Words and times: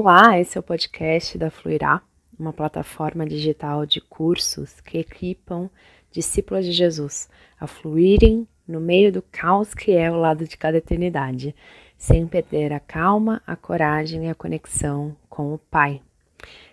Olá, 0.00 0.38
esse 0.38 0.56
é 0.56 0.60
o 0.60 0.62
podcast 0.62 1.36
da 1.36 1.50
Fluirá, 1.50 2.00
uma 2.38 2.52
plataforma 2.52 3.26
digital 3.26 3.84
de 3.84 4.00
cursos 4.00 4.80
que 4.80 4.98
equipam 4.98 5.68
discípulos 6.12 6.64
de 6.64 6.70
Jesus 6.70 7.28
a 7.58 7.66
fluírem 7.66 8.46
no 8.64 8.78
meio 8.78 9.10
do 9.10 9.20
caos 9.20 9.74
que 9.74 9.90
é 9.90 10.08
o 10.08 10.14
lado 10.14 10.46
de 10.46 10.56
cada 10.56 10.78
eternidade, 10.78 11.52
sem 11.96 12.28
perder 12.28 12.72
a 12.72 12.78
calma, 12.78 13.42
a 13.44 13.56
coragem 13.56 14.26
e 14.26 14.30
a 14.30 14.36
conexão 14.36 15.16
com 15.28 15.52
o 15.52 15.58
Pai. 15.58 16.00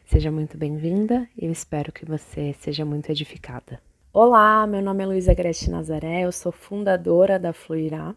Seja 0.05 0.29
muito 0.29 0.55
bem-vinda 0.55 1.27
e 1.35 1.47
eu 1.47 1.51
espero 1.51 1.91
que 1.91 2.05
você 2.05 2.53
seja 2.59 2.85
muito 2.85 3.09
edificada. 3.09 3.81
Olá, 4.13 4.67
meu 4.67 4.83
nome 4.83 5.03
é 5.03 5.07
Luísa 5.07 5.33
Grete 5.33 5.67
Nazaré, 5.71 6.25
eu 6.25 6.31
sou 6.31 6.51
fundadora 6.51 7.39
da 7.39 7.53
Fluirá 7.53 8.13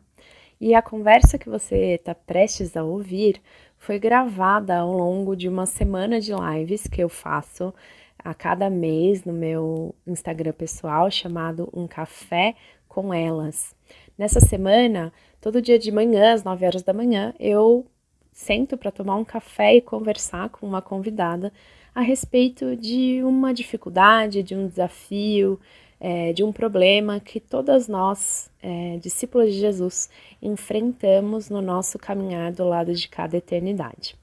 e 0.60 0.74
a 0.74 0.82
conversa 0.82 1.38
que 1.38 1.48
você 1.48 1.95
está 1.95 2.14
prestes 2.14 2.77
a 2.77 2.82
ouvir 2.82 3.40
foi 3.78 3.98
gravada 3.98 4.78
ao 4.78 4.92
longo 4.92 5.34
de 5.34 5.48
uma 5.48 5.66
semana 5.66 6.20
de 6.20 6.32
lives 6.32 6.86
que 6.86 7.02
eu 7.02 7.09
faço 7.09 7.73
a 8.19 8.34
cada 8.34 8.69
mês 8.69 9.24
no 9.24 9.32
meu 9.32 9.95
Instagram 10.06 10.52
pessoal 10.52 11.10
chamado 11.10 11.69
Um 11.73 11.86
Café 11.86 12.55
com 12.88 13.14
Elas. 13.14 13.74
Nessa 14.19 14.41
semana, 14.41 15.12
todo 15.41 15.62
dia 15.62 15.78
de 15.78 15.92
manhã, 15.92 16.34
às 16.34 16.42
9 16.42 16.66
horas 16.66 16.83
da 16.83 16.92
manhã, 16.92 17.33
eu 17.38 17.86
sento 18.33 18.77
para 18.77 18.91
tomar 18.91 19.16
um 19.16 19.24
café 19.24 19.77
e 19.77 19.80
conversar 19.80 20.48
com 20.50 20.66
uma 20.66 20.83
convidada 20.83 21.52
a 21.95 22.00
respeito 22.00 22.77
de 22.77 23.22
uma 23.24 23.52
dificuldade, 23.55 24.42
de 24.42 24.55
um 24.55 24.66
desafio, 24.66 25.58
é, 26.00 26.32
de 26.32 26.44
um 26.44 26.52
problema 26.52 27.18
que 27.20 27.41
todas 27.41 27.88
nós, 27.88 28.50
é, 28.62 28.96
discípulos 28.98 29.52
de 29.52 29.58
Jesus, 29.58 30.08
enfrentamos 30.40 31.50
no 31.50 31.60
nosso 31.60 31.98
caminhar 31.98 32.52
do 32.52 32.64
lado 32.64 32.94
de 32.94 33.08
cada 33.08 33.36
eternidade. 33.36 34.16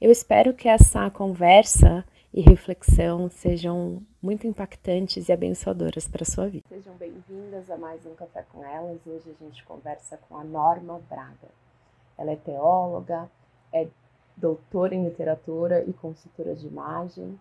Eu 0.00 0.10
espero 0.10 0.54
que 0.54 0.68
essa 0.68 1.10
conversa 1.10 2.04
e 2.32 2.40
reflexão 2.40 3.28
sejam 3.28 4.02
muito 4.22 4.46
impactantes 4.46 5.28
e 5.28 5.32
abençoadoras 5.32 6.06
para 6.06 6.22
a 6.22 6.26
sua 6.26 6.46
vida. 6.46 6.64
Sejam 6.68 6.94
bem-vindas 6.94 7.68
a 7.70 7.76
mais 7.76 8.06
um 8.06 8.14
Café 8.14 8.44
com 8.52 8.64
Elas. 8.64 9.00
Hoje 9.04 9.30
a 9.30 9.44
gente 9.44 9.64
conversa 9.64 10.16
com 10.28 10.36
a 10.36 10.44
Norma 10.44 11.00
Braga. 11.10 11.48
Ela 12.16 12.32
é 12.32 12.36
teóloga, 12.36 13.28
é 13.72 13.88
doutora 14.36 14.94
em 14.94 15.04
literatura 15.04 15.84
e 15.86 15.92
consultora 15.92 16.54
de 16.54 16.66
imagem, 16.66 17.38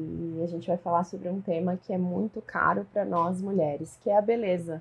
e 0.00 0.42
a 0.44 0.46
gente 0.46 0.68
vai 0.68 0.76
falar 0.76 1.02
sobre 1.02 1.28
um 1.28 1.40
tema 1.40 1.76
que 1.76 1.92
é 1.92 1.98
muito 1.98 2.40
caro 2.40 2.86
para 2.92 3.04
nós 3.04 3.42
mulheres, 3.42 3.98
que 4.00 4.08
é 4.08 4.16
a 4.16 4.22
beleza. 4.22 4.80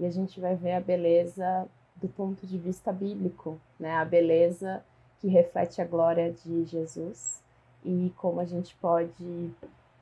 E 0.00 0.04
a 0.04 0.10
gente 0.10 0.40
vai 0.40 0.56
ver 0.56 0.72
a 0.72 0.80
beleza 0.80 1.68
do 1.94 2.08
ponto 2.08 2.44
de 2.44 2.58
vista 2.58 2.92
bíblico, 2.92 3.60
né? 3.78 3.94
A 3.94 4.04
beleza 4.04 4.82
que 5.20 5.28
reflete 5.28 5.80
a 5.80 5.84
glória 5.84 6.32
de 6.32 6.64
Jesus 6.64 7.40
e 7.84 8.12
como 8.16 8.40
a 8.40 8.44
gente 8.44 8.74
pode 8.76 9.50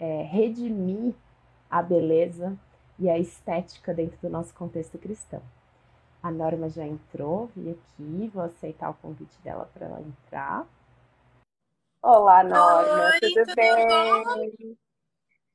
é, 0.01 0.23
redimir 0.23 1.15
a 1.71 1.83
beleza 1.83 2.57
e 2.99 3.11
a 3.11 3.19
estética 3.19 3.93
dentro 3.93 4.19
do 4.23 4.31
nosso 4.31 4.55
contexto 4.55 4.97
cristão. 4.97 5.43
A 6.23 6.31
Norma 6.31 6.71
já 6.71 6.87
entrou, 6.87 7.51
vi 7.55 7.71
aqui, 7.71 8.31
vou 8.33 8.43
aceitar 8.43 8.89
o 8.89 8.95
convite 8.95 9.39
dela 9.45 9.69
para 9.75 9.87
ela 9.87 10.01
entrar. 10.01 10.67
Olá, 12.09 12.45
Norma, 12.45 13.11
Oi, 13.15 13.19
tudo, 13.21 13.35
tudo 13.35 13.55
bem? 13.57 13.75
bom? 13.89 14.77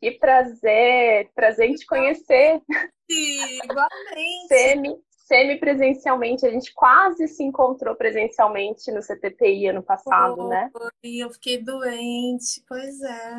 Que 0.02 0.11
prazer, 0.11 1.31
prazer 1.33 1.69
em 1.69 1.75
te 1.75 1.85
conhecer. 1.85 2.61
Sim, 3.09 3.59
igualmente. 3.63 4.47
Semi, 4.49 5.01
semi-presencialmente, 5.11 6.45
a 6.45 6.50
gente 6.50 6.73
quase 6.73 7.29
se 7.29 7.41
encontrou 7.41 7.95
presencialmente 7.95 8.91
no 8.91 9.01
CTPI 9.01 9.67
ano 9.67 9.81
passado, 9.81 10.50
né? 10.50 10.69
Foi, 10.73 10.91
eu 11.16 11.29
fiquei 11.29 11.63
doente, 11.63 12.61
pois 12.67 13.01
é. 13.01 13.34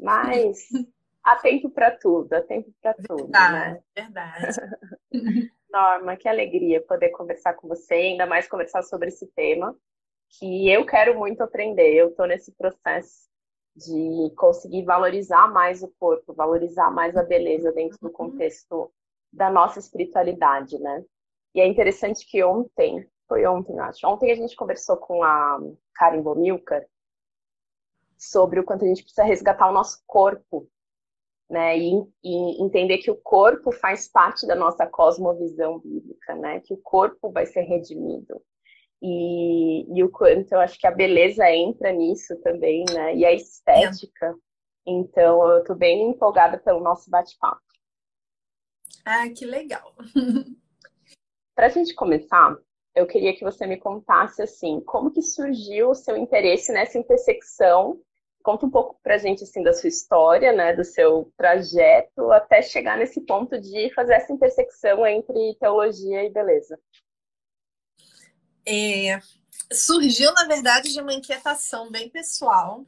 Mas 0.00 0.68
há 1.22 1.36
tempo 1.36 1.68
para 1.68 1.90
tudo, 1.90 2.32
há 2.32 2.40
tempo 2.40 2.72
para 2.80 2.94
tudo, 2.94 3.30
né? 3.30 3.82
Verdade, 3.94 4.56
verdade. 4.56 4.60
Norma, 5.70 6.16
que 6.16 6.26
alegria 6.26 6.80
poder 6.80 7.10
conversar 7.10 7.52
com 7.52 7.68
você, 7.68 7.92
ainda 7.92 8.24
mais 8.24 8.48
conversar 8.48 8.82
sobre 8.84 9.08
esse 9.08 9.26
tema, 9.26 9.76
que 10.38 10.70
eu 10.70 10.86
quero 10.86 11.18
muito 11.18 11.42
aprender. 11.42 11.94
Eu 11.94 12.10
estou 12.10 12.26
nesse 12.26 12.52
processo 12.52 13.28
de 13.74 14.32
conseguir 14.36 14.84
valorizar 14.84 15.48
mais 15.48 15.82
o 15.82 15.88
corpo, 15.98 16.34
valorizar 16.34 16.90
mais 16.90 17.16
a 17.16 17.22
beleza 17.22 17.72
dentro 17.72 17.98
do 18.00 18.10
contexto 18.10 18.92
da 19.32 19.50
nossa 19.50 19.78
espiritualidade, 19.78 20.78
né? 20.78 21.04
E 21.54 21.60
é 21.60 21.66
interessante 21.66 22.26
que 22.26 22.42
ontem, 22.42 23.08
foi 23.28 23.46
ontem, 23.46 23.78
acho, 23.78 24.06
ontem 24.06 24.30
a 24.30 24.34
gente 24.34 24.56
conversou 24.56 24.96
com 24.96 25.22
a 25.22 25.58
Karen 25.94 26.22
Bomilcar 26.22 26.84
sobre 28.18 28.60
o 28.60 28.64
quanto 28.64 28.84
a 28.84 28.88
gente 28.88 29.02
precisa 29.02 29.24
resgatar 29.24 29.68
o 29.68 29.72
nosso 29.72 30.02
corpo, 30.06 30.68
né? 31.48 31.78
E, 31.78 31.92
e 32.22 32.62
entender 32.62 32.98
que 32.98 33.10
o 33.10 33.16
corpo 33.16 33.72
faz 33.72 34.08
parte 34.08 34.46
da 34.46 34.54
nossa 34.54 34.86
cosmovisão 34.86 35.78
bíblica, 35.78 36.34
né? 36.34 36.60
Que 36.60 36.74
o 36.74 36.78
corpo 36.78 37.30
vai 37.30 37.46
ser 37.46 37.62
redimido. 37.62 38.42
E, 39.02 39.98
e 39.98 40.04
o 40.04 40.10
quanto 40.10 40.52
eu 40.52 40.60
acho 40.60 40.78
que 40.78 40.86
a 40.86 40.90
beleza 40.90 41.50
entra 41.50 41.90
nisso 41.92 42.36
também, 42.42 42.84
né? 42.92 43.16
E 43.16 43.24
a 43.24 43.32
estética. 43.32 44.34
Então, 44.86 45.48
eu 45.48 45.64
tô 45.64 45.74
bem 45.74 46.10
empolgada 46.10 46.58
pelo 46.58 46.80
nosso 46.80 47.10
bate-papo. 47.10 47.60
Ah, 49.04 49.28
que 49.30 49.46
legal. 49.46 49.94
Para 51.54 51.66
a 51.66 51.70
gente 51.70 51.94
começar, 51.94 52.56
eu 52.94 53.06
queria 53.06 53.34
que 53.34 53.44
você 53.44 53.66
me 53.66 53.76
contasse 53.76 54.42
assim, 54.42 54.80
como 54.80 55.10
que 55.10 55.22
surgiu 55.22 55.90
o 55.90 55.94
seu 55.94 56.16
interesse 56.16 56.72
nessa 56.72 56.98
intersecção? 56.98 58.00
Conta 58.42 58.66
um 58.66 58.70
pouco 58.70 58.98
pra 59.02 59.18
gente 59.18 59.44
assim 59.44 59.62
da 59.62 59.72
sua 59.72 59.88
história, 59.88 60.52
né, 60.52 60.74
do 60.74 60.84
seu 60.84 61.30
trajeto 61.36 62.32
até 62.32 62.62
chegar 62.62 62.96
nesse 62.96 63.20
ponto 63.20 63.60
de 63.60 63.92
fazer 63.94 64.14
essa 64.14 64.32
intersecção 64.32 65.06
entre 65.06 65.54
teologia 65.56 66.24
e 66.24 66.30
beleza. 66.30 66.78
É, 68.66 69.20
surgiu, 69.72 70.32
na 70.34 70.44
verdade, 70.44 70.92
de 70.92 71.00
uma 71.00 71.12
inquietação 71.12 71.90
bem 71.90 72.08
pessoal. 72.08 72.84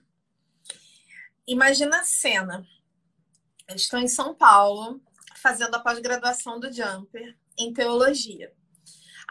Imagina 1.46 2.00
a 2.00 2.04
cena. 2.04 2.66
Eu 3.68 3.76
estou 3.76 3.98
em 3.98 4.08
São 4.08 4.34
Paulo, 4.34 5.00
fazendo 5.36 5.74
a 5.74 5.80
pós-graduação 5.80 6.60
do 6.60 6.72
Jumper 6.72 7.36
em 7.58 7.72
teologia. 7.72 8.52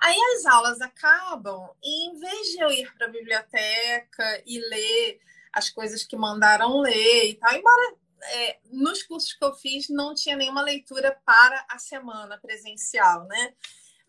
Aí 0.01 0.17
as 0.35 0.45
aulas 0.45 0.81
acabam 0.81 1.69
e 1.81 2.09
em 2.09 2.19
vez 2.19 2.47
de 2.47 2.59
eu 2.59 2.71
ir 2.71 2.91
para 2.95 3.05
a 3.05 3.11
biblioteca 3.11 4.43
e 4.47 4.59
ler 4.59 5.19
as 5.53 5.69
coisas 5.69 6.03
que 6.03 6.17
mandaram 6.17 6.79
ler 6.79 7.29
e 7.29 7.35
tal, 7.35 7.53
embora 7.53 7.95
é, 8.23 8.59
nos 8.71 9.03
cursos 9.03 9.33
que 9.33 9.43
eu 9.43 9.53
fiz 9.53 9.89
não 9.89 10.15
tinha 10.15 10.35
nenhuma 10.35 10.61
leitura 10.61 11.17
para 11.25 11.65
a 11.69 11.77
semana 11.77 12.37
presencial, 12.37 13.25
né? 13.25 13.53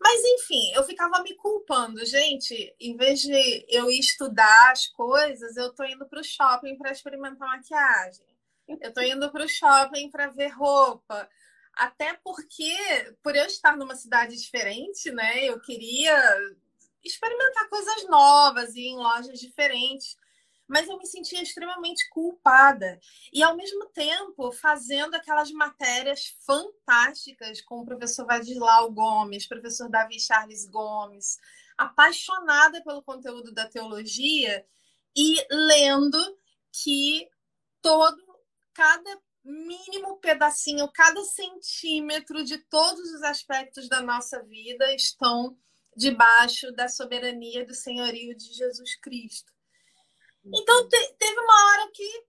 Mas 0.03 0.21
enfim, 0.21 0.73
eu 0.73 0.83
ficava 0.83 1.23
me 1.23 1.33
culpando, 1.35 2.05
gente. 2.05 2.75
Em 2.77 2.97
vez 2.97 3.21
de 3.21 3.65
eu 3.69 3.89
estudar 3.89 4.71
as 4.71 4.85
coisas, 4.87 5.55
eu 5.55 5.73
tô 5.73 5.85
indo 5.85 6.05
para 6.05 6.19
o 6.19 6.23
shopping 6.23 6.77
para 6.77 6.91
experimentar 6.91 7.47
maquiagem. 7.47 8.25
Eu 8.67 8.93
tô 8.93 8.99
indo 9.01 9.31
para 9.31 9.45
o 9.45 9.47
shopping 9.47 10.09
para 10.11 10.27
ver 10.27 10.49
roupa. 10.49 11.29
Até 11.73 12.19
porque, 12.21 12.75
por 13.23 13.33
eu 13.33 13.45
estar 13.45 13.77
numa 13.77 13.95
cidade 13.95 14.35
diferente, 14.35 15.09
né? 15.09 15.45
Eu 15.45 15.59
queria 15.61 16.17
experimentar 17.01 17.69
coisas 17.69 18.05
novas 18.09 18.75
e 18.75 18.81
em 18.81 18.97
lojas 18.97 19.39
diferentes 19.39 20.17
mas 20.67 20.87
eu 20.87 20.97
me 20.97 21.05
sentia 21.05 21.41
extremamente 21.41 22.07
culpada. 22.09 22.99
E, 23.31 23.43
ao 23.43 23.55
mesmo 23.55 23.85
tempo, 23.87 24.51
fazendo 24.51 25.15
aquelas 25.15 25.51
matérias 25.51 26.35
fantásticas 26.45 27.61
com 27.61 27.79
o 27.81 27.85
professor 27.85 28.25
Vadislau 28.25 28.91
Gomes, 28.91 29.47
professor 29.47 29.89
Davi 29.89 30.19
Charles 30.19 30.65
Gomes, 30.65 31.37
apaixonada 31.77 32.83
pelo 32.83 33.03
conteúdo 33.03 33.51
da 33.51 33.67
teologia 33.67 34.65
e 35.15 35.45
lendo 35.49 36.17
que 36.71 37.29
todo, 37.81 38.21
cada 38.73 39.21
mínimo 39.43 40.17
pedacinho, 40.17 40.87
cada 40.87 41.21
centímetro 41.23 42.43
de 42.43 42.57
todos 42.57 43.11
os 43.11 43.21
aspectos 43.23 43.89
da 43.89 44.01
nossa 44.01 44.41
vida 44.43 44.93
estão 44.95 45.57
debaixo 45.95 46.71
da 46.71 46.87
soberania 46.87 47.65
do 47.65 47.73
senhorio 47.73 48.35
de 48.35 48.53
Jesus 48.53 48.95
Cristo. 48.95 49.51
Então 50.45 50.87
te, 50.89 51.13
teve 51.17 51.39
uma 51.39 51.65
hora 51.67 51.91
que 51.91 52.25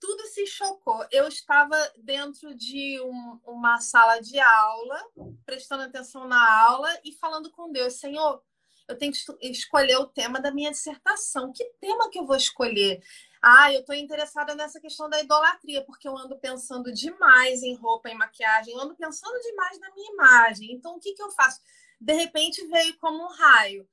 tudo 0.00 0.22
se 0.26 0.46
chocou. 0.46 1.04
Eu 1.10 1.28
estava 1.28 1.76
dentro 1.96 2.54
de 2.54 3.00
um, 3.00 3.40
uma 3.44 3.80
sala 3.80 4.20
de 4.20 4.38
aula, 4.38 5.04
prestando 5.44 5.82
atenção 5.82 6.26
na 6.26 6.62
aula 6.62 6.88
e 7.04 7.12
falando 7.12 7.50
com 7.50 7.72
Deus, 7.72 7.94
Senhor, 7.94 8.42
eu 8.88 8.96
tenho 8.96 9.12
que 9.12 9.50
escolher 9.50 9.96
o 9.96 10.06
tema 10.06 10.40
da 10.40 10.50
minha 10.50 10.70
dissertação. 10.70 11.52
Que 11.52 11.64
tema 11.80 12.08
que 12.10 12.18
eu 12.18 12.26
vou 12.26 12.36
escolher? 12.36 13.02
Ah, 13.42 13.72
eu 13.72 13.80
estou 13.80 13.94
interessada 13.94 14.54
nessa 14.54 14.80
questão 14.80 15.08
da 15.08 15.20
idolatria, 15.20 15.84
porque 15.84 16.08
eu 16.08 16.16
ando 16.16 16.38
pensando 16.38 16.92
demais 16.92 17.62
em 17.62 17.74
roupa 17.74 18.08
e 18.08 18.14
maquiagem, 18.14 18.74
eu 18.74 18.80
ando 18.80 18.96
pensando 18.96 19.38
demais 19.40 19.78
na 19.78 19.92
minha 19.94 20.12
imagem. 20.12 20.72
Então, 20.72 20.96
o 20.96 21.00
que, 21.00 21.12
que 21.12 21.22
eu 21.22 21.30
faço? 21.30 21.60
De 22.00 22.12
repente 22.14 22.66
veio 22.68 22.96
como 22.98 23.22
um 23.22 23.28
raio 23.28 23.88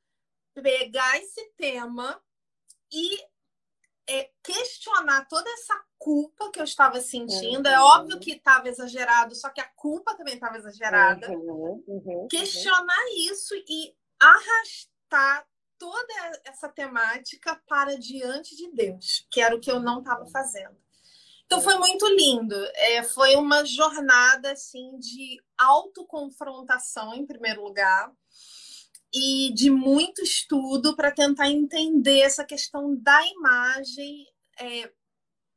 pegar 0.54 1.18
esse 1.18 1.46
tema 1.58 2.22
e 2.92 3.20
questionar 4.44 5.28
toda 5.28 5.50
essa 5.50 5.76
culpa 5.98 6.52
que 6.52 6.60
eu 6.60 6.64
estava 6.64 7.02
sentindo. 7.02 7.68
É 7.68 7.72
uhum. 7.72 7.78
É 7.78 7.82
óbvio 7.82 8.20
que 8.20 8.34
estava 8.34 8.70
exagerado, 8.70 9.36
só 9.36 9.50
que 9.50 9.62
a 9.62 9.68
culpa 9.76 10.16
também 10.16 10.36
estava 10.36 10.58
exagerada. 10.58 11.32
Uhum, 11.32 11.84
uhum, 11.88 12.28
questionar 12.30 13.06
isso 13.16 13.56
e 13.68 13.96
arrastar 14.20 15.48
toda 15.78 16.14
essa 16.46 16.70
temática 16.70 17.62
para 17.68 17.98
diante 17.98 18.56
de 18.56 18.72
Deus, 18.72 19.28
que 19.30 19.42
era 19.42 19.56
o 19.56 19.60
que 19.60 19.72
eu 19.72 19.80
não 19.80 20.00
estava 20.00 20.26
fazendo. 20.28 20.78
Então 21.46 21.62
foi 21.62 21.76
muito 21.76 22.08
lindo. 22.08 22.56
É, 22.74 23.04
foi 23.04 23.36
uma 23.36 23.64
jornada 23.66 24.52
assim 24.52 24.98
de 24.98 25.42
autoconfrontação 25.58 27.14
em 27.14 27.26
primeiro 27.26 27.64
lugar 27.64 28.12
e 29.16 29.54
de 29.54 29.72
muito 29.72 30.22
estudo 30.22 30.94
para 30.94 31.10
tentar 31.10 31.50
entender 31.50 32.20
essa 32.20 32.44
questão 32.44 32.94
da 32.98 33.26
imagem 33.28 34.28
é, 34.60 34.92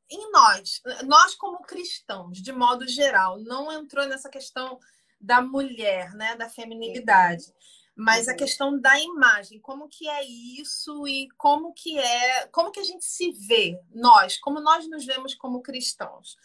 em 0.08 0.30
nós, 0.30 0.80
nós 1.04 1.34
como 1.34 1.62
cristãos, 1.62 2.40
de 2.40 2.52
modo 2.52 2.86
geral, 2.86 3.38
não 3.40 3.70
entrou 3.72 4.06
nessa 4.06 4.30
questão 4.30 4.78
da 5.20 5.42
mulher, 5.42 6.12
né, 6.14 6.36
da 6.36 6.48
feminilidade, 6.48 7.52
mas 7.96 8.26
uhum. 8.26 8.32
a 8.32 8.36
questão 8.36 8.80
da 8.80 8.96
imagem, 9.00 9.60
como 9.60 9.88
que 9.88 10.08
é 10.08 10.24
isso 10.24 11.06
e 11.08 11.28
como 11.36 11.72
que 11.74 11.98
é, 11.98 12.46
como 12.46 12.70
que 12.70 12.78
a 12.78 12.84
gente 12.84 13.04
se 13.04 13.32
vê, 13.32 13.76
nós, 13.92 14.38
como 14.38 14.60
nós 14.60 14.88
nos 14.88 15.04
vemos 15.04 15.34
como 15.34 15.60
cristãos. 15.60 16.36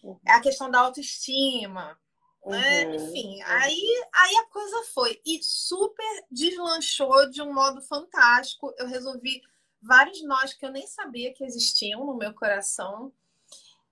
Uhum. 0.00 0.18
É 0.24 0.34
a 0.34 0.40
questão 0.40 0.70
da 0.70 0.78
autoestima, 0.78 1.98
né? 2.46 2.86
Uhum. 2.86 2.94
Enfim, 2.94 3.42
aí, 3.42 4.04
aí 4.12 4.36
a 4.36 4.46
coisa 4.46 4.82
foi. 4.92 5.20
E 5.24 5.42
super 5.42 6.24
deslanchou 6.30 7.30
de 7.30 7.40
um 7.42 7.52
modo 7.52 7.80
fantástico. 7.82 8.74
Eu 8.76 8.86
resolvi 8.86 9.42
vários 9.80 10.22
nós 10.24 10.52
que 10.52 10.64
eu 10.64 10.70
nem 10.70 10.86
sabia 10.86 11.32
que 11.32 11.44
existiam 11.44 12.04
no 12.04 12.16
meu 12.16 12.34
coração. 12.34 13.12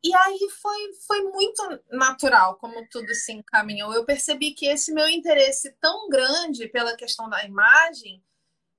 E 0.03 0.15
aí 0.15 0.49
foi, 0.63 0.95
foi 1.07 1.23
muito 1.25 1.63
natural 1.91 2.57
como 2.57 2.89
tudo 2.89 3.15
se 3.15 3.33
encaminhou. 3.33 3.93
Eu 3.93 4.05
percebi 4.05 4.53
que 4.53 4.67
esse 4.67 4.93
meu 4.93 5.07
interesse 5.09 5.73
tão 5.81 6.09
grande 6.09 6.69
pela 6.69 6.97
questão 6.97 7.29
da 7.29 7.45
imagem 7.45 8.23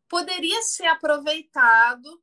poderia 0.09 0.61
ser 0.63 0.87
aproveitado 0.87 2.21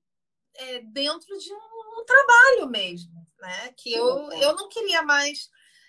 é, 0.54 0.80
dentro 0.80 1.38
de 1.38 1.52
um, 1.54 2.00
um, 2.00 2.04
trabalho 2.04 2.68
mesmo, 2.68 3.26
né? 3.38 3.72
Que 3.76 3.92
eu, 3.92 4.30
eu 4.32 4.56
não 4.56 4.68
queria 4.68 5.02
mais 5.02 5.48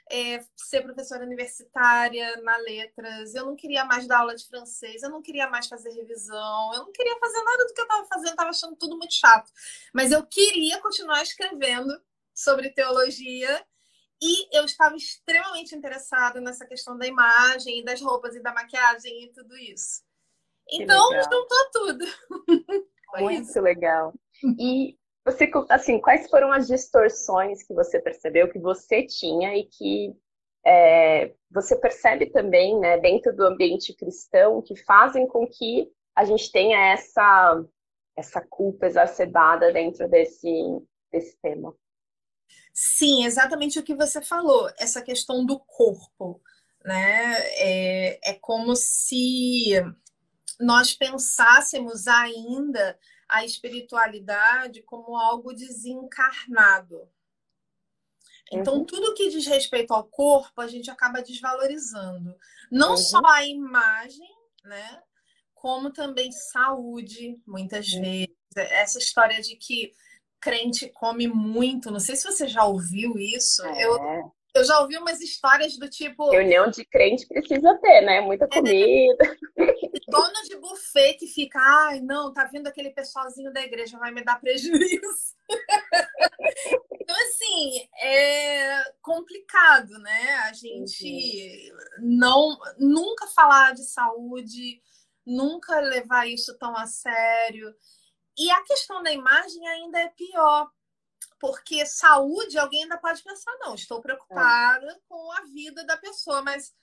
é, 0.10 0.44
ser 0.56 0.82
professora 0.82 1.24
universitária 1.24 2.42
na 2.42 2.58
letras, 2.58 3.36
eu 3.36 3.46
não 3.46 3.56
queria 3.56 3.86
mais 3.86 4.08
dar 4.08 4.20
aula 4.20 4.36
de 4.36 4.48
francês, 4.48 5.04
eu 5.04 5.10
não 5.10 5.22
queria 5.22 5.50
mais 5.50 5.68
fazer 5.68 5.92
revisão, 5.92 6.74
eu 6.74 6.84
não 6.84 6.92
queria 6.92 7.18
fazer 7.20 7.42
nada 7.44 7.66
do 7.66 7.74
que 7.74 7.82
eu 7.82 7.86
estava 7.86 8.08
fazendo, 8.08 8.32
estava 8.32 8.50
achando 8.50 8.76
tudo 8.76 8.98
muito 8.98 9.14
chato. 9.14 9.52
Mas 9.94 10.12
eu 10.12 10.26
queria 10.26 10.82
continuar 10.82 11.22
escrevendo 11.22 11.94
sobre 12.34 12.70
teologia 12.72 13.66
e 14.22 14.58
eu 14.58 14.66
estava 14.66 14.96
extremamente 14.96 15.76
interessada 15.76 16.42
nessa 16.42 16.66
questão 16.66 16.98
da 16.98 17.08
imagem, 17.08 17.84
das 17.84 18.02
roupas 18.02 18.36
e 18.36 18.42
da 18.42 18.54
maquiagem 18.54 19.24
e 19.24 19.32
tudo 19.32 19.56
isso. 19.58 20.04
Então, 20.72 21.10
juntou 21.24 21.70
tudo. 21.72 22.06
Muito 23.18 23.60
legal. 23.62 24.14
E 24.60 24.99
você, 25.32 25.50
assim, 25.70 26.00
quais 26.00 26.30
foram 26.30 26.52
as 26.52 26.68
distorções 26.68 27.64
que 27.64 27.74
você 27.74 28.00
percebeu 28.00 28.50
que 28.50 28.60
você 28.60 29.06
tinha 29.06 29.56
e 29.56 29.66
que 29.66 30.16
é, 30.66 31.34
você 31.50 31.76
percebe 31.76 32.28
também, 32.28 32.80
né, 32.80 32.98
dentro 33.00 33.36
do 33.36 33.46
ambiente 33.46 33.94
cristão, 33.94 34.62
que 34.62 34.76
fazem 34.76 35.28
com 35.28 35.48
que 35.48 35.90
a 36.16 36.26
gente 36.26 36.52
tenha 36.52 36.94
essa 36.94 37.64
essa 38.16 38.42
culpa 38.42 38.86
exacerbada 38.86 39.72
dentro 39.72 40.10
desse 40.10 40.52
desse 41.12 41.38
tema? 41.42 41.74
Sim, 42.74 43.26
exatamente 43.26 43.80
o 43.80 43.84
que 43.84 43.96
você 43.96 44.22
falou, 44.22 44.70
essa 44.78 45.02
questão 45.02 45.46
do 45.46 45.60
corpo, 45.60 46.42
né? 46.84 47.36
É, 47.58 48.32
é 48.32 48.34
como 48.34 48.76
se 48.76 49.74
nós 50.60 50.94
pensássemos 50.94 52.08
ainda 52.08 52.98
a 53.30 53.46
espiritualidade 53.46 54.82
como 54.82 55.16
algo 55.16 55.54
desencarnado. 55.54 57.08
Então, 58.52 58.78
uhum. 58.78 58.86
tudo 58.86 59.14
que 59.14 59.30
diz 59.30 59.46
respeito 59.46 59.94
ao 59.94 60.04
corpo, 60.04 60.60
a 60.60 60.68
gente 60.68 60.90
acaba 60.90 61.22
desvalorizando. 61.22 62.36
Não 62.72 62.92
uhum. 62.92 62.98
só 62.98 63.22
a 63.26 63.46
imagem, 63.46 64.28
né? 64.66 65.04
Como 65.54 65.92
também 65.92 66.32
saúde, 66.32 67.40
muitas 67.46 67.92
uhum. 67.94 68.02
vezes. 68.02 68.36
Essa 68.56 68.98
história 68.98 69.40
de 69.42 69.56
que 69.56 69.94
crente 70.42 70.90
come 70.90 71.28
muito, 71.28 71.92
não 71.92 72.00
sei 72.00 72.16
se 72.16 72.24
você 72.24 72.48
já 72.48 72.66
ouviu 72.66 73.18
isso. 73.20 73.64
É. 73.66 73.86
Eu, 73.86 74.32
eu 74.56 74.64
já 74.64 74.80
ouvi 74.80 74.98
umas 74.98 75.22
histórias 75.22 75.78
do 75.78 75.90
tipo. 75.90 76.32
Reunião 76.32 76.70
de 76.70 76.84
crente 76.86 77.28
precisa 77.28 77.78
ter, 77.78 78.02
né? 78.02 78.22
Muita 78.22 78.46
é. 78.46 78.48
comida. 78.48 79.38
É, 79.58 79.74
dono 80.10 80.44
de 80.44 80.56
buffet 80.58 81.16
que 81.16 81.28
fica, 81.28 81.60
ai, 81.60 82.00
não, 82.02 82.34
tá 82.34 82.46
vindo 82.46 82.68
aquele 82.68 82.92
pessoalzinho 82.92 83.54
da 83.54 83.62
igreja, 83.62 83.98
vai 83.98 84.12
me 84.12 84.24
dar 84.24 84.40
prejuízo. 84.40 85.36
então, 86.94 87.16
assim, 87.16 87.88
é 88.02 88.94
complicado, 89.02 89.98
né? 90.00 90.36
A 90.46 90.54
gente 90.54 91.72
uhum. 91.72 92.18
não 92.18 92.60
nunca 92.78 93.28
falar 93.28 93.74
de 93.74 93.86
saúde, 93.86 94.82
nunca 95.26 95.80
levar 95.80 96.28
isso 96.28 96.58
tão 96.58 96.76
a 96.76 96.86
sério. 96.86 97.74
E 98.38 98.50
a 98.52 98.64
questão 98.64 99.04
da 99.04 99.12
imagem 99.12 99.68
ainda 99.68 100.00
é 100.00 100.08
pior, 100.10 100.70
porque 101.40 101.86
saúde, 101.86 102.58
alguém 102.58 102.84
ainda 102.84 102.98
pode 102.98 103.24
pensar, 103.24 103.52
não, 103.60 103.76
estou 103.76 104.02
preocupada 104.02 104.92
é. 104.92 105.00
com 105.08 105.32
a 105.34 105.42
vida 105.46 105.84
da 105.86 105.98
pessoa, 105.98 106.42
mas 106.42 106.74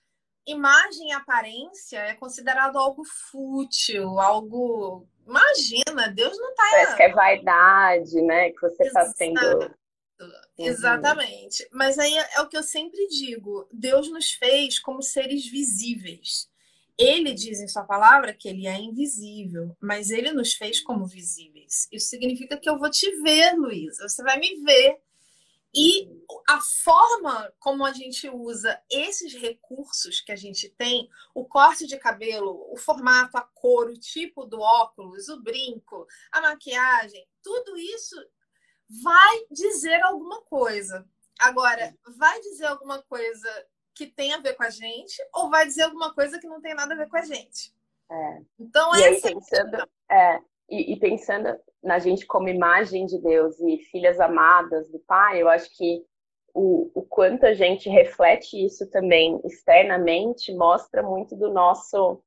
imagem 0.46 1.08
e 1.08 1.12
aparência 1.12 1.98
é 1.98 2.14
considerado 2.14 2.78
algo 2.78 3.02
fútil, 3.04 4.20
algo. 4.20 5.06
Imagina, 5.26 6.08
Deus 6.08 6.38
não 6.38 6.50
está. 6.50 6.62
Parece 6.70 6.96
que 6.96 7.02
é 7.02 7.12
vaidade, 7.12 8.22
né? 8.22 8.50
Que 8.50 8.60
você 8.60 8.84
está 8.84 9.06
sendo. 9.06 9.40
Uhum. 10.20 10.34
Exatamente. 10.58 11.69
Mas 11.72 11.98
aí 11.98 12.17
é, 12.17 12.29
é 12.36 12.41
o 12.41 12.48
que 12.48 12.56
eu 12.56 12.62
sempre 12.62 13.06
digo: 13.08 13.69
Deus 13.72 14.10
nos 14.10 14.32
fez 14.32 14.79
como 14.79 15.03
seres 15.03 15.46
visíveis. 15.46 16.48
Ele 16.98 17.34
diz 17.34 17.60
em 17.60 17.69
sua 17.69 17.84
palavra 17.84 18.32
que 18.32 18.48
ele 18.48 18.67
é 18.67 18.79
invisível, 18.79 19.76
mas 19.79 20.10
ele 20.10 20.32
nos 20.32 20.55
fez 20.55 20.81
como 20.81 21.06
visíveis. 21.06 21.86
Isso 21.93 22.08
significa 22.08 22.56
que 22.56 22.70
eu 22.70 22.79
vou 22.79 22.91
te 22.91 23.10
ver, 23.22 23.53
Luísa. 23.55 24.08
Você 24.08 24.22
vai 24.22 24.38
me 24.38 24.62
ver. 24.62 24.98
E 25.77 26.09
a 26.49 26.59
forma 26.61 27.53
como 27.59 27.85
a 27.85 27.93
gente 27.93 28.31
usa 28.31 28.81
esses 28.91 29.35
recursos 29.35 30.23
que 30.23 30.33
a 30.33 30.37
gente 30.37 30.71
tem, 30.71 31.11
o 31.35 31.45
corte 31.45 31.87
de 31.87 31.99
cabelo, 31.99 32.67
o 32.73 32.77
formato, 32.79 33.37
a 33.37 33.43
cor, 33.43 33.91
o 33.91 33.99
tipo 33.99 34.47
do 34.47 34.59
óculos, 34.59 35.29
o 35.29 35.43
brinco, 35.43 36.06
a 36.33 36.41
maquiagem, 36.41 37.29
tudo 37.43 37.77
isso 37.77 38.17
vai 38.89 39.47
dizer 39.51 40.01
alguma 40.03 40.41
coisa. 40.43 41.06
Agora, 41.39 41.95
vai 42.17 42.41
dizer 42.41 42.67
alguma 42.67 43.03
coisa 43.03 43.67
que 43.95 44.06
tem 44.06 44.33
a 44.33 44.41
ver 44.41 44.55
com 44.55 44.63
a 44.63 44.71
gente 44.71 45.17
ou 45.35 45.51
vai 45.51 45.67
dizer 45.67 45.83
alguma 45.83 46.15
coisa 46.15 46.39
que 46.39 46.47
não 46.47 46.61
tem 46.61 46.75
nada 46.75 46.95
a 46.95 46.97
ver 46.97 47.09
com 47.09 47.19
a 47.19 47.25
gente. 47.25 47.75
É. 48.11 48.43
Então, 48.59 48.95
e 48.97 49.03
essa 49.03 49.29
aí, 49.29 49.35
pensando, 49.35 49.89
é, 50.11 50.39
e, 50.69 50.93
e, 50.93 50.99
pensando 50.99 51.56
na 51.82 51.99
gente 51.99 52.27
como 52.27 52.49
imagem 52.49 53.06
de 53.06 53.19
Deus 53.20 53.58
e 53.61 53.79
filhas 53.91 54.19
amadas 54.19 54.91
do 54.91 54.99
Pai, 55.01 55.41
eu 55.41 55.49
acho 55.49 55.70
que 55.77 56.05
o, 56.53 56.91
o 56.94 57.03
quanto 57.03 57.44
a 57.44 57.55
gente 57.55 57.89
reflete 57.89 58.65
isso 58.65 58.89
também 58.91 59.41
externamente 59.44 60.53
mostra 60.55 61.03
muito 61.03 61.37
do 61.37 61.53
nosso 61.53 62.23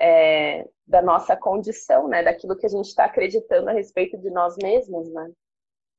é, 0.00 0.68
da 0.86 1.00
nossa 1.02 1.36
condição, 1.36 2.08
né? 2.08 2.22
Daquilo 2.22 2.56
que 2.56 2.66
a 2.66 2.68
gente 2.68 2.86
está 2.86 3.04
acreditando 3.04 3.70
a 3.70 3.72
respeito 3.72 4.18
de 4.18 4.30
nós 4.30 4.56
mesmos, 4.56 5.12
né? 5.12 5.30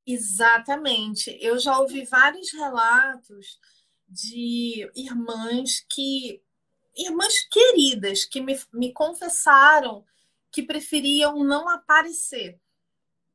Exatamente. 0.06 1.38
Eu 1.42 1.58
já 1.58 1.80
ouvi 1.80 2.06
vários 2.06 2.51
relatos 2.54 3.60
de 4.08 4.89
irmãs 4.96 5.86
que 5.89 6.42
irmãs 6.96 7.46
queridas 7.50 8.24
que 8.24 8.39
me, 8.39 8.58
me 8.74 8.94
confessaram 8.94 10.06
que 10.55 10.63
preferiam 10.63 11.43
não 11.43 11.67
aparecer. 11.67 12.57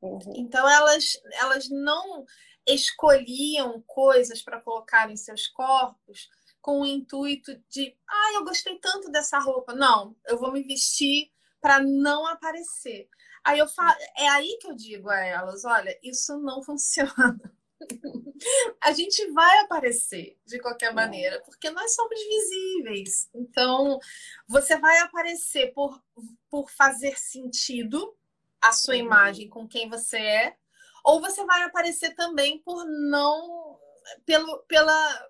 Uhum. 0.01 0.33
Então 0.35 0.67
elas 0.67 1.21
elas 1.33 1.69
não 1.69 2.25
escolhiam 2.67 3.79
coisas 3.85 4.41
para 4.41 4.59
colocar 4.59 5.11
em 5.11 5.15
seus 5.15 5.45
corpos 5.45 6.27
com 6.59 6.81
o 6.81 6.85
intuito 6.85 7.55
de, 7.69 7.95
ah, 8.07 8.33
eu 8.35 8.43
gostei 8.43 8.79
tanto 8.79 9.11
dessa 9.11 9.37
roupa. 9.37 9.73
Não, 9.73 10.15
eu 10.27 10.39
vou 10.39 10.51
me 10.51 10.63
vestir 10.63 11.31
para 11.59 11.79
não 11.79 12.25
aparecer. 12.25 13.07
Aí 13.43 13.59
eu 13.59 13.67
falo, 13.67 13.95
é 14.17 14.27
aí 14.29 14.57
que 14.59 14.67
eu 14.67 14.75
digo 14.75 15.09
a 15.09 15.19
elas, 15.19 15.63
olha, 15.63 15.97
isso 16.01 16.39
não 16.39 16.61
funciona 16.65 17.39
a 18.81 18.91
gente 18.91 19.31
vai 19.31 19.59
aparecer 19.59 20.37
de 20.45 20.59
qualquer 20.59 20.93
maneira, 20.93 21.41
porque 21.41 21.69
nós 21.69 21.93
somos 21.93 22.19
visíveis. 22.19 23.29
Então, 23.33 23.99
você 24.47 24.77
vai 24.77 24.97
aparecer 24.99 25.73
por, 25.73 26.01
por 26.49 26.69
fazer 26.69 27.17
sentido 27.17 28.15
a 28.61 28.71
sua 28.71 28.95
uhum. 28.95 29.01
imagem 29.01 29.49
com 29.49 29.67
quem 29.67 29.89
você 29.89 30.17
é, 30.17 30.57
ou 31.03 31.19
você 31.19 31.43
vai 31.45 31.63
aparecer 31.63 32.13
também 32.15 32.61
por 32.61 32.85
não 32.85 33.79
pelo 34.25 34.59
pela 34.67 35.29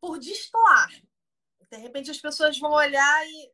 por 0.00 0.18
destoar. 0.18 0.90
De 1.70 1.76
repente 1.76 2.10
as 2.10 2.18
pessoas 2.18 2.58
vão 2.58 2.72
olhar 2.72 3.26
e 3.26 3.52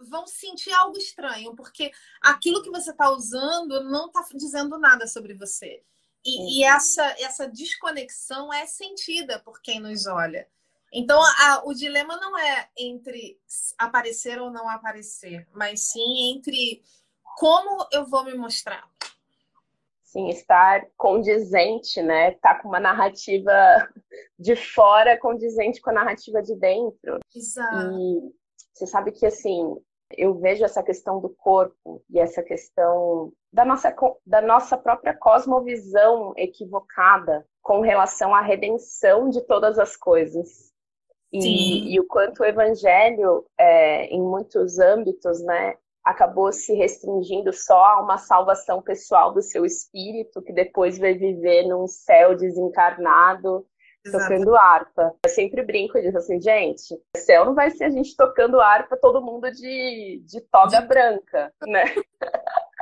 vão 0.00 0.26
sentir 0.26 0.72
algo 0.72 0.98
estranho, 0.98 1.54
porque 1.54 1.90
aquilo 2.20 2.62
que 2.62 2.70
você 2.70 2.90
está 2.90 3.10
usando 3.10 3.84
não 3.84 4.06
está 4.06 4.26
dizendo 4.34 4.78
nada 4.78 5.06
sobre 5.06 5.34
você. 5.34 5.82
E, 6.24 6.60
e, 6.60 6.64
essa, 6.64 7.04
essa 7.18 7.46
desconexão 7.46 8.52
é 8.52 8.66
sentida 8.66 9.38
por 9.40 9.60
quem 9.60 9.78
nos 9.78 10.06
olha. 10.06 10.48
Então, 10.92 11.20
a, 11.20 11.62
o 11.66 11.74
dilema 11.74 12.16
não 12.16 12.38
é 12.38 12.68
entre 12.78 13.38
aparecer 13.76 14.40
ou 14.40 14.50
não 14.50 14.68
aparecer, 14.68 15.46
mas 15.52 15.88
sim 15.90 16.32
entre 16.32 16.82
como 17.36 17.86
eu 17.92 18.06
vou 18.06 18.24
me 18.24 18.34
mostrar. 18.34 18.88
Sim, 20.04 20.28
estar 20.28 20.86
condizente, 20.96 22.00
né? 22.00 22.30
Estar 22.30 22.54
tá 22.54 22.62
com 22.62 22.68
uma 22.68 22.78
narrativa 22.78 23.52
de 24.38 24.54
fora 24.54 25.18
condizente 25.18 25.80
com 25.80 25.90
a 25.90 25.94
narrativa 25.94 26.40
de 26.40 26.54
dentro. 26.54 27.18
Exato. 27.34 27.98
E 27.98 28.32
você 28.72 28.86
sabe 28.86 29.10
que, 29.10 29.26
assim, 29.26 29.76
eu 30.16 30.38
vejo 30.38 30.64
essa 30.64 30.84
questão 30.84 31.20
do 31.20 31.28
corpo 31.28 32.00
e 32.08 32.20
essa 32.20 32.44
questão 32.44 33.32
da 33.54 33.64
nossa, 33.64 33.94
da 34.26 34.40
nossa 34.40 34.76
própria 34.76 35.14
cosmovisão 35.14 36.34
equivocada 36.36 37.46
com 37.62 37.80
relação 37.80 38.34
à 38.34 38.40
redenção 38.40 39.30
de 39.30 39.40
todas 39.42 39.78
as 39.78 39.96
coisas. 39.96 40.72
E, 41.32 41.94
e 41.94 42.00
o 42.00 42.06
quanto 42.06 42.40
o 42.40 42.44
evangelho, 42.44 43.44
é, 43.58 44.06
em 44.06 44.20
muitos 44.20 44.78
âmbitos, 44.80 45.40
né, 45.42 45.76
acabou 46.04 46.52
se 46.52 46.74
restringindo 46.74 47.52
só 47.52 47.82
a 47.84 48.00
uma 48.02 48.18
salvação 48.18 48.82
pessoal 48.82 49.32
do 49.32 49.40
seu 49.40 49.64
espírito, 49.64 50.42
que 50.42 50.52
depois 50.52 50.98
vai 50.98 51.14
viver 51.14 51.66
num 51.66 51.86
céu 51.86 52.36
desencarnado 52.36 53.64
Exato. 54.04 54.24
tocando 54.24 54.56
harpa. 54.56 55.14
Eu 55.24 55.30
sempre 55.30 55.62
brinco 55.62 56.00
disso 56.00 56.18
assim, 56.18 56.40
gente, 56.40 57.00
céu 57.16 57.44
não 57.44 57.54
vai 57.54 57.70
ser 57.70 57.84
a 57.84 57.90
gente 57.90 58.16
tocando 58.16 58.60
harpa, 58.60 58.96
todo 58.96 59.24
mundo 59.24 59.50
de, 59.50 60.22
de 60.24 60.40
toga 60.40 60.80
branca, 60.80 61.52
né? 61.66 61.84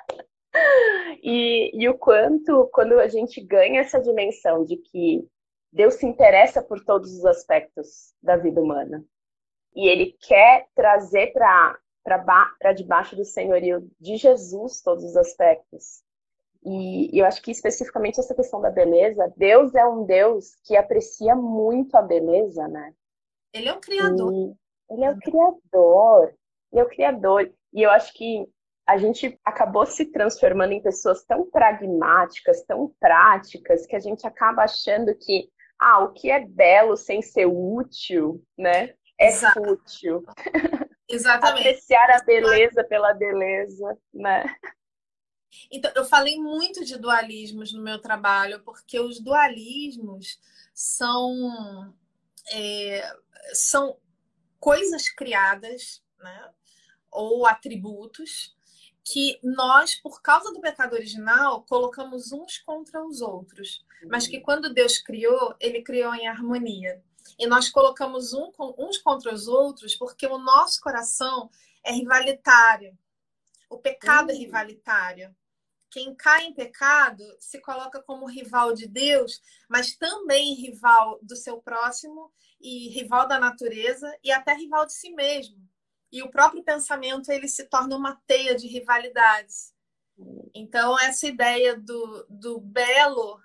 e, 1.23 1.71
e 1.75 1.89
o 1.89 1.97
quanto, 1.97 2.69
quando 2.73 2.99
a 2.99 3.09
gente 3.09 3.41
ganha 3.41 3.81
essa 3.81 4.01
dimensão 4.01 4.65
de 4.65 4.77
que 4.77 5.27
Deus 5.73 5.95
se 5.95 6.07
interessa 6.07 6.63
por 6.63 6.85
todos 6.85 7.13
os 7.13 7.25
aspectos 7.25 8.13
da 8.23 8.37
vida 8.37 8.61
humana, 8.61 9.05
e 9.75 9.89
Ele 9.89 10.17
quer 10.21 10.69
trazer 10.75 11.33
para 11.33 12.73
debaixo 12.75 13.17
do 13.17 13.25
senhorio 13.25 13.91
de 13.99 14.17
Jesus 14.17 14.83
todos 14.83 15.05
os 15.05 15.17
aspectos. 15.17 16.03
E, 16.65 17.19
eu 17.19 17.25
acho 17.27 17.43
que 17.43 17.51
especificamente 17.51 18.21
essa 18.21 18.35
questão 18.35 18.61
da 18.61 18.71
beleza, 18.71 19.33
Deus 19.37 19.75
é 19.75 19.85
um 19.85 20.05
Deus 20.05 20.55
que 20.65 20.77
aprecia 20.77 21.35
muito 21.35 21.97
a 21.97 22.03
beleza, 22.03 22.69
né? 22.69 22.95
Ele 23.53 23.69
é 23.69 23.73
o 23.73 23.81
criador. 23.81 24.33
E 24.33 24.57
ele 24.91 25.05
é 25.05 25.11
o 25.11 25.19
criador. 25.19 26.35
Ele 26.71 26.81
é 26.81 26.85
o 26.85 26.89
criador. 26.89 27.53
E 27.73 27.83
eu 27.83 27.91
acho 27.91 28.13
que 28.15 28.47
a 28.87 28.99
gente 28.99 29.39
acabou 29.45 29.87
se 29.87 30.07
transformando 30.07 30.73
em 30.73 30.83
pessoas 30.83 31.25
tão 31.25 31.49
pragmáticas, 31.51 32.63
tão 32.65 32.95
práticas, 33.01 33.87
que 33.87 33.97
a 33.97 34.01
gente 34.01 34.27
acaba 34.27 34.65
achando 34.65 35.15
que 35.15 35.51
ah, 35.79 36.01
o 36.01 36.13
que 36.13 36.31
é 36.31 36.45
belo 36.45 36.97
sem 36.97 37.23
ser 37.23 37.47
útil, 37.47 38.45
né? 38.57 38.95
É 39.19 39.29
Exato. 39.29 39.63
fútil. 39.63 40.25
Exatamente. 41.09 41.61
Apreciar 41.61 42.11
a 42.11 42.25
beleza 42.25 42.85
pela 42.85 43.13
beleza, 43.13 43.99
né? 44.13 44.45
Então, 45.71 45.91
eu 45.95 46.05
falei 46.05 46.39
muito 46.39 46.85
de 46.85 46.97
dualismos 46.97 47.73
no 47.73 47.83
meu 47.83 48.01
trabalho, 48.01 48.63
porque 48.65 48.99
os 48.99 49.21
dualismos 49.21 50.41
são, 50.73 51.95
é, 52.53 53.17
são 53.53 53.99
coisas 54.59 55.11
criadas, 55.11 56.03
né? 56.19 56.51
ou 57.13 57.47
atributos, 57.47 58.57
que 59.05 59.39
nós, 59.43 59.95
por 59.97 60.23
causa 60.23 60.53
do 60.53 60.61
pecado 60.61 60.95
original, 60.95 61.63
colocamos 61.63 62.33
uns 62.33 62.59
contra 62.59 63.05
os 63.05 63.21
outros. 63.21 63.85
Mas 64.09 64.27
que 64.27 64.41
quando 64.41 64.73
Deus 64.73 64.99
criou, 64.99 65.55
ele 65.61 65.83
criou 65.83 66.15
em 66.15 66.29
harmonia. 66.29 67.03
E 67.39 67.47
nós 67.47 67.69
colocamos 67.69 68.33
um, 68.33 68.51
uns 68.79 68.99
contra 68.99 69.33
os 69.33 69.49
outros 69.49 69.97
porque 69.97 70.27
o 70.27 70.39
nosso 70.39 70.81
coração 70.81 71.51
é 71.85 71.93
rivalitário. 71.93 72.97
O 73.69 73.79
pecado 73.79 74.31
é 74.31 74.35
uhum. 74.35 74.41
rivalitário. 74.41 75.35
Quem 75.91 76.15
cai 76.15 76.47
em 76.47 76.55
pecado 76.55 77.23
se 77.39 77.61
coloca 77.61 78.03
como 78.03 78.27
rival 78.27 78.73
de 78.73 78.87
Deus, 78.87 79.43
mas 79.69 79.95
também 79.95 80.55
rival 80.55 81.19
do 81.23 81.37
seu 81.37 81.61
próximo 81.61 82.33
e 82.61 82.89
rival 82.89 83.29
da 83.29 83.39
natureza 83.39 84.11
e 84.25 84.33
até 84.33 84.55
rival 84.55 84.87
de 84.87 84.95
si 84.95 85.11
mesmo. 85.11 85.57
E 86.13 86.23
o 86.23 86.31
próprio 86.31 86.63
pensamento 86.63 87.33
ele 87.33 87.49
se 87.49 87.65
torna 87.65 87.97
uma 87.97 88.21
teia 88.27 88.55
de 88.55 88.69
rivalidades. 88.69 89.73
Então, 90.55 90.99
essa 91.01 91.27
ideia 91.27 91.77
do, 91.77 92.27
do 92.29 92.61
belo 92.61 93.41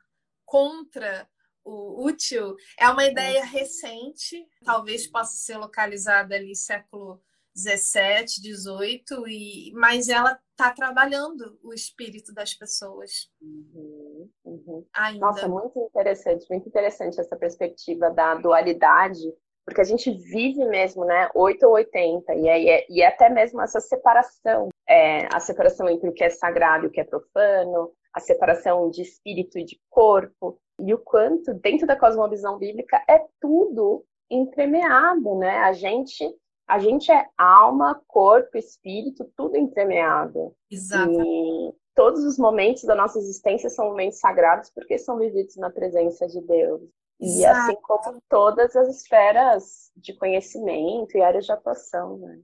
contra 0.46 1.28
o 1.64 2.06
útil 2.06 2.56
é 2.80 2.90
uma 2.90 3.06
ideia 3.06 3.44
recente, 3.44 4.46
talvez 4.64 5.08
possa 5.08 5.36
ser 5.36 5.58
localizada 5.58 6.36
ali 6.36 6.56
século 6.56 7.22
17, 7.58 8.42
18, 8.42 9.28
e, 9.28 9.72
mas 9.74 10.10
ela 10.10 10.40
está 10.52 10.72
trabalhando 10.72 11.60
o 11.64 11.74
espírito 11.74 12.32
das 12.32 12.54
pessoas. 12.54 13.32
Uhum, 13.42 14.30
uhum. 14.46 14.86
Ainda. 14.94 15.26
Nossa, 15.26 15.48
muito 15.48 15.80
interessante, 15.80 16.46
muito 16.50 16.70
interessante 16.70 17.20
essa 17.20 17.36
perspectiva 17.36 18.12
da 18.12 18.36
dualidade, 18.36 19.34
porque 19.68 19.82
a 19.82 19.84
gente 19.84 20.10
vive 20.10 20.64
mesmo, 20.64 21.04
né, 21.04 21.30
8 21.36 21.66
ou 21.68 21.74
80, 21.74 22.34
e, 22.36 22.50
aí, 22.50 22.86
e 22.90 23.04
até 23.04 23.28
mesmo 23.28 23.62
essa 23.62 23.82
separação, 23.82 24.70
é, 24.88 25.28
a 25.28 25.42
separação 25.42 25.90
entre 25.90 26.08
o 26.08 26.14
que 26.14 26.24
é 26.24 26.30
sagrado 26.30 26.86
e 26.86 26.88
o 26.88 26.90
que 26.90 27.02
é 27.02 27.04
profano, 27.04 27.92
a 28.14 28.22
separação 28.22 28.90
de 28.90 29.02
espírito 29.02 29.60
e 29.60 29.66
de 29.66 29.78
corpo, 29.90 30.58
e 30.80 30.94
o 30.94 30.98
quanto, 30.98 31.54
dentro 31.54 31.86
da 31.86 31.98
cosmovisão 31.98 32.58
bíblica, 32.58 33.04
é 33.10 33.22
tudo 33.42 34.06
entremeado, 34.32 35.36
né? 35.36 35.58
A 35.58 35.74
gente 35.74 36.24
a 36.66 36.80
gente 36.80 37.10
é 37.12 37.26
alma, 37.38 38.02
corpo, 38.08 38.58
espírito, 38.58 39.30
tudo 39.38 39.56
entremeado. 39.56 40.54
Exato. 40.70 41.22
E 41.22 41.74
todos 41.96 42.26
os 42.26 42.38
momentos 42.38 42.84
da 42.84 42.94
nossa 42.94 43.18
existência 43.20 43.70
são 43.70 43.86
momentos 43.86 44.20
sagrados 44.20 44.70
porque 44.70 44.98
são 44.98 45.18
vividos 45.18 45.56
na 45.56 45.70
presença 45.70 46.28
de 46.28 46.42
Deus. 46.42 46.82
E 47.20 47.40
Exato. 47.40 47.72
assim 47.72 47.82
como 47.82 48.22
todas 48.30 48.76
as 48.76 48.88
esferas 48.90 49.92
de 49.96 50.14
conhecimento 50.14 51.18
e 51.18 51.22
áreas 51.22 51.46
de 51.46 51.52
atuação, 51.52 52.18
né? 52.18 52.40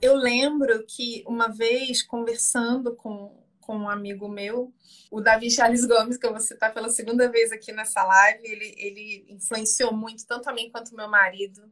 Eu 0.00 0.16
lembro 0.16 0.84
que 0.86 1.24
uma 1.26 1.48
vez 1.48 2.02
conversando 2.02 2.94
com 2.96 3.42
com 3.62 3.76
um 3.76 3.88
amigo 3.88 4.28
meu, 4.28 4.74
o 5.10 5.20
Davi 5.20 5.50
Charles 5.50 5.86
Gomes, 5.86 6.18
que 6.18 6.26
eu 6.26 6.32
vou 6.32 6.40
citar 6.40 6.74
pela 6.74 6.90
segunda 6.90 7.30
vez 7.30 7.50
aqui 7.52 7.72
nessa 7.72 8.04
live. 8.04 8.40
Ele, 8.44 8.74
ele 8.76 9.26
influenciou 9.28 9.92
muito, 9.94 10.26
tanto 10.26 10.50
a 10.50 10.52
mim 10.52 10.70
quanto 10.70 10.94
meu 10.94 11.08
marido, 11.08 11.62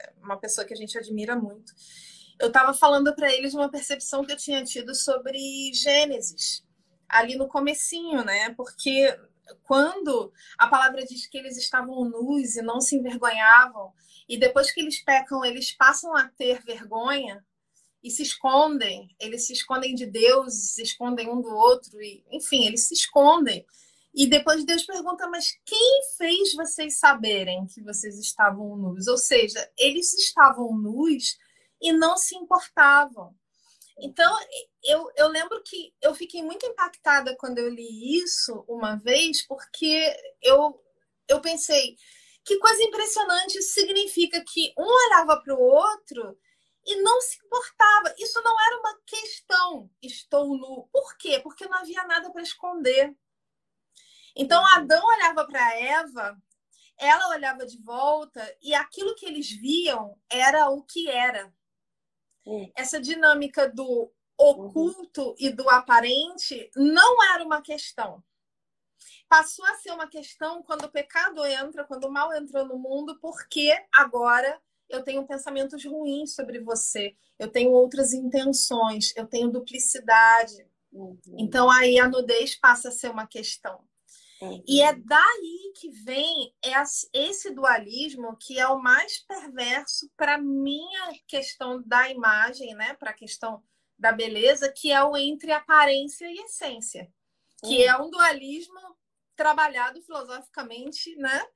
é 0.00 0.12
uma 0.22 0.38
pessoa 0.38 0.64
que 0.64 0.72
a 0.72 0.76
gente 0.76 0.96
admira 0.96 1.36
muito. 1.36 1.72
Eu 2.38 2.48
estava 2.48 2.72
falando 2.72 3.14
para 3.14 3.30
ele 3.30 3.48
de 3.48 3.56
uma 3.56 3.70
percepção 3.70 4.24
que 4.24 4.32
eu 4.32 4.36
tinha 4.36 4.64
tido 4.64 4.94
sobre 4.94 5.38
Gênesis, 5.74 6.64
ali 7.10 7.36
no 7.36 7.48
comecinho, 7.48 8.24
né? 8.24 8.54
Porque 8.54 9.18
quando 9.62 10.32
a 10.58 10.68
palavra 10.68 11.04
diz 11.04 11.26
que 11.26 11.38
eles 11.38 11.56
estavam 11.56 12.04
nus 12.04 12.56
e 12.56 12.62
não 12.62 12.80
se 12.80 12.96
envergonhavam, 12.96 13.92
e 14.28 14.38
depois 14.38 14.70
que 14.72 14.80
eles 14.80 15.02
pecam, 15.02 15.44
eles 15.44 15.72
passam 15.72 16.14
a 16.16 16.28
ter 16.28 16.62
vergonha, 16.62 17.44
e 18.02 18.10
se 18.10 18.22
escondem, 18.22 19.14
eles 19.20 19.46
se 19.46 19.52
escondem 19.52 19.94
de 19.94 20.06
Deus, 20.06 20.54
se 20.54 20.82
escondem 20.82 21.28
um 21.28 21.40
do 21.40 21.50
outro, 21.50 22.00
e, 22.02 22.24
enfim, 22.30 22.66
eles 22.66 22.88
se 22.88 22.94
escondem. 22.94 23.66
E 24.14 24.26
depois 24.26 24.64
Deus 24.64 24.84
pergunta: 24.84 25.28
Mas 25.28 25.58
quem 25.64 26.02
fez 26.16 26.54
vocês 26.54 26.98
saberem 26.98 27.66
que 27.66 27.82
vocês 27.82 28.18
estavam 28.18 28.76
nus? 28.76 29.06
Ou 29.06 29.18
seja, 29.18 29.70
eles 29.78 30.14
estavam 30.14 30.74
nus 30.76 31.38
e 31.80 31.92
não 31.92 32.16
se 32.16 32.34
importavam. 32.36 33.34
Então, 34.00 34.34
eu, 34.82 35.10
eu 35.14 35.28
lembro 35.28 35.62
que 35.62 35.94
eu 36.00 36.14
fiquei 36.14 36.42
muito 36.42 36.64
impactada 36.64 37.36
quando 37.36 37.58
eu 37.58 37.68
li 37.68 38.18
isso 38.18 38.64
uma 38.66 38.96
vez, 38.96 39.46
porque 39.46 40.16
eu, 40.42 40.82
eu 41.28 41.40
pensei: 41.40 41.96
que 42.44 42.58
coisa 42.58 42.82
impressionante! 42.82 43.58
Isso 43.58 43.74
significa 43.74 44.42
que 44.44 44.72
um 44.78 44.84
olhava 44.84 45.40
para 45.42 45.54
o 45.54 45.60
outro 45.60 46.38
e 46.86 46.96
não 47.02 47.20
se 47.20 47.38
importava. 47.44 48.14
Isso 48.18 48.40
não 48.42 48.58
era 48.58 48.78
uma 48.78 48.98
questão. 49.06 49.90
Estou 50.02 50.56
nu. 50.56 50.88
Por 50.92 51.16
quê? 51.18 51.38
Porque 51.40 51.66
não 51.66 51.78
havia 51.78 52.04
nada 52.04 52.30
para 52.32 52.42
esconder. 52.42 53.14
Então 54.34 54.64
Adão 54.74 55.04
olhava 55.04 55.46
para 55.46 55.78
Eva, 55.78 56.40
ela 56.96 57.28
olhava 57.30 57.66
de 57.66 57.76
volta 57.82 58.56
e 58.62 58.72
aquilo 58.74 59.14
que 59.14 59.26
eles 59.26 59.50
viam 59.50 60.16
era 60.30 60.70
o 60.70 60.82
que 60.82 61.08
era. 61.08 61.52
Essa 62.74 63.00
dinâmica 63.00 63.68
do 63.68 64.10
oculto 64.36 65.28
uhum. 65.28 65.34
e 65.38 65.50
do 65.50 65.68
aparente 65.68 66.70
não 66.74 67.22
era 67.34 67.44
uma 67.44 67.60
questão. 67.60 68.22
Passou 69.28 69.64
a 69.66 69.74
ser 69.76 69.92
uma 69.92 70.08
questão 70.08 70.62
quando 70.62 70.84
o 70.84 70.90
pecado 70.90 71.44
entra, 71.44 71.84
quando 71.84 72.04
o 72.04 72.12
mal 72.12 72.32
entrou 72.34 72.66
no 72.66 72.78
mundo, 72.78 73.18
porque 73.20 73.72
agora 73.92 74.60
eu 74.88 75.04
tenho 75.04 75.26
pensamentos 75.26 75.84
ruins 75.84 76.34
sobre 76.34 76.58
você, 76.60 77.14
eu 77.38 77.48
tenho 77.48 77.70
outras 77.70 78.12
intenções, 78.12 79.14
eu 79.16 79.26
tenho 79.26 79.50
duplicidade. 79.50 80.66
Uhum. 80.92 81.20
Então 81.38 81.70
aí 81.70 81.98
a 82.00 82.08
nudez 82.08 82.56
passa 82.56 82.88
a 82.88 82.92
ser 82.92 83.10
uma 83.10 83.26
questão. 83.26 83.84
Uhum. 84.40 84.62
E 84.66 84.80
é 84.80 84.94
daí 84.94 85.72
que 85.76 85.90
vem 85.90 86.54
esse 87.12 87.50
dualismo 87.50 88.36
que 88.38 88.58
é 88.58 88.66
o 88.66 88.80
mais 88.80 89.18
perverso 89.18 90.10
para 90.16 90.38
minha 90.38 91.12
questão 91.26 91.82
da 91.84 92.08
imagem, 92.08 92.74
né? 92.74 92.94
Para 92.94 93.10
a 93.10 93.14
questão 93.14 93.62
da 93.98 94.12
beleza, 94.12 94.72
que 94.72 94.90
é 94.90 95.04
o 95.04 95.14
entre 95.14 95.52
aparência 95.52 96.26
e 96.26 96.38
essência, 96.38 97.12
que 97.62 97.84
uhum. 97.84 97.90
é 97.90 98.02
um 98.02 98.10
dualismo 98.10 98.80
trabalhado 99.36 100.00
filosoficamente, 100.02 101.14
né? 101.16 101.46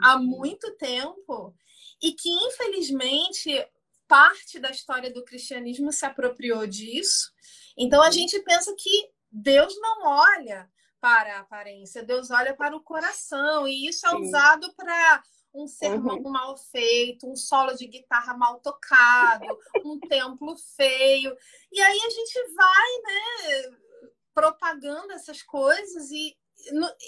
Há 0.00 0.16
uhum. 0.16 0.24
muito 0.24 0.74
tempo 0.76 1.54
e 2.02 2.12
que 2.12 2.28
infelizmente 2.28 3.64
parte 4.08 4.58
da 4.58 4.70
história 4.70 5.12
do 5.12 5.24
cristianismo 5.24 5.92
se 5.92 6.04
apropriou 6.04 6.66
disso. 6.66 7.30
Então 7.78 8.02
a 8.02 8.06
uhum. 8.06 8.12
gente 8.12 8.38
pensa 8.40 8.74
que 8.76 9.10
Deus 9.30 9.74
não 9.80 10.06
olha 10.06 10.68
para 11.02 11.38
a 11.38 11.40
aparência, 11.40 12.04
Deus 12.04 12.30
olha 12.30 12.54
para 12.54 12.76
o 12.76 12.80
coração, 12.80 13.66
e 13.66 13.88
isso 13.88 14.06
é 14.06 14.14
usado 14.14 14.72
para 14.74 15.20
um 15.52 15.66
sermão 15.66 16.18
uhum. 16.18 16.30
mal 16.30 16.56
feito, 16.56 17.28
um 17.28 17.34
solo 17.34 17.74
de 17.74 17.88
guitarra 17.88 18.34
mal 18.34 18.60
tocado, 18.60 19.44
um 19.84 19.98
templo 19.98 20.56
feio. 20.76 21.36
E 21.72 21.80
aí 21.80 22.00
a 22.06 22.08
gente 22.08 22.54
vai, 22.54 23.02
né, 23.02 23.76
propagando 24.32 25.12
essas 25.12 25.42
coisas 25.42 26.12
e 26.12 26.36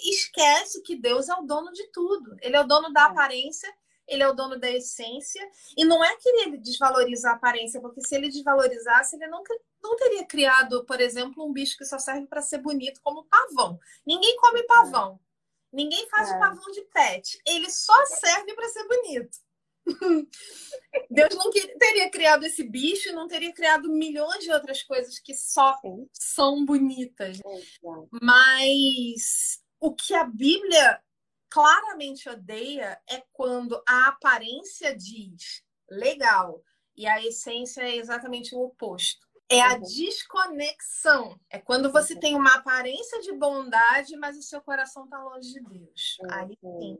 esquece 0.03 0.81
que 0.81 0.97
Deus 0.97 1.29
é 1.29 1.33
o 1.33 1.43
dono 1.43 1.71
de 1.71 1.89
tudo. 1.93 2.35
Ele 2.41 2.57
é 2.57 2.59
o 2.59 2.67
dono 2.67 2.91
da 2.91 3.03
é. 3.03 3.05
aparência, 3.05 3.73
ele 4.05 4.23
é 4.23 4.27
o 4.27 4.33
dono 4.33 4.59
da 4.59 4.69
essência. 4.69 5.41
E 5.77 5.85
não 5.85 6.03
é 6.03 6.17
que 6.17 6.27
ele 6.27 6.57
desvaloriza 6.57 7.29
a 7.29 7.35
aparência, 7.35 7.79
porque 7.79 8.01
se 8.01 8.13
ele 8.13 8.27
desvalorizasse, 8.27 9.15
ele 9.15 9.27
nunca 9.27 9.57
não 9.85 9.95
teria 9.95 10.25
criado, 10.25 10.85
por 10.85 10.99
exemplo, 10.99 11.45
um 11.45 11.53
bicho 11.53 11.77
que 11.77 11.85
só 11.85 11.97
serve 11.99 12.27
para 12.27 12.41
ser 12.41 12.59
bonito 12.59 13.01
como 13.01 13.25
pavão. 13.25 13.79
Ninguém 14.05 14.35
come 14.37 14.59
é. 14.59 14.63
pavão. 14.63 15.19
Ninguém 15.71 16.07
faz 16.09 16.31
é. 16.31 16.39
pavão 16.39 16.71
de 16.71 16.81
pet. 16.83 17.39
Ele 17.45 17.69
só 17.69 18.05
serve 18.05 18.53
para 18.53 18.69
ser 18.69 18.87
bonito. 18.87 19.37
Deus 21.11 21.35
não 21.35 21.51
teria 21.51 22.09
criado 22.09 22.43
esse 22.43 22.63
bicho, 22.63 23.13
não 23.13 23.27
teria 23.27 23.53
criado 23.53 23.89
milhões 23.89 24.43
de 24.43 24.51
outras 24.51 24.81
coisas 24.81 25.19
que 25.19 25.35
só 25.35 25.77
Sim. 25.81 26.09
são 26.11 26.65
bonitas. 26.65 27.39
Mas 28.21 29.61
o 29.79 29.93
que 29.93 30.13
a 30.15 30.23
Bíblia 30.23 31.01
claramente 31.49 32.27
odeia 32.27 32.99
é 33.09 33.23
quando 33.31 33.81
a 33.87 34.07
aparência 34.07 34.95
diz 34.95 35.63
legal 35.89 36.63
e 36.95 37.05
a 37.05 37.23
essência 37.23 37.81
é 37.81 37.95
exatamente 37.95 38.55
o 38.55 38.61
oposto 38.61 39.24
é 39.49 39.61
a 39.61 39.75
uhum. 39.75 39.81
desconexão. 39.81 41.39
É 41.49 41.59
quando 41.59 41.91
você 41.91 42.13
uhum. 42.13 42.19
tem 42.19 42.35
uma 42.35 42.55
aparência 42.55 43.21
de 43.21 43.31
bondade, 43.33 44.17
mas 44.17 44.37
o 44.37 44.41
seu 44.41 44.61
coração 44.61 45.05
está 45.05 45.21
longe 45.23 45.53
de 45.53 45.61
Deus. 45.61 46.17
Uhum. 46.21 46.27
Aí 46.31 46.57
sim. 46.59 46.97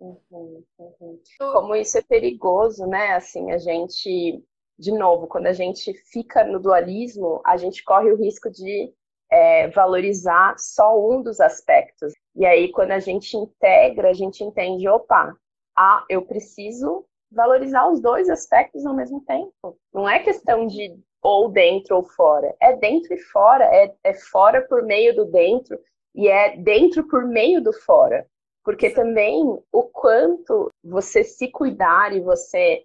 Uhum, 0.00 0.64
uhum. 0.78 1.22
Como 1.38 1.74
isso 1.74 1.96
é 1.96 2.02
perigoso, 2.02 2.86
né? 2.86 3.14
Assim, 3.14 3.52
a 3.52 3.58
gente, 3.58 4.44
de 4.78 4.92
novo, 4.92 5.26
quando 5.26 5.46
a 5.46 5.52
gente 5.52 5.94
fica 6.10 6.44
no 6.44 6.60
dualismo, 6.60 7.40
a 7.44 7.56
gente 7.56 7.82
corre 7.82 8.12
o 8.12 8.16
risco 8.16 8.50
de 8.50 8.92
é, 9.30 9.68
valorizar 9.68 10.58
só 10.58 10.98
um 10.98 11.22
dos 11.22 11.40
aspectos. 11.40 12.12
E 12.34 12.44
aí, 12.44 12.70
quando 12.70 12.90
a 12.90 12.98
gente 12.98 13.36
integra, 13.36 14.10
a 14.10 14.12
gente 14.12 14.44
entende, 14.44 14.86
opa, 14.88 15.34
ah, 15.76 16.04
eu 16.10 16.22
preciso 16.22 17.06
valorizar 17.30 17.88
os 17.88 18.00
dois 18.00 18.28
aspectos 18.28 18.84
ao 18.84 18.94
mesmo 18.94 19.24
tempo. 19.24 19.78
Não 19.92 20.08
é 20.08 20.20
questão 20.20 20.66
de 20.66 20.96
ou 21.24 21.48
dentro 21.48 21.96
ou 21.96 22.04
fora. 22.04 22.54
É 22.60 22.76
dentro 22.76 23.14
e 23.14 23.18
fora, 23.18 23.64
é, 23.64 23.94
é 24.04 24.12
fora 24.12 24.60
por 24.60 24.82
meio 24.82 25.16
do 25.16 25.24
dentro 25.24 25.80
e 26.14 26.28
é 26.28 26.54
dentro 26.58 27.08
por 27.08 27.24
meio 27.24 27.62
do 27.62 27.72
fora. 27.72 28.28
Porque 28.62 28.90
também 28.90 29.42
o 29.72 29.82
quanto 29.84 30.70
você 30.82 31.24
se 31.24 31.48
cuidar 31.48 32.14
e 32.14 32.20
você 32.20 32.84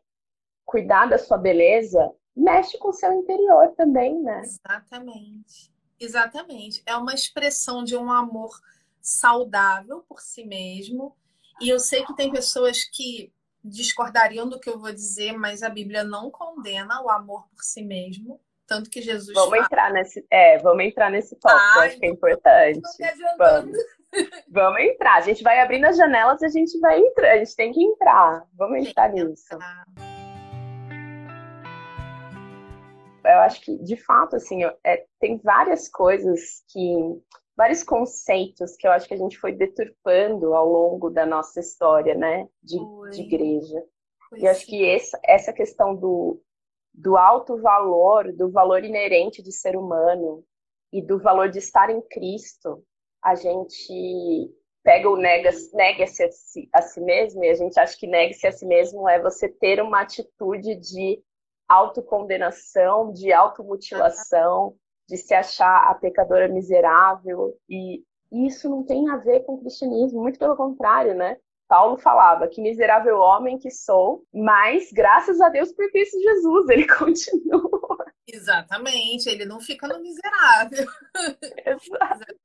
cuidar 0.66 1.08
da 1.08 1.18
sua 1.18 1.38
beleza 1.38 2.12
mexe 2.36 2.78
com 2.78 2.90
o 2.90 2.94
seu 2.94 3.12
interior 3.12 3.74
também, 3.76 4.22
né? 4.22 4.42
Exatamente. 4.42 5.74
Exatamente. 6.00 6.82
É 6.86 6.96
uma 6.96 7.14
expressão 7.14 7.84
de 7.84 7.98
um 7.98 8.10
amor 8.10 8.52
saudável 9.02 10.02
por 10.08 10.22
si 10.22 10.46
mesmo. 10.46 11.14
E 11.60 11.68
eu 11.68 11.80
sei 11.80 12.06
que 12.06 12.16
tem 12.16 12.32
pessoas 12.32 12.86
que 12.86 13.34
discordariam 13.70 14.48
do 14.48 14.60
que 14.60 14.70
eu 14.70 14.80
vou 14.80 14.92
dizer, 14.92 15.34
mas 15.34 15.64
a 15.64 15.70
Bíblia 15.70 16.04
não 16.04 16.30
condena 16.30 17.02
o 17.02 17.10
amor 17.10 17.48
por 17.50 17.64
si 17.64 17.84
mesmo, 17.84 18.40
tanto 18.68 18.90
que 18.90 19.02
Jesus 19.02 19.34
Vamos 19.34 19.50
fala... 19.50 19.64
entrar 19.64 19.92
nesse, 19.92 20.26
é, 20.30 20.58
vamos 20.60 20.84
entrar 20.84 21.10
nesse 21.10 21.36
tópico, 21.36 21.80
Ai, 21.80 21.88
acho 21.88 22.00
que 22.00 22.06
é 22.06 22.10
importante. 22.10 22.82
Vamos. 23.38 23.78
vamos 24.48 24.82
entrar. 24.82 25.18
A 25.18 25.22
gente 25.22 25.44
vai 25.44 25.60
abrindo 25.60 25.86
as 25.86 25.98
janelas 25.98 26.42
e 26.42 26.46
a 26.46 26.50
gente 26.50 26.80
vai 26.80 27.00
entrar, 27.00 27.32
a 27.32 27.38
gente 27.38 27.56
tem 27.56 27.72
que 27.72 27.84
entrar. 27.84 28.46
Vamos 28.54 28.88
entrar 28.88 29.10
nisso. 29.12 29.58
Eu 33.26 33.40
acho 33.40 33.62
que, 33.62 33.78
de 33.84 33.98
fato, 33.98 34.36
assim, 34.36 34.64
é, 34.84 35.06
tem 35.20 35.38
várias 35.38 35.90
coisas 35.90 36.64
que 36.68 36.94
vários 37.60 37.84
conceitos 37.84 38.78
que 38.78 38.88
eu 38.88 38.92
acho 38.94 39.06
que 39.06 39.14
a 39.14 39.18
gente 39.18 39.38
foi 39.38 39.52
deturpando 39.52 40.54
ao 40.54 40.66
longo 40.66 41.10
da 41.10 41.26
nossa 41.26 41.60
história, 41.60 42.16
né, 42.16 42.48
de, 42.64 42.78
de 43.12 43.22
igreja. 43.22 43.84
Foi 44.30 44.40
e 44.40 44.48
acho 44.48 44.66
que 44.66 44.86
essa, 44.90 45.20
essa 45.26 45.52
questão 45.52 45.94
do, 45.94 46.42
do 46.94 47.18
alto 47.18 47.58
valor, 47.62 48.32
do 48.32 48.50
valor 48.50 48.86
inerente 48.86 49.44
de 49.44 49.52
ser 49.52 49.76
humano 49.76 50.42
e 50.90 51.02
do 51.02 51.20
valor 51.20 51.50
de 51.50 51.60
estar 51.60 51.90
em 51.90 52.02
Cristo, 52.02 52.82
a 53.22 53.36
gente 53.36 54.56
pega 54.82 55.10
o 55.10 55.18
nega-se 55.18 55.76
nega 55.76 56.06
a, 56.06 56.08
si, 56.08 56.70
a 56.74 56.82
si 56.82 57.02
mesmo 57.02 57.44
e 57.44 57.50
a 57.50 57.56
gente 57.56 57.78
acha 57.78 57.98
que 57.98 58.08
negue-se 58.08 58.48
a 58.48 58.54
si 58.54 58.66
mesmo 58.66 59.10
é 59.10 59.22
você 59.22 59.50
ter 59.50 59.82
uma 59.82 60.00
atitude 60.00 60.78
de 60.78 61.22
autocondenação, 61.68 63.12
de 63.12 63.34
automutilação, 63.34 64.78
de 65.10 65.18
se 65.18 65.34
achar 65.34 65.90
a 65.90 65.96
pecadora 65.96 66.48
miserável 66.48 67.58
e 67.68 68.04
isso 68.32 68.70
não 68.70 68.84
tem 68.84 69.10
a 69.10 69.18
ver 69.18 69.40
com 69.42 69.56
o 69.56 69.60
cristianismo, 69.60 70.22
muito 70.22 70.38
pelo 70.38 70.56
contrário, 70.56 71.16
né? 71.16 71.36
Paulo 71.68 71.98
falava 71.98 72.48
que 72.48 72.62
miserável 72.62 73.18
homem 73.18 73.58
que 73.58 73.72
sou, 73.72 74.24
mas 74.32 74.92
graças 74.92 75.42
a 75.42 75.50
Deus 75.50 75.72
por 75.72 75.92
Cristo 75.92 76.20
Jesus, 76.20 76.70
ele 76.70 76.86
continua. 76.96 78.06
Exatamente, 78.28 79.28
ele 79.28 79.46
não 79.46 79.60
fica 79.60 79.88
no 79.88 80.00
miserável. 80.00 80.88
Exato. 81.66 82.36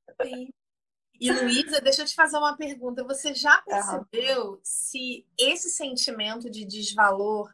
E 1.20 1.30
Luísa, 1.30 1.80
deixa 1.82 2.02
eu 2.02 2.06
te 2.06 2.14
fazer 2.14 2.38
uma 2.38 2.56
pergunta. 2.56 3.04
Você 3.04 3.34
já 3.34 3.60
percebeu 3.62 4.52
uhum. 4.52 4.58
se 4.62 5.26
esse 5.38 5.70
sentimento 5.70 6.50
de 6.50 6.64
desvalor, 6.64 7.52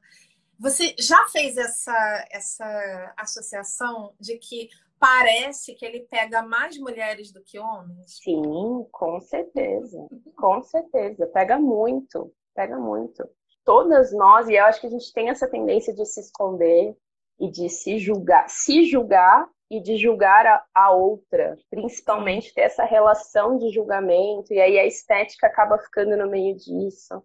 você 0.58 0.94
já 0.98 1.26
fez 1.28 1.56
essa, 1.56 2.28
essa 2.30 3.14
associação 3.16 4.14
de 4.20 4.38
que 4.38 4.68
parece 5.00 5.74
que 5.74 5.84
ele 5.84 6.00
pega 6.00 6.42
mais 6.42 6.78
mulheres 6.78 7.32
do 7.32 7.42
que 7.42 7.58
homens? 7.58 8.18
Sim, 8.22 8.86
com 8.92 9.18
certeza. 9.20 10.06
com 10.36 10.62
certeza. 10.62 11.26
Pega 11.28 11.58
muito. 11.58 12.32
Pega 12.54 12.78
muito. 12.78 13.26
Todas 13.64 14.12
nós, 14.12 14.48
e 14.48 14.54
eu 14.54 14.64
acho 14.64 14.80
que 14.80 14.86
a 14.86 14.90
gente 14.90 15.12
tem 15.12 15.30
essa 15.30 15.48
tendência 15.48 15.94
de 15.94 16.04
se 16.04 16.20
esconder 16.20 16.94
e 17.38 17.50
de 17.50 17.68
se 17.70 17.98
julgar, 17.98 18.48
se 18.48 18.84
julgar 18.84 19.48
e 19.70 19.80
de 19.80 19.96
julgar 19.96 20.46
a, 20.46 20.64
a 20.74 20.92
outra, 20.92 21.56
principalmente 21.70 22.52
ter 22.52 22.62
essa 22.62 22.84
relação 22.84 23.56
de 23.56 23.70
julgamento, 23.70 24.52
e 24.52 24.60
aí 24.60 24.78
a 24.78 24.86
estética 24.86 25.46
acaba 25.46 25.78
ficando 25.78 26.16
no 26.16 26.28
meio 26.28 26.56
disso. 26.56 27.22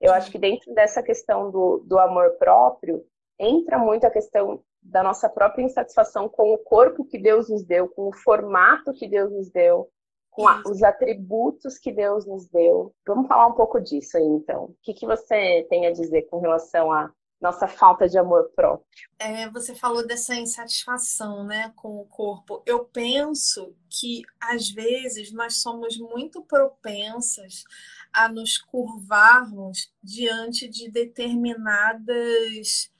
Eu 0.00 0.12
acho 0.12 0.30
que 0.30 0.38
dentro 0.38 0.74
dessa 0.74 1.02
questão 1.02 1.50
do, 1.50 1.78
do 1.86 1.98
amor 1.98 2.32
próprio, 2.36 3.06
entra 3.38 3.78
muito 3.78 4.04
a 4.04 4.10
questão 4.10 4.62
da 4.84 5.02
nossa 5.02 5.28
própria 5.28 5.64
insatisfação 5.64 6.28
com 6.28 6.52
o 6.52 6.58
corpo 6.58 7.04
que 7.04 7.18
Deus 7.18 7.48
nos 7.48 7.64
deu, 7.64 7.88
com 7.88 8.08
o 8.08 8.12
formato 8.12 8.92
que 8.92 9.08
Deus 9.08 9.32
nos 9.32 9.50
deu, 9.50 9.90
com 10.30 10.46
a, 10.46 10.62
os 10.66 10.82
atributos 10.82 11.78
que 11.78 11.90
Deus 11.90 12.26
nos 12.26 12.46
deu. 12.48 12.94
Vamos 13.06 13.26
falar 13.26 13.46
um 13.46 13.54
pouco 13.54 13.80
disso 13.80 14.16
aí, 14.16 14.24
então. 14.24 14.64
O 14.64 14.76
que, 14.82 14.92
que 14.92 15.06
você 15.06 15.66
tem 15.70 15.86
a 15.86 15.92
dizer 15.92 16.22
com 16.22 16.38
relação 16.38 16.92
à 16.92 17.10
nossa 17.40 17.68
falta 17.68 18.08
de 18.08 18.18
amor 18.18 18.50
próprio? 18.54 18.86
É, 19.18 19.48
você 19.50 19.74
falou 19.74 20.06
dessa 20.06 20.34
insatisfação, 20.34 21.44
né, 21.44 21.72
com 21.76 22.00
o 22.00 22.06
corpo. 22.06 22.62
Eu 22.66 22.84
penso 22.84 23.74
que 23.90 24.22
às 24.40 24.70
vezes 24.70 25.32
nós 25.32 25.60
somos 25.60 25.98
muito 25.98 26.42
propensas 26.42 27.64
a 28.12 28.28
nos 28.28 28.58
curvarmos 28.58 29.92
diante 30.02 30.68
de 30.68 30.90
determinadas 30.90 32.90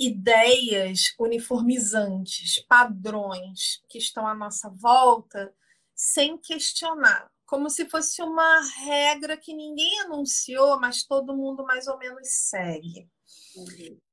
ideias 0.00 1.14
uniformizantes, 1.18 2.64
padrões 2.66 3.82
que 3.88 3.98
estão 3.98 4.26
à 4.26 4.34
nossa 4.34 4.70
volta, 4.70 5.52
sem 5.94 6.38
questionar, 6.38 7.30
como 7.44 7.68
se 7.68 7.84
fosse 7.84 8.22
uma 8.22 8.60
regra 8.84 9.36
que 9.36 9.54
ninguém 9.54 10.00
anunciou, 10.00 10.80
mas 10.80 11.04
todo 11.04 11.36
mundo 11.36 11.62
mais 11.64 11.86
ou 11.86 11.98
menos 11.98 12.26
segue. 12.28 13.06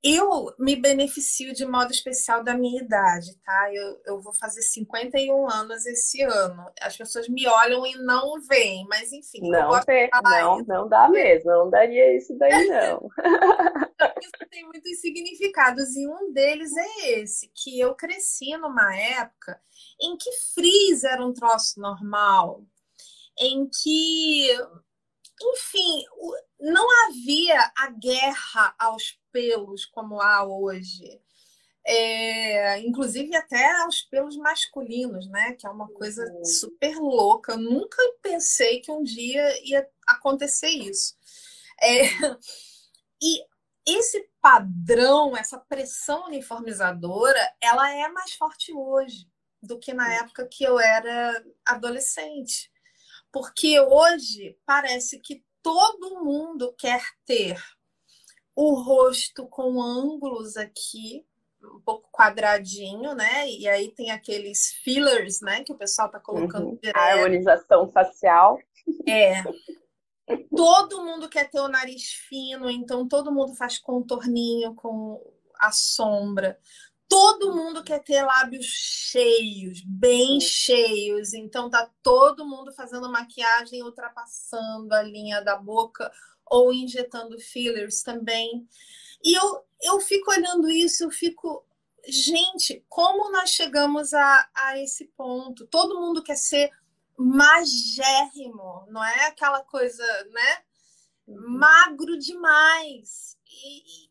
Eu 0.04 0.54
me 0.58 0.76
beneficio 0.76 1.54
de 1.54 1.66
modo 1.66 1.92
especial 1.92 2.44
da 2.44 2.56
minha 2.56 2.82
idade, 2.82 3.38
tá? 3.46 3.70
Eu, 3.72 4.02
eu 4.06 4.22
vou 4.22 4.34
fazer 4.34 4.62
51 4.62 5.50
anos 5.50 5.86
esse 5.86 6.24
ano. 6.24 6.66
As 6.82 6.98
pessoas 6.98 7.30
me 7.30 7.48
olham 7.48 7.86
e 7.86 7.96
não 8.00 8.42
veem, 8.42 8.86
mas 8.90 9.12
enfim. 9.12 9.50
Não, 9.50 9.70
não, 10.24 10.58
não 10.66 10.90
dá 10.90 11.08
mesmo, 11.08 11.52
não 11.52 11.70
daria 11.70 12.18
isso 12.18 12.36
daí, 12.38 12.68
não. 12.68 13.08
isso 14.22 14.50
tem 14.50 14.64
muitos 14.66 15.00
significados, 15.02 15.96
e 15.96 16.08
um 16.08 16.32
deles 16.32 16.72
é 16.76 17.20
esse, 17.20 17.52
que 17.54 17.80
eu 17.80 17.96
cresci 17.96 18.56
numa 18.58 18.96
época 18.96 19.62
em 20.00 20.18
que 20.18 20.32
frizz 20.54 21.04
era 21.04 21.26
um 21.26 21.34
troço 21.34 21.80
normal, 21.80 22.64
em 23.40 23.70
que, 23.70 24.50
enfim, 25.42 26.06
não 26.60 26.88
havia 27.06 27.72
a 27.78 27.90
guerra 27.92 28.76
aos 28.80 29.20
pelos 29.32 29.86
como 29.86 30.22
há 30.22 30.46
hoje. 30.46 31.22
É, 31.90 32.80
inclusive 32.80 33.34
até 33.34 33.72
aos 33.84 34.02
pelos 34.02 34.36
masculinos, 34.36 35.26
né? 35.30 35.54
Que 35.54 35.66
é 35.66 35.70
uma 35.70 35.88
coisa 35.88 36.26
uhum. 36.26 36.44
super 36.44 36.98
louca. 36.98 37.54
Eu 37.54 37.60
nunca 37.60 37.98
pensei 38.22 38.82
que 38.82 38.92
um 38.92 39.02
dia 39.02 39.66
ia 39.66 39.88
acontecer 40.06 40.68
isso. 40.68 41.16
É, 41.82 42.02
e 43.22 43.42
esse 43.88 44.30
padrão, 44.42 45.36
essa 45.36 45.58
pressão 45.58 46.26
uniformizadora, 46.26 47.40
ela 47.62 47.90
é 47.90 48.08
mais 48.10 48.34
forte 48.34 48.74
hoje 48.74 49.28
do 49.62 49.80
que 49.80 49.94
na 49.94 50.14
época 50.14 50.46
que 50.46 50.64
eu 50.64 50.80
era 50.80 51.44
adolescente. 51.66 52.70
Porque 53.32 53.80
hoje 53.80 54.58
parece 54.66 55.20
que 55.20 55.44
todo 55.62 56.24
mundo 56.24 56.74
quer 56.78 57.02
ter 57.26 57.58
o 58.56 58.74
rosto 58.74 59.48
com 59.48 59.82
ângulos 59.82 60.58
aqui, 60.58 61.26
um 61.64 61.80
pouco 61.82 62.10
quadradinho, 62.12 63.14
né? 63.14 63.48
E 63.50 63.68
aí 63.68 63.92
tem 63.92 64.12
aqueles 64.12 64.74
fillers, 64.84 65.42
né? 65.42 65.64
Que 65.64 65.72
o 65.72 65.78
pessoal 65.78 66.10
tá 66.10 66.20
colocando 66.20 66.70
uhum. 66.70 66.80
A 66.94 67.14
harmonização 67.14 67.88
facial. 67.90 68.60
É. 69.08 69.44
Todo 70.56 71.04
mundo 71.04 71.30
quer 71.30 71.50
ter 71.50 71.60
o 71.60 71.68
nariz 71.68 72.12
fino, 72.28 72.70
então 72.70 73.08
todo 73.08 73.32
mundo 73.32 73.56
faz 73.56 73.78
contorninho 73.78 74.76
com 74.76 75.22
a 75.60 75.72
sombra. 75.72 76.60
Todo 77.08 77.56
mundo 77.56 77.84
quer 77.84 78.04
ter 78.04 78.22
lábios 78.24 78.66
cheios, 78.66 79.82
bem 79.86 80.42
cheios, 80.42 81.34
então 81.34 81.70
tá 81.70 81.90
todo 82.04 82.46
mundo 82.46 82.74
fazendo 82.74 83.10
maquiagem 83.10 83.82
ultrapassando 83.82 84.94
a 84.94 85.02
linha 85.02 85.42
da 85.42 85.56
boca 85.56 86.12
ou 86.46 86.74
injetando 86.74 87.40
fillers 87.40 88.02
também. 88.04 88.68
E 89.24 89.34
eu, 89.34 89.64
eu 89.82 90.00
fico 90.02 90.32
olhando 90.32 90.70
isso, 90.70 91.06
eu 91.06 91.12
fico, 91.12 91.66
gente, 92.06 92.86
como 92.90 93.32
nós 93.32 93.52
chegamos 93.52 94.14
a, 94.14 94.50
a 94.54 94.78
esse 94.78 95.06
ponto? 95.16 95.66
Todo 95.68 96.00
mundo 96.02 96.22
quer 96.22 96.36
ser 96.36 96.70
magérrimo, 97.18 98.86
não 98.90 99.04
é 99.04 99.26
aquela 99.26 99.64
coisa, 99.64 100.04
né? 100.32 100.64
Uhum. 101.28 101.58
Magro 101.58 102.18
demais. 102.18 103.36
E, 103.46 104.10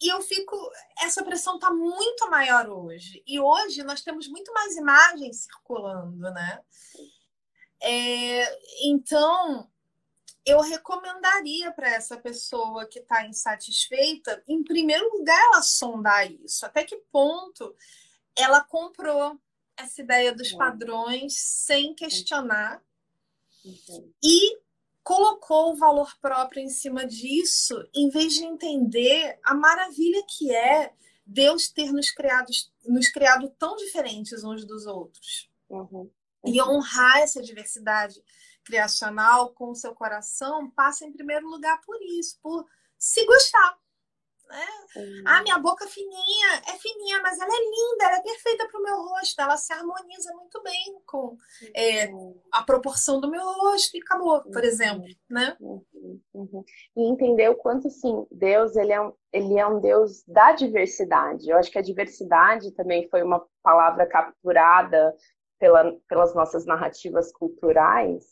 e 0.00 0.08
eu 0.08 0.22
fico. 0.22 0.56
Essa 1.02 1.24
pressão 1.24 1.56
está 1.56 1.70
muito 1.70 2.30
maior 2.30 2.68
hoje. 2.68 3.22
E 3.26 3.40
hoje 3.40 3.82
nós 3.82 4.02
temos 4.02 4.28
muito 4.28 4.52
mais 4.52 4.76
imagens 4.76 5.44
circulando, 5.44 6.30
né? 6.30 6.62
É, 7.80 8.58
então, 8.84 9.70
eu 10.44 10.60
recomendaria 10.60 11.72
para 11.72 11.90
essa 11.90 12.16
pessoa 12.16 12.86
que 12.86 13.00
está 13.00 13.26
insatisfeita, 13.26 14.42
em 14.48 14.62
primeiro 14.62 15.08
lugar, 15.16 15.40
ela 15.46 15.62
sondar 15.62 16.30
isso. 16.30 16.64
Até 16.64 16.84
que 16.84 16.96
ponto 17.12 17.76
ela 18.36 18.62
comprou 18.62 19.38
essa 19.78 20.02
ideia 20.02 20.34
dos 20.34 20.52
padrões 20.52 21.34
sem 21.38 21.94
questionar 21.94 22.82
e 24.22 24.58
colocou 25.02 25.72
o 25.72 25.76
valor 25.76 26.14
próprio 26.20 26.62
em 26.62 26.68
cima 26.68 27.06
disso, 27.06 27.74
em 27.94 28.10
vez 28.10 28.34
de 28.34 28.44
entender 28.44 29.38
a 29.42 29.54
maravilha 29.54 30.22
que 30.28 30.54
é 30.54 30.92
Deus 31.24 31.68
ter 31.68 31.92
nos 31.92 32.10
criado, 32.10 32.50
nos 32.86 33.08
criado 33.08 33.48
tão 33.58 33.76
diferentes 33.76 34.44
uns 34.44 34.64
dos 34.64 34.86
outros. 34.86 35.50
Uhum. 35.68 36.10
E 36.44 36.60
honrar 36.62 37.18
essa 37.18 37.42
diversidade 37.42 38.22
criacional 38.64 39.50
com 39.52 39.70
o 39.70 39.74
seu 39.74 39.94
coração 39.94 40.70
passa 40.70 41.04
em 41.04 41.12
primeiro 41.12 41.48
lugar 41.48 41.80
por 41.82 42.00
isso, 42.02 42.38
por 42.42 42.66
se 42.98 43.24
gostar. 43.24 43.78
Né? 44.48 44.66
Ah, 45.26 45.42
minha 45.42 45.58
boca 45.58 45.86
fininha, 45.86 46.62
é 46.66 46.78
fininha, 46.78 47.20
mas 47.22 47.38
ela 47.38 47.50
é 47.52 47.60
linda, 47.60 48.04
ela 48.04 48.16
é 48.16 48.22
perfeita 48.22 48.66
para 48.66 48.80
o 48.80 48.82
meu 48.82 48.96
rosto, 48.96 49.40
ela 49.40 49.56
se 49.56 49.72
harmoniza 49.72 50.32
muito 50.34 50.62
bem 50.62 51.00
com 51.04 51.36
é, 51.74 52.10
a 52.52 52.62
proporção 52.62 53.20
do 53.20 53.30
meu 53.30 53.44
rosto 53.44 53.96
e 53.96 54.00
acabou, 54.00 54.42
por 54.44 54.64
exemplo, 54.64 55.04
né? 55.28 55.56
Uhum, 55.60 55.84
uhum. 56.32 56.64
E 56.96 57.10
entender 57.10 57.50
o 57.50 57.56
quanto, 57.56 57.88
assim, 57.88 58.26
Deus, 58.30 58.74
ele 58.76 58.92
é, 58.92 59.00
um, 59.00 59.12
ele 59.32 59.58
é 59.58 59.66
um 59.66 59.80
Deus 59.80 60.24
da 60.26 60.52
diversidade. 60.52 61.48
Eu 61.48 61.58
acho 61.58 61.70
que 61.70 61.78
a 61.78 61.82
diversidade 61.82 62.72
também 62.72 63.06
foi 63.10 63.22
uma 63.22 63.44
palavra 63.62 64.06
capturada 64.06 65.14
pela, 65.58 65.94
pelas 66.08 66.34
nossas 66.34 66.64
narrativas 66.64 67.30
culturais, 67.32 68.24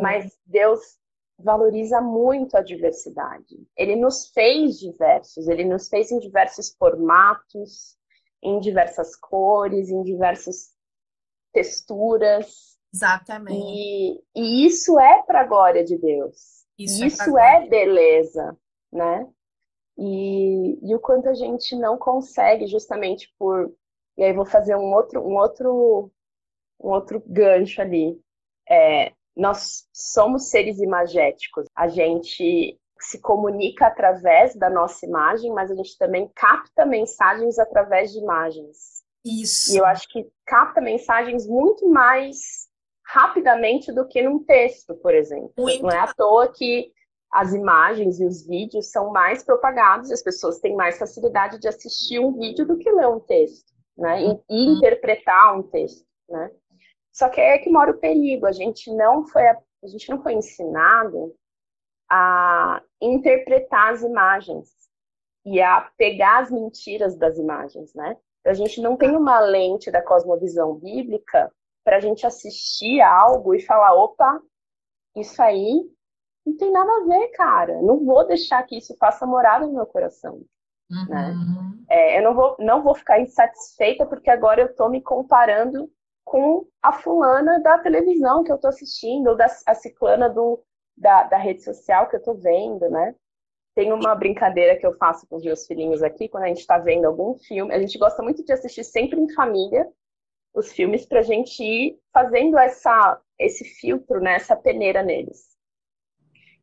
mas 0.00 0.38
Deus 0.46 0.98
valoriza 1.38 2.00
muito 2.00 2.56
a 2.56 2.62
diversidade. 2.62 3.56
Ele 3.76 3.94
nos 3.94 4.28
fez 4.28 4.78
diversos, 4.78 5.46
ele 5.46 5.64
nos 5.64 5.88
fez 5.88 6.10
em 6.10 6.18
diversos 6.18 6.74
formatos, 6.74 7.96
em 8.42 8.58
diversas 8.58 9.14
cores, 9.14 9.88
em 9.88 10.02
diversas 10.02 10.72
texturas. 11.52 12.76
Exatamente. 12.92 13.56
E, 13.56 14.20
e 14.34 14.66
isso 14.66 14.98
é 14.98 15.22
para 15.22 15.42
a 15.42 15.46
glória 15.46 15.84
de 15.84 15.96
Deus. 15.96 16.66
Isso, 16.78 17.02
é 17.02 17.06
isso 17.06 17.38
é, 17.38 17.64
é 17.64 17.68
beleza, 17.68 18.56
né? 18.92 19.28
E, 19.96 20.78
e 20.82 20.94
o 20.94 21.00
quanto 21.00 21.28
a 21.28 21.34
gente 21.34 21.74
não 21.76 21.98
consegue 21.98 22.66
justamente 22.66 23.32
por 23.38 23.72
e 24.16 24.22
aí 24.22 24.32
vou 24.32 24.46
fazer 24.46 24.76
um 24.76 24.94
outro 24.94 25.20
um 25.20 25.36
outro 25.36 26.12
um 26.80 26.88
outro 26.90 27.20
gancho 27.26 27.80
ali 27.82 28.20
é, 28.68 29.12
nós 29.38 29.86
somos 29.92 30.50
seres 30.50 30.80
imagéticos. 30.80 31.66
A 31.74 31.86
gente 31.86 32.76
se 33.00 33.20
comunica 33.20 33.86
através 33.86 34.56
da 34.56 34.68
nossa 34.68 35.06
imagem, 35.06 35.52
mas 35.52 35.70
a 35.70 35.74
gente 35.76 35.96
também 35.96 36.28
capta 36.34 36.84
mensagens 36.84 37.58
através 37.58 38.12
de 38.12 38.18
imagens. 38.18 39.04
Isso. 39.24 39.72
E 39.72 39.78
eu 39.78 39.86
acho 39.86 40.08
que 40.08 40.28
capta 40.44 40.80
mensagens 40.80 41.46
muito 41.46 41.88
mais 41.88 42.66
rapidamente 43.06 43.92
do 43.92 44.06
que 44.06 44.20
num 44.22 44.42
texto, 44.44 44.94
por 44.96 45.14
exemplo. 45.14 45.52
Muito. 45.56 45.82
Não 45.82 45.90
é 45.90 45.98
à 45.98 46.12
toa 46.12 46.52
que 46.52 46.92
as 47.32 47.52
imagens 47.52 48.18
e 48.20 48.26
os 48.26 48.46
vídeos 48.46 48.90
são 48.90 49.10
mais 49.10 49.44
propagados, 49.44 50.10
as 50.10 50.22
pessoas 50.22 50.58
têm 50.58 50.74
mais 50.74 50.98
facilidade 50.98 51.58
de 51.58 51.68
assistir 51.68 52.18
um 52.18 52.32
vídeo 52.32 52.66
do 52.66 52.78
que 52.78 52.90
ler 52.90 53.06
um 53.06 53.20
texto, 53.20 53.72
né? 53.96 54.22
E, 54.22 54.26
e 54.50 54.66
uhum. 54.66 54.76
interpretar 54.76 55.56
um 55.56 55.62
texto, 55.62 56.04
né? 56.28 56.50
Só 57.18 57.28
que 57.28 57.40
é 57.40 57.58
que 57.58 57.68
mora 57.68 57.90
o 57.90 57.98
perigo. 57.98 58.46
A 58.46 58.52
gente 58.52 58.94
não 58.94 59.26
foi, 59.26 59.42
a 59.44 59.86
gente 59.88 60.08
não 60.08 60.22
foi 60.22 60.34
ensinado 60.34 61.34
a 62.08 62.80
interpretar 63.02 63.92
as 63.92 64.02
imagens 64.02 64.68
e 65.44 65.60
a 65.60 65.90
pegar 65.96 66.42
as 66.42 66.50
mentiras 66.52 67.16
das 67.16 67.36
imagens, 67.36 67.92
né? 67.92 68.16
A 68.46 68.54
gente 68.54 68.80
não 68.80 68.96
tem 68.96 69.16
uma 69.16 69.40
lente 69.40 69.90
da 69.90 70.00
cosmovisão 70.00 70.76
bíblica 70.76 71.52
para 71.84 71.96
a 71.96 72.00
gente 72.00 72.24
assistir 72.24 73.00
algo 73.00 73.52
e 73.52 73.60
falar, 73.60 73.94
opa, 73.94 74.40
isso 75.16 75.42
aí 75.42 75.90
não 76.46 76.56
tem 76.56 76.70
nada 76.70 76.88
a 76.88 77.04
ver, 77.04 77.28
cara. 77.32 77.82
Não 77.82 78.04
vou 78.04 78.24
deixar 78.28 78.62
que 78.62 78.78
isso 78.78 78.96
faça 78.96 79.26
morada 79.26 79.66
no 79.66 79.74
meu 79.74 79.86
coração. 79.86 80.40
Uhum. 80.88 81.08
Né? 81.08 81.34
É, 81.90 82.18
eu 82.20 82.22
não 82.22 82.34
vou, 82.34 82.56
não 82.60 82.80
vou 82.80 82.94
ficar 82.94 83.20
insatisfeita 83.20 84.06
porque 84.06 84.30
agora 84.30 84.60
eu 84.60 84.66
estou 84.68 84.88
me 84.88 85.02
comparando 85.02 85.90
com 86.28 86.66
a 86.82 86.92
fulana 86.92 87.58
da 87.60 87.78
televisão 87.78 88.44
que 88.44 88.52
eu 88.52 88.56
estou 88.56 88.68
assistindo, 88.68 89.28
ou 89.28 89.36
da, 89.36 89.46
a 89.66 89.74
ciclana 89.74 90.28
do, 90.28 90.62
da, 90.94 91.22
da 91.22 91.38
rede 91.38 91.64
social 91.64 92.06
que 92.06 92.16
eu 92.16 92.18
estou 92.18 92.36
vendo, 92.36 92.88
né? 92.90 93.14
Tem 93.74 93.92
uma 93.92 94.14
brincadeira 94.14 94.76
que 94.76 94.86
eu 94.86 94.94
faço 94.98 95.26
com 95.26 95.36
os 95.36 95.44
meus 95.44 95.66
filhinhos 95.66 96.02
aqui, 96.02 96.28
quando 96.28 96.44
a 96.44 96.48
gente 96.48 96.60
está 96.60 96.76
vendo 96.76 97.06
algum 97.06 97.34
filme. 97.38 97.72
A 97.72 97.78
gente 97.78 97.96
gosta 97.96 98.22
muito 98.22 98.44
de 98.44 98.52
assistir 98.52 98.84
sempre 98.84 99.18
em 99.18 99.32
família 99.32 99.88
os 100.52 100.70
filmes 100.72 101.06
para 101.06 101.20
a 101.20 101.22
gente 101.22 101.62
ir 101.62 101.98
fazendo 102.12 102.58
essa, 102.58 103.18
esse 103.38 103.64
filtro, 103.64 104.20
né, 104.20 104.34
essa 104.34 104.56
peneira 104.56 105.02
neles. 105.02 105.56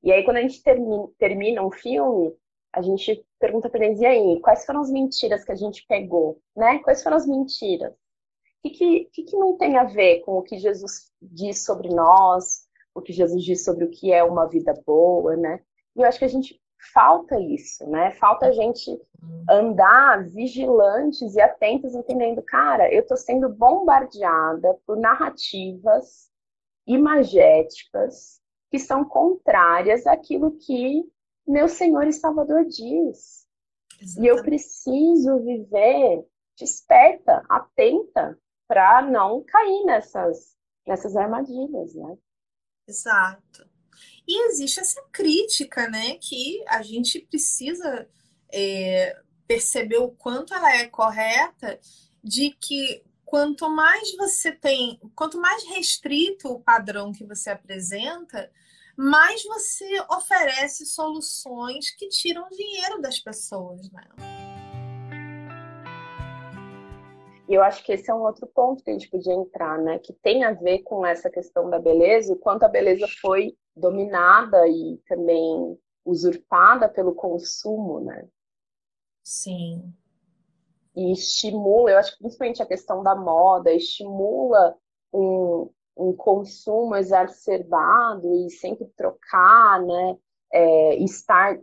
E 0.04 0.12
aí, 0.12 0.24
quando 0.24 0.38
a 0.38 0.42
gente 0.42 0.62
termina, 0.62 1.08
termina 1.18 1.66
um 1.66 1.72
filme, 1.72 2.36
a 2.72 2.84
gente 2.84 3.26
pergunta 3.40 3.68
para 3.68 3.84
eles, 3.84 4.00
e 4.00 4.06
aí, 4.06 4.40
quais 4.42 4.64
foram 4.64 4.82
as 4.82 4.92
mentiras 4.92 5.44
que 5.44 5.52
a 5.52 5.56
gente 5.56 5.84
pegou, 5.88 6.40
né? 6.56 6.80
Quais 6.80 7.02
foram 7.02 7.18
as 7.18 7.26
mentiras? 7.26 7.94
O 8.66 8.72
que, 8.72 9.06
que, 9.14 9.24
que 9.24 9.38
não 9.38 9.58
tem 9.58 9.78
a 9.78 9.84
ver 9.84 10.22
com 10.22 10.38
o 10.38 10.42
que 10.42 10.58
Jesus 10.58 11.12
diz 11.22 11.64
sobre 11.64 11.90
nós, 11.90 12.68
o 12.94 13.02
que 13.02 13.14
Jesus 13.14 13.44
diz 13.44 13.64
sobre 13.64 13.86
o 13.86 13.92
que 13.92 14.12
é 14.12 14.24
uma 14.24 14.48
vida 14.48 14.74
boa, 14.86 15.36
né? 15.36 15.60
E 15.96 16.02
eu 16.02 16.08
acho 16.08 16.18
que 16.18 16.26
a 16.26 16.30
gente 16.30 16.60
falta 16.94 17.40
isso, 17.40 17.88
né? 17.90 18.12
Falta 18.12 18.48
a 18.48 18.52
gente 18.52 19.00
andar 19.50 20.28
vigilantes 20.30 21.36
e 21.36 21.42
atentos, 21.42 21.96
entendendo, 21.96 22.42
cara, 22.42 22.92
eu 22.94 23.06
tô 23.06 23.16
sendo 23.16 23.50
bombardeada 23.50 24.76
por 24.86 24.98
narrativas 24.98 26.30
imagéticas 26.88 28.42
que 28.72 28.80
são 28.80 29.06
contrárias 29.06 30.06
àquilo 30.06 30.58
que 30.58 31.04
meu 31.48 31.68
Senhor 31.68 32.08
e 32.08 32.14
Salvador 32.14 32.66
diz. 32.66 33.46
Exatamente. 34.02 34.20
E 34.20 34.28
eu 34.28 34.42
preciso 34.44 35.40
viver 35.40 36.26
desperta, 36.58 37.44
atenta, 37.50 38.38
para 38.68 39.02
não 39.02 39.44
cair 39.44 39.84
nessas, 39.86 40.56
nessas 40.86 41.16
armadilhas, 41.16 41.94
né? 41.96 42.18
Exato. 42.88 43.70
E 44.28 44.50
existe 44.50 44.80
essa 44.80 45.02
crítica, 45.12 45.88
né, 45.90 46.16
que 46.16 46.64
a 46.68 46.82
gente 46.82 47.20
precisa 47.20 48.08
é, 48.52 49.16
perceber 49.48 49.98
o 49.98 50.12
quanto 50.12 50.54
ela 50.54 50.76
é 50.76 50.88
correta, 50.88 51.80
de 52.24 52.52
que 52.60 53.04
quanto 53.24 53.70
mais 53.70 54.16
você 54.16 54.52
tem, 54.52 55.00
quanto 55.16 55.40
mais 55.40 55.64
restrito 55.66 56.50
o 56.50 56.60
padrão 56.60 57.12
que 57.12 57.26
você 57.26 57.52
apresenta, 57.52 58.52
mais 58.98 59.44
você 59.44 60.00
oferece 60.10 60.86
soluções 60.86 61.92
que 61.92 62.08
tiram 62.08 62.48
dinheiro 62.50 63.02
das 63.02 63.20
pessoas, 63.20 63.92
né? 63.92 64.35
E 67.48 67.54
eu 67.54 67.64
acho 67.64 67.84
que 67.84 67.92
esse 67.92 68.10
é 68.10 68.14
um 68.14 68.24
outro 68.24 68.48
ponto 68.48 68.84
que 68.84 68.90
a 68.90 68.94
gente 68.94 69.10
podia 69.10 69.34
entrar, 69.34 69.78
né? 69.78 70.00
Que 70.00 70.14
tem 70.14 70.44
a 70.44 70.52
ver 70.52 70.80
com 70.80 71.06
essa 71.06 71.30
questão 71.30 71.70
da 71.70 71.78
beleza, 71.78 72.34
o 72.34 72.38
quanto 72.40 72.64
a 72.64 72.68
beleza 72.68 73.08
foi 73.22 73.56
dominada 73.76 74.68
e 74.68 74.98
também 75.08 75.78
usurpada 76.04 76.90
pelo 76.90 77.14
consumo, 77.14 78.00
né? 78.00 78.28
Sim. 79.24 79.94
E 80.96 81.12
estimula, 81.12 81.92
eu 81.92 81.98
acho 81.98 82.14
que 82.14 82.20
principalmente 82.20 82.64
a 82.64 82.66
questão 82.66 83.04
da 83.04 83.16
moda, 83.16 83.72
estimula 83.72 84.76
um, 85.14 85.70
um 85.98 86.14
consumo 86.14 86.96
exacerbado 86.96 88.34
e 88.46 88.50
sempre 88.50 88.88
trocar, 88.96 89.82
né? 89.82 90.18
É, 90.52 90.96
estar 91.04 91.60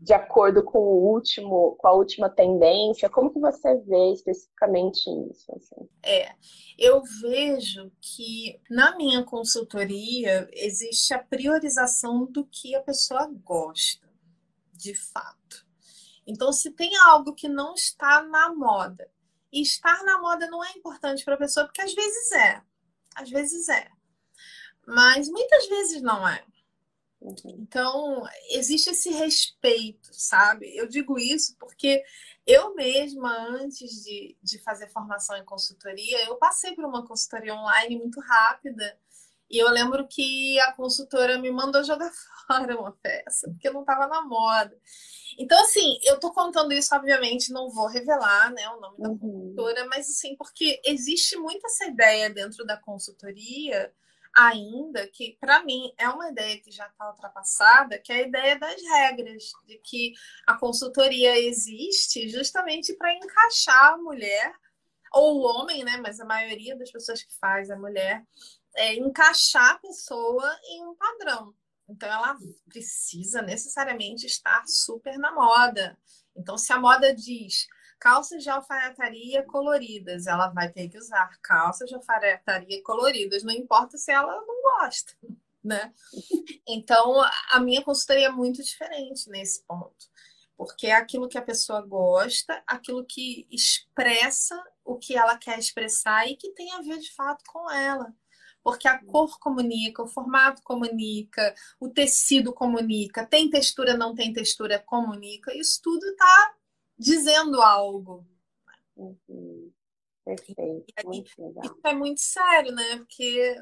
de 0.00 0.12
acordo 0.12 0.62
com 0.62 0.78
o 0.78 1.12
último, 1.12 1.76
com 1.76 1.88
a 1.88 1.92
última 1.92 2.28
tendência. 2.28 3.10
Como 3.10 3.32
que 3.32 3.40
você 3.40 3.76
vê 3.78 4.12
especificamente 4.12 5.08
isso? 5.30 5.52
Assim? 5.56 5.88
É, 6.02 6.34
eu 6.78 7.02
vejo 7.20 7.90
que 8.00 8.60
na 8.70 8.96
minha 8.96 9.24
consultoria 9.24 10.48
existe 10.52 11.12
a 11.12 11.22
priorização 11.22 12.26
do 12.26 12.44
que 12.46 12.74
a 12.74 12.82
pessoa 12.82 13.26
gosta, 13.44 14.08
de 14.72 14.94
fato. 14.94 15.66
Então, 16.26 16.52
se 16.52 16.70
tem 16.70 16.96
algo 16.96 17.34
que 17.34 17.48
não 17.48 17.74
está 17.74 18.22
na 18.22 18.54
moda, 18.54 19.10
e 19.52 19.60
estar 19.60 20.02
na 20.04 20.18
moda 20.18 20.46
não 20.48 20.64
é 20.64 20.70
importante 20.70 21.24
para 21.24 21.34
a 21.34 21.38
pessoa, 21.38 21.66
porque 21.66 21.82
às 21.82 21.92
vezes 21.92 22.32
é, 22.32 22.62
às 23.14 23.28
vezes 23.28 23.68
é. 23.68 23.90
Mas 24.86 25.28
muitas 25.28 25.68
vezes 25.68 26.00
não 26.00 26.26
é. 26.26 26.42
Uhum. 27.22 27.56
Então, 27.60 28.22
existe 28.50 28.90
esse 28.90 29.10
respeito, 29.10 30.10
sabe? 30.12 30.76
Eu 30.76 30.88
digo 30.88 31.18
isso 31.18 31.56
porque 31.58 32.02
eu 32.44 32.74
mesma, 32.74 33.32
antes 33.48 34.02
de, 34.02 34.36
de 34.42 34.58
fazer 34.58 34.88
formação 34.88 35.36
em 35.36 35.44
consultoria, 35.44 36.24
eu 36.26 36.36
passei 36.36 36.74
por 36.74 36.84
uma 36.84 37.06
consultoria 37.06 37.54
online 37.54 37.96
muito 37.96 38.20
rápida. 38.20 38.98
E 39.48 39.58
eu 39.58 39.70
lembro 39.70 40.08
que 40.08 40.58
a 40.60 40.72
consultora 40.72 41.38
me 41.38 41.50
mandou 41.50 41.84
jogar 41.84 42.10
fora 42.46 42.76
uma 42.76 42.92
peça, 42.92 43.48
porque 43.50 43.70
não 43.70 43.82
estava 43.82 44.08
na 44.08 44.22
moda. 44.22 44.76
Então, 45.38 45.62
assim, 45.62 45.98
eu 46.02 46.18
tô 46.18 46.32
contando 46.32 46.72
isso, 46.72 46.94
obviamente, 46.94 47.52
não 47.52 47.70
vou 47.70 47.86
revelar 47.86 48.52
né, 48.52 48.68
o 48.70 48.80
nome 48.80 48.98
da 48.98 49.08
uhum. 49.10 49.18
consultora, 49.18 49.86
mas 49.86 50.08
assim, 50.08 50.34
porque 50.36 50.80
existe 50.84 51.36
muito 51.36 51.64
essa 51.66 51.86
ideia 51.86 52.28
dentro 52.28 52.64
da 52.66 52.76
consultoria 52.76 53.92
ainda 54.34 55.06
que 55.08 55.36
para 55.40 55.62
mim 55.64 55.92
é 55.98 56.08
uma 56.08 56.30
ideia 56.30 56.60
que 56.60 56.70
já 56.70 56.86
está 56.86 57.10
ultrapassada, 57.10 57.98
que 57.98 58.12
é 58.12 58.16
a 58.16 58.22
ideia 58.22 58.58
das 58.58 58.80
regras, 58.82 59.52
de 59.66 59.78
que 59.78 60.14
a 60.46 60.54
consultoria 60.56 61.38
existe 61.38 62.28
justamente 62.28 62.94
para 62.94 63.14
encaixar 63.14 63.94
a 63.94 63.98
mulher 63.98 64.54
ou 65.12 65.38
o 65.38 65.42
homem, 65.42 65.84
né? 65.84 65.98
Mas 65.98 66.18
a 66.20 66.24
maioria 66.24 66.76
das 66.76 66.90
pessoas 66.90 67.22
que 67.22 67.38
faz 67.38 67.70
a 67.70 67.76
mulher 67.76 68.24
é 68.76 68.94
encaixar 68.94 69.72
a 69.72 69.78
pessoa 69.78 70.58
em 70.70 70.84
um 70.86 70.94
padrão. 70.94 71.54
Então, 71.88 72.08
ela 72.08 72.36
precisa 72.68 73.42
necessariamente 73.42 74.26
estar 74.26 74.66
super 74.66 75.18
na 75.18 75.32
moda. 75.32 75.98
Então, 76.34 76.56
se 76.56 76.72
a 76.72 76.80
moda 76.80 77.14
diz 77.14 77.66
calças 78.02 78.42
de 78.42 78.50
alfaiataria 78.50 79.44
coloridas, 79.44 80.26
ela 80.26 80.48
vai 80.48 80.68
ter 80.68 80.88
que 80.88 80.98
usar 80.98 81.38
calças 81.40 81.88
de 81.88 81.94
alfaiataria 81.94 82.82
coloridas, 82.82 83.44
não 83.44 83.52
importa 83.52 83.96
se 83.96 84.10
ela 84.10 84.44
não 84.44 84.62
gosta, 84.80 85.12
né? 85.62 85.94
Então, 86.66 87.22
a 87.52 87.60
minha 87.60 87.80
consultoria 87.80 88.26
é 88.26 88.32
muito 88.32 88.60
diferente 88.60 89.30
nesse 89.30 89.62
ponto. 89.62 90.10
Porque 90.56 90.88
é 90.88 90.94
aquilo 90.94 91.28
que 91.28 91.38
a 91.38 91.42
pessoa 91.42 91.80
gosta, 91.80 92.60
aquilo 92.66 93.04
que 93.04 93.46
expressa 93.48 94.60
o 94.84 94.96
que 94.96 95.16
ela 95.16 95.38
quer 95.38 95.56
expressar 95.56 96.28
e 96.28 96.36
que 96.36 96.50
tem 96.50 96.72
a 96.72 96.80
ver 96.80 96.98
de 96.98 97.14
fato 97.14 97.44
com 97.46 97.70
ela 97.70 98.12
porque 98.64 98.86
a 98.86 98.96
cor 99.04 99.40
comunica, 99.40 100.04
o 100.04 100.06
formato 100.06 100.62
comunica, 100.62 101.52
o 101.80 101.88
tecido 101.88 102.52
comunica, 102.52 103.26
tem 103.26 103.50
textura, 103.50 103.96
não 103.96 104.14
tem 104.14 104.32
textura, 104.32 104.78
comunica. 104.78 105.52
Isso 105.52 105.80
tudo 105.82 106.06
está 106.06 106.54
dizendo 107.02 107.60
algo. 107.60 108.24
Uhum. 108.96 109.72
Perfeito. 110.24 110.84
Isso 111.12 111.80
é 111.84 111.94
muito 111.94 112.20
sério, 112.20 112.72
né? 112.72 112.96
Porque 112.98 113.56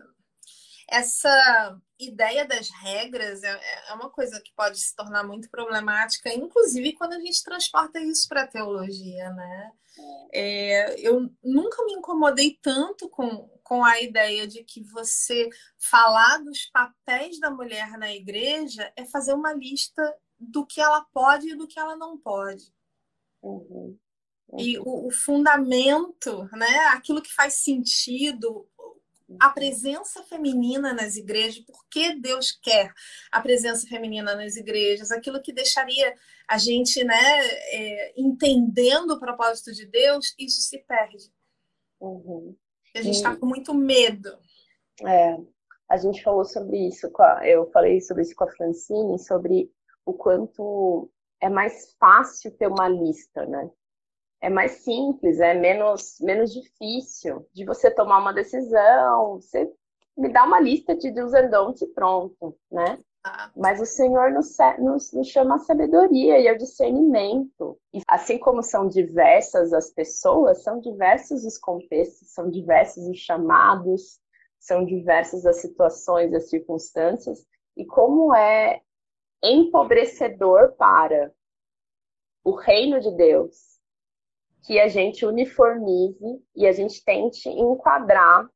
essa 0.88 1.80
ideia 1.98 2.44
das 2.46 2.68
regras 2.68 3.42
é, 3.42 3.60
é 3.88 3.94
uma 3.94 4.10
coisa 4.10 4.40
que 4.40 4.52
pode 4.54 4.78
se 4.78 4.94
tornar 4.94 5.24
muito 5.24 5.48
problemática, 5.48 6.32
inclusive 6.34 6.92
quando 6.94 7.14
a 7.14 7.20
gente 7.20 7.42
transporta 7.42 8.00
isso 8.00 8.28
para 8.28 8.42
a 8.42 8.46
teologia, 8.46 9.30
né? 9.30 9.72
É, 10.32 11.00
eu 11.00 11.30
nunca 11.42 11.84
me 11.84 11.92
incomodei 11.94 12.58
tanto 12.60 13.08
com, 13.08 13.48
com 13.62 13.84
a 13.84 14.00
ideia 14.00 14.46
de 14.46 14.64
que 14.64 14.82
você 14.82 15.48
falar 15.78 16.38
dos 16.38 16.66
papéis 16.66 17.38
da 17.40 17.50
mulher 17.50 17.96
na 17.98 18.12
igreja 18.12 18.92
é 18.96 19.04
fazer 19.04 19.32
uma 19.32 19.52
lista 19.52 20.02
do 20.38 20.66
que 20.66 20.80
ela 20.80 21.04
pode 21.12 21.50
e 21.50 21.56
do 21.56 21.66
que 21.66 21.78
ela 21.78 21.96
não 21.96 22.18
pode. 22.18 22.72
Uhum. 23.42 23.96
E 24.58 24.78
o, 24.78 25.06
o, 25.06 25.10
fundamento, 25.10 26.44
né? 26.52 26.78
aquilo 26.92 27.22
que 27.22 27.32
faz 27.32 27.54
sentido, 27.54 28.68
a 29.38 29.50
presença 29.50 30.22
feminina 30.24 30.92
nas 30.92 31.14
igrejas, 31.14 31.64
por 31.64 31.86
que 31.88 32.16
Deus 32.16 32.50
quer 32.50 32.92
a 33.30 33.40
presença 33.40 33.86
feminina 33.86 34.34
nas 34.34 34.56
igrejas, 34.56 35.12
aquilo 35.12 35.40
que 35.40 35.52
deixaria 35.52 36.14
a 36.48 36.58
gente 36.58 37.04
né, 37.04 37.40
é, 37.72 38.12
entendendo 38.16 39.12
o 39.12 39.20
propósito 39.20 39.72
de 39.72 39.86
Deus, 39.86 40.34
isso 40.36 40.60
se 40.62 40.78
perde. 40.78 41.32
Uhum. 42.00 42.56
A 42.96 43.02
gente 43.02 43.16
está 43.16 43.36
com 43.36 43.46
muito 43.46 43.72
medo. 43.72 44.36
É, 45.06 45.36
a 45.88 45.96
gente 45.96 46.22
falou 46.22 46.44
sobre 46.44 46.88
isso, 46.88 47.08
a, 47.20 47.46
eu 47.46 47.70
falei 47.70 48.00
sobre 48.00 48.22
isso 48.22 48.34
com 48.34 48.44
a 48.44 48.50
Francine, 48.50 49.18
sobre 49.18 49.70
o 50.04 50.12
quanto 50.12 51.08
é 51.40 51.48
mais 51.48 51.94
fácil 51.98 52.50
ter 52.56 52.66
uma 52.66 52.88
lista, 52.88 53.46
né? 53.46 53.70
É 54.42 54.48
mais 54.48 54.72
simples, 54.82 55.38
é 55.40 55.54
menos, 55.54 56.18
menos 56.20 56.52
difícil 56.52 57.46
de 57.52 57.64
você 57.64 57.90
tomar 57.90 58.18
uma 58.18 58.32
decisão. 58.32 59.40
Você 59.40 59.70
me 60.16 60.32
dá 60.32 60.44
uma 60.44 60.60
lista 60.60 60.94
de 60.94 61.10
do's 61.10 61.34
and 61.34 61.50
don'ts 61.50 61.82
e 61.82 61.86
pronto, 61.88 62.56
né? 62.70 62.98
Ah. 63.22 63.50
Mas 63.54 63.80
o 63.80 63.86
Senhor 63.86 64.32
nos, 64.32 64.56
nos, 64.78 65.12
nos, 65.12 65.28
chama 65.28 65.56
a 65.56 65.58
sabedoria 65.58 66.38
e 66.38 66.48
ao 66.48 66.56
discernimento. 66.56 67.78
E 67.92 68.00
assim 68.08 68.38
como 68.38 68.62
são 68.62 68.88
diversas 68.88 69.72
as 69.74 69.90
pessoas, 69.90 70.62
são 70.62 70.80
diversos 70.80 71.44
os 71.44 71.58
contextos, 71.58 72.32
são 72.32 72.50
diversos 72.50 73.06
os 73.06 73.18
chamados, 73.18 74.18
são 74.58 74.86
diversas 74.86 75.44
as 75.44 75.60
situações, 75.60 76.32
as 76.32 76.48
circunstâncias. 76.48 77.44
E 77.76 77.84
como 77.84 78.34
é 78.34 78.80
empobrecedor 79.42 80.72
para 80.76 81.32
o 82.44 82.54
reino 82.54 83.00
de 83.00 83.10
Deus 83.16 83.70
que 84.62 84.78
a 84.78 84.88
gente 84.88 85.24
uniformize 85.24 86.42
e 86.54 86.66
a 86.66 86.72
gente 86.72 87.02
tente 87.04 87.48
enquadrar 87.48 88.48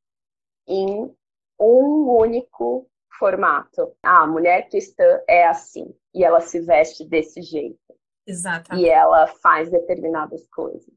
em 0.66 1.14
um 1.58 2.10
único 2.10 2.88
formato. 3.18 3.94
Ah, 4.02 4.22
a 4.22 4.26
mulher 4.26 4.68
cristã 4.68 5.20
é 5.28 5.46
assim. 5.46 5.94
e 6.14 6.22
ela 6.22 6.40
se 6.40 6.60
veste 6.60 7.04
desse 7.04 7.42
jeito. 7.42 7.78
Exatamente. 8.26 8.84
E 8.84 8.88
ela 8.88 9.26
faz 9.26 9.70
determinadas 9.70 10.46
coisas. 10.48 10.92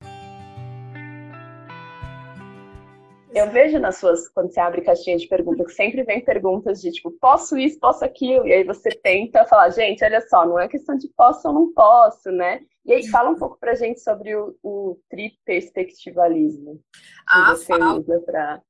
Eu 3.38 3.52
vejo 3.52 3.78
nas 3.80 3.97
suas, 3.97 4.28
quando 4.30 4.52
você 4.52 4.60
abre 4.60 4.82
caixinha 4.82 5.17
de 5.17 5.28
perguntas, 5.28 5.67
que 5.67 5.73
sempre 5.73 6.04
vem 6.04 6.23
perguntas 6.23 6.82
de 6.82 6.91
tipo, 6.91 7.12
posso 7.12 7.58
isso, 7.58 7.80
posso 7.80 8.04
aquilo, 8.04 8.47
e 8.47 8.54
aí 8.54 8.63
você 8.63 8.89
tenta 8.89 9.45
falar, 9.45 9.69
gente, 9.69 10.04
olha 10.04 10.21
só, 10.21 10.45
não 10.45 10.60
é 10.60 10.67
questão 10.67 10.97
de 10.97 11.08
posso 11.10 11.47
ou 11.47 11.54
não 11.54 11.73
posso, 11.73 12.32
né? 12.32 12.62
E 12.86 12.93
aí 12.93 13.08
fala 13.10 13.30
um 13.30 13.36
pouco 13.36 13.60
pra 13.60 13.76
gente 13.76 14.00
sobre 14.00 14.36
o, 14.36 14.56
o 14.63 14.97
triperspectivalismo. 15.10 16.82
Ah, 17.28 17.52
que 17.52 17.60
você 17.60 17.65
fala. 17.65 18.00
usa 18.00 18.19
pra, 18.26 18.62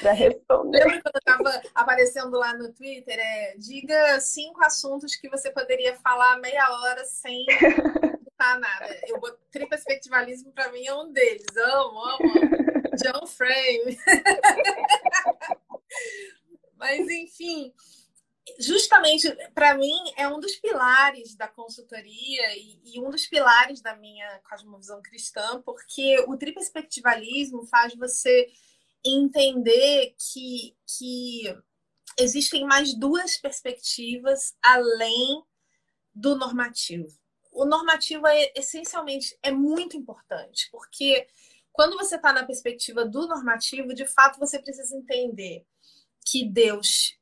pra 0.00 0.12
responder. 0.12 0.78
Lembra 0.78 1.02
quando 1.02 1.14
eu 1.14 1.50
estava 1.50 1.62
aparecendo 1.74 2.36
lá 2.36 2.56
no 2.56 2.72
Twitter? 2.72 3.18
É, 3.18 3.54
diga 3.56 4.18
cinco 4.20 4.64
assuntos 4.64 5.14
que 5.16 5.28
você 5.28 5.50
poderia 5.52 5.94
falar 5.96 6.40
meia 6.40 6.66
hora 6.82 7.04
sem 7.04 7.44
botar 8.40 8.58
nada. 8.58 8.98
Eu, 9.06 9.20
triperspectivalismo 9.50 10.50
para 10.52 10.72
mim 10.72 10.86
é 10.86 10.94
um 10.94 11.12
deles. 11.12 11.44
Amo, 11.56 11.98
amo, 11.98 12.08
amo. 12.08 12.18
John 12.96 13.26
Frame. 13.26 13.98
Mas, 16.76 17.08
enfim, 17.08 17.74
justamente 18.58 19.30
para 19.54 19.76
mim 19.76 19.94
é 20.16 20.26
um 20.26 20.40
dos 20.40 20.56
pilares 20.56 21.36
da 21.36 21.46
consultoria 21.46 22.56
e, 22.56 22.80
e, 22.84 23.00
um 23.00 23.10
dos 23.10 23.26
pilares 23.26 23.80
da 23.82 23.94
minha 23.96 24.40
cosmovisão 24.48 25.02
cristã, 25.02 25.60
porque 25.62 26.24
o 26.26 26.38
triperspectivalismo 26.38 27.66
faz 27.66 27.94
você 27.94 28.48
entender 29.04 30.14
que, 30.18 30.74
que 30.86 31.54
existem 32.18 32.64
mais 32.64 32.94
duas 32.94 33.36
perspectivas 33.36 34.56
além 34.62 35.44
do 36.14 36.34
normativo. 36.34 37.19
O 37.50 37.64
normativo 37.64 38.26
é 38.26 38.52
essencialmente 38.54 39.36
é 39.42 39.50
muito 39.50 39.96
importante, 39.96 40.68
porque 40.70 41.26
quando 41.72 41.96
você 41.96 42.16
está 42.16 42.32
na 42.32 42.44
perspectiva 42.44 43.04
do 43.04 43.26
normativo, 43.26 43.94
de 43.94 44.06
fato 44.06 44.38
você 44.38 44.58
precisa 44.58 44.96
entender 44.96 45.64
que 46.24 46.44
Deus 46.44 47.18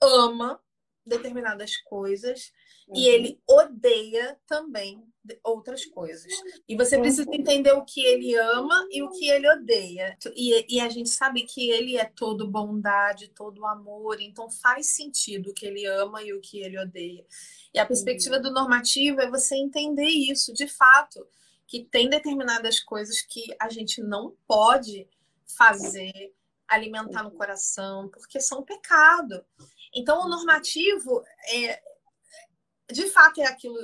ama 0.00 0.60
determinadas 1.04 1.76
coisas 1.78 2.52
uhum. 2.88 2.96
e 2.96 3.06
ele 3.08 3.40
odeia 3.46 4.38
também 4.46 5.02
outras 5.44 5.84
coisas. 5.84 6.32
E 6.66 6.74
você 6.74 6.96
uhum. 6.96 7.02
precisa 7.02 7.28
entender 7.30 7.72
o 7.72 7.84
que 7.84 8.00
ele 8.00 8.34
ama 8.34 8.86
e 8.90 9.02
o 9.02 9.10
que 9.10 9.28
ele 9.28 9.48
odeia. 9.48 10.16
E, 10.34 10.76
e, 10.76 10.80
a 10.80 10.88
gente 10.88 11.10
sabe 11.10 11.42
que 11.42 11.70
ele 11.70 11.98
é 11.98 12.04
todo 12.04 12.48
bondade, 12.48 13.28
todo 13.28 13.66
amor, 13.66 14.20
então 14.20 14.50
faz 14.50 14.86
sentido 14.86 15.50
o 15.50 15.54
que 15.54 15.66
ele 15.66 15.84
ama 15.86 16.22
e 16.22 16.32
o 16.32 16.40
que 16.40 16.60
ele 16.60 16.78
odeia. 16.78 17.26
E 17.74 17.78
a 17.78 17.86
perspectiva 17.86 18.36
uhum. 18.36 18.42
do 18.42 18.52
normativo 18.52 19.20
é 19.20 19.28
você 19.28 19.54
entender 19.56 20.08
isso, 20.08 20.52
de 20.52 20.66
fato 20.66 21.26
que 21.66 21.84
tem 21.84 22.08
determinadas 22.08 22.80
coisas 22.80 23.20
que 23.20 23.54
a 23.60 23.68
gente 23.68 24.02
não 24.02 24.34
pode 24.46 25.06
fazer, 25.44 26.34
alimentar 26.66 27.22
no 27.22 27.30
coração, 27.30 28.08
porque 28.08 28.40
são 28.40 28.62
pecado. 28.62 29.44
Então, 29.94 30.22
o 30.22 30.28
normativo, 30.28 31.22
é, 31.50 31.82
de 32.90 33.08
fato, 33.08 33.40
é 33.40 33.46
aquilo. 33.46 33.76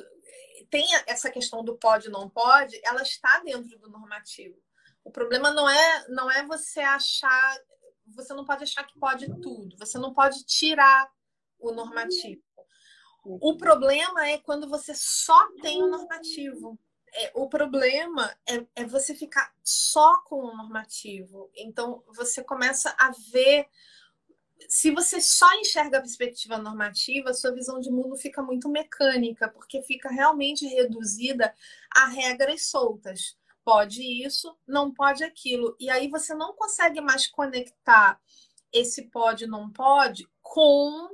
Tem 0.71 0.87
essa 1.07 1.31
questão 1.31 1.63
do 1.63 1.77
pode 1.77 2.09
não 2.09 2.29
pode, 2.29 2.81
ela 2.85 3.03
está 3.03 3.41
dentro 3.41 3.79
do 3.79 3.91
normativo. 3.91 4.57
O 5.05 5.11
problema 5.11 5.51
não 5.51 5.69
é, 5.69 6.09
não 6.09 6.31
é 6.31 6.45
você 6.45 6.81
achar. 6.81 7.59
Você 8.15 8.35
não 8.35 8.45
pode 8.45 8.65
achar 8.65 8.85
que 8.85 8.99
pode 8.99 9.27
tudo. 9.41 9.77
Você 9.79 9.99
não 9.99 10.13
pode 10.13 10.45
tirar 10.45 11.11
o 11.59 11.73
normativo. 11.73 12.43
O 13.25 13.57
problema 13.57 14.29
é 14.29 14.39
quando 14.39 14.69
você 14.69 14.95
só 14.95 15.51
tem 15.63 15.83
o 15.83 15.89
normativo 15.89 16.79
é, 17.15 17.31
o 17.35 17.49
problema 17.49 18.37
é, 18.47 18.67
é, 18.75 18.85
você 18.85 19.15
ficar 19.15 19.55
só 19.63 20.19
com 20.23 20.37
o 20.37 20.57
normativo. 20.57 21.49
Então, 21.55 22.03
você 22.09 22.43
começa 22.43 22.95
a 22.99 23.13
ver. 23.33 23.69
Se 24.69 24.91
você 24.91 25.21
só 25.21 25.53
enxerga 25.61 25.99
a 25.99 26.01
perspectiva 26.01 26.59
normativa, 26.59 27.35
sua 27.35 27.53
visão 27.53 27.81
de 27.81 27.91
mundo 27.91 28.17
fica 28.17 28.43
muito 28.43 28.69
mecânica, 28.69 29.49
porque 29.49 29.83
fica 29.83 30.09
realmente 30.09 30.67
reduzida 30.67 31.55
a 31.95 32.07
regras 32.07 32.67
soltas. 32.67 33.37
Pode 33.65 34.03
isso, 34.03 34.57
não 34.67 34.93
pode 34.93 35.25
aquilo. 35.25 35.77
E 35.81 35.89
aí 35.89 36.09
você 36.09 36.35
não 36.35 36.55
consegue 36.55 37.01
mais 37.01 37.27
conectar 37.27 38.21
esse 38.73 39.03
pode, 39.11 39.47
não 39.47 39.71
pode 39.71 40.29
com 40.43 41.09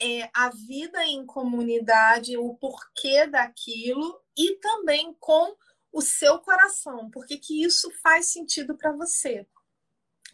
é, 0.00 0.30
a 0.34 0.50
vida 0.50 1.04
em 1.04 1.24
comunidade, 1.26 2.36
o 2.36 2.54
porquê 2.54 3.26
daquilo 3.26 4.20
e 4.36 4.56
também 4.56 5.14
com 5.18 5.56
o 5.92 6.00
seu 6.02 6.38
coração, 6.40 7.10
porque 7.10 7.38
que 7.38 7.62
isso 7.62 7.90
faz 8.02 8.26
sentido 8.26 8.76
para 8.76 8.92
você. 8.92 9.46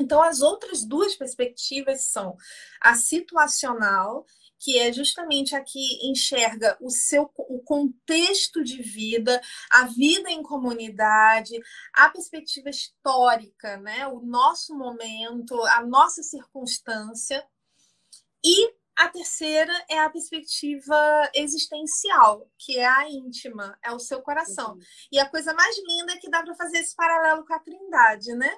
Então, 0.00 0.22
as 0.22 0.40
outras 0.40 0.85
duas 0.85 1.14
perspectivas 1.14 2.07
são 2.07 2.37
a 2.81 2.94
situacional, 2.94 4.24
que 4.59 4.78
é 4.78 4.92
justamente 4.92 5.55
a 5.57 5.62
que 5.62 6.09
enxerga 6.09 6.76
o 6.81 6.88
seu 6.88 7.31
o 7.37 7.61
contexto 7.61 8.62
de 8.62 8.81
vida, 8.81 9.40
a 9.70 9.87
vida 9.87 10.31
em 10.31 10.42
comunidade, 10.42 11.52
a 11.92 12.09
perspectiva 12.09 12.70
histórica, 12.70 13.76
né? 13.78 14.07
o 14.07 14.20
nosso 14.20 14.76
momento, 14.76 15.61
a 15.66 15.85
nossa 15.85 16.22
circunstância, 16.22 17.44
e 18.44 18.72
a 18.96 19.09
terceira 19.09 19.72
é 19.88 19.98
a 19.98 20.11
perspectiva 20.11 21.31
existencial, 21.35 22.48
que 22.59 22.78
é 22.78 22.87
a 22.87 23.09
íntima, 23.09 23.76
é 23.83 23.90
o 23.90 23.98
seu 23.98 24.20
coração. 24.20 24.74
Uhum. 24.74 24.81
E 25.11 25.18
a 25.18 25.28
coisa 25.28 25.55
mais 25.55 25.76
linda 25.78 26.12
é 26.12 26.18
que 26.18 26.31
dá 26.31 26.42
para 26.42 26.55
fazer 26.55 26.78
esse 26.78 26.94
paralelo 26.94 27.44
com 27.44 27.55
a 27.55 27.59
Trindade, 27.59 28.35
né? 28.35 28.55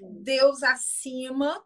Deus 0.00 0.62
acima, 0.62 1.62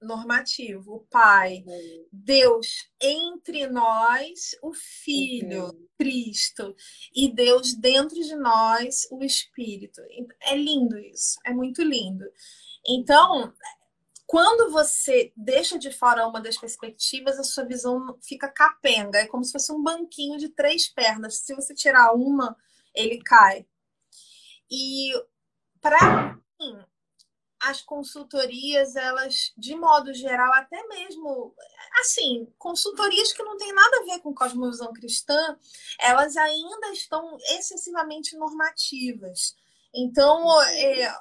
normativo, 0.00 0.94
o 0.94 1.00
Pai. 1.00 1.64
Uhum. 1.66 2.06
Deus 2.12 2.88
entre 3.00 3.66
nós, 3.66 4.56
o 4.62 4.72
Filho, 4.72 5.66
uhum. 5.66 5.88
Cristo. 5.98 6.74
E 7.14 7.32
Deus 7.32 7.74
dentro 7.74 8.16
de 8.16 8.36
nós, 8.36 9.06
o 9.10 9.22
Espírito. 9.24 10.00
É 10.40 10.56
lindo 10.56 10.98
isso, 10.98 11.38
é 11.44 11.52
muito 11.52 11.82
lindo. 11.82 12.24
Então, 12.86 13.52
quando 14.26 14.70
você 14.70 15.32
deixa 15.36 15.78
de 15.78 15.90
fora 15.90 16.26
uma 16.26 16.40
das 16.40 16.56
perspectivas, 16.56 17.38
a 17.38 17.44
sua 17.44 17.64
visão 17.64 18.18
fica 18.22 18.48
capenga. 18.48 19.18
É 19.18 19.26
como 19.26 19.44
se 19.44 19.52
fosse 19.52 19.72
um 19.72 19.82
banquinho 19.82 20.38
de 20.38 20.48
três 20.48 20.88
pernas. 20.88 21.38
Se 21.38 21.54
você 21.54 21.74
tirar 21.74 22.12
uma, 22.14 22.56
ele 22.94 23.20
cai. 23.22 23.66
E 24.70 25.12
para 25.80 26.38
mim, 26.58 26.78
as 27.64 27.80
consultorias, 27.80 28.94
elas, 28.96 29.52
de 29.56 29.74
modo 29.74 30.12
geral, 30.12 30.52
até 30.54 30.86
mesmo, 30.88 31.54
assim, 32.00 32.46
consultorias 32.58 33.32
que 33.32 33.42
não 33.42 33.56
tem 33.56 33.72
nada 33.72 33.98
a 33.98 34.04
ver 34.04 34.20
com 34.20 34.34
cosmovisão 34.34 34.92
cristã, 34.92 35.58
elas 35.98 36.36
ainda 36.36 36.88
estão 36.92 37.36
excessivamente 37.50 38.36
normativas. 38.36 39.56
Então, 39.94 40.62
é, 40.62 41.16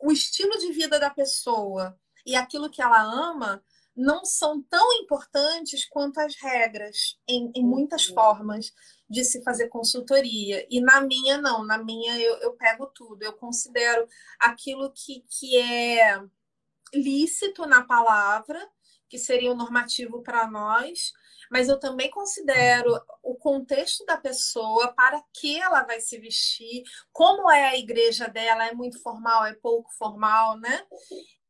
o 0.00 0.10
estilo 0.10 0.58
de 0.58 0.72
vida 0.72 0.98
da 0.98 1.10
pessoa, 1.10 1.98
e 2.24 2.34
aquilo 2.34 2.70
que 2.70 2.82
ela 2.82 3.00
ama 3.02 3.62
não 3.96 4.24
são 4.24 4.62
tão 4.62 4.92
importantes 4.94 5.86
quanto 5.88 6.18
as 6.20 6.36
regras, 6.36 7.18
em, 7.26 7.50
em 7.54 7.64
muitas 7.64 8.08
uhum. 8.08 8.14
formas 8.14 8.72
de 9.08 9.24
se 9.24 9.42
fazer 9.42 9.68
consultoria. 9.68 10.66
E 10.68 10.80
na 10.80 11.00
minha, 11.00 11.38
não. 11.38 11.64
Na 11.64 11.78
minha, 11.78 12.18
eu, 12.18 12.36
eu 12.38 12.52
pego 12.52 12.86
tudo. 12.88 13.22
Eu 13.22 13.32
considero 13.32 14.06
aquilo 14.38 14.92
que, 14.92 15.24
que 15.28 15.56
é 15.56 16.20
lícito 16.92 17.66
na 17.66 17.84
palavra, 17.84 18.60
que 19.08 19.18
seria 19.18 19.52
o 19.52 19.56
normativo 19.56 20.22
para 20.22 20.46
nós, 20.50 21.12
mas 21.50 21.68
eu 21.68 21.78
também 21.78 22.10
considero 22.10 23.00
o 23.22 23.36
contexto 23.36 24.04
da 24.04 24.16
pessoa, 24.16 24.92
para 24.92 25.22
que 25.32 25.60
ela 25.60 25.84
vai 25.84 26.00
se 26.00 26.18
vestir, 26.18 26.82
como 27.12 27.50
é 27.50 27.68
a 27.68 27.76
igreja 27.76 28.26
dela, 28.26 28.66
é 28.66 28.74
muito 28.74 29.00
formal, 29.00 29.44
é 29.46 29.54
pouco 29.54 29.92
formal, 29.92 30.58
né? 30.58 30.84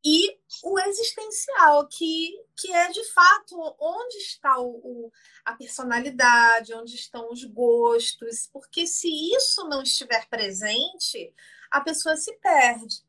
E 0.08 0.38
o 0.62 0.78
existencial, 0.78 1.88
que, 1.88 2.30
que 2.56 2.72
é 2.72 2.88
de 2.92 3.02
fato 3.12 3.56
onde 3.80 4.16
está 4.18 4.56
o, 4.60 4.70
o, 4.76 5.12
a 5.44 5.52
personalidade, 5.54 6.72
onde 6.74 6.94
estão 6.94 7.32
os 7.32 7.42
gostos, 7.42 8.48
porque 8.52 8.86
se 8.86 9.08
isso 9.34 9.68
não 9.68 9.82
estiver 9.82 10.28
presente, 10.28 11.34
a 11.72 11.80
pessoa 11.80 12.16
se 12.16 12.32
perde. 12.38 13.04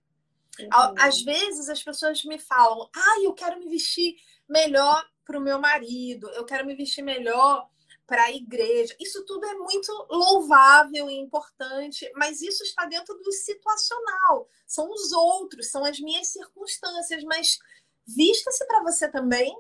Uhum. 0.60 0.96
Às 0.98 1.22
vezes 1.22 1.70
as 1.70 1.84
pessoas 1.84 2.24
me 2.24 2.40
falam, 2.40 2.90
ah, 2.96 3.22
eu 3.22 3.32
quero 3.36 3.60
me 3.60 3.70
vestir 3.70 4.16
melhor 4.50 5.08
para 5.24 5.38
o 5.38 5.44
meu 5.44 5.60
marido, 5.60 6.28
eu 6.32 6.46
quero 6.46 6.66
me 6.66 6.74
vestir 6.74 7.04
melhor 7.04 7.70
para 8.08 8.24
a 8.24 8.32
igreja. 8.32 8.96
Isso 9.00 9.26
tudo 9.26 9.46
é 9.46 9.54
muito 9.56 9.92
louvável 10.10 11.10
e 11.10 11.20
importante, 11.20 12.10
mas 12.16 12.42
isso 12.42 12.64
está 12.64 12.86
dentro 12.86 13.14
do 13.20 13.32
situacional. 13.32 14.50
São 14.66 14.90
os 14.92 15.12
outros, 15.12 15.70
são 15.70 15.84
as 15.86 16.00
minhas 16.00 16.28
circunstâncias, 16.30 17.24
mas 17.26 17.60
vista-se 18.08 18.66
para 18.66 18.82
você 18.82 19.10
também, 19.12 19.56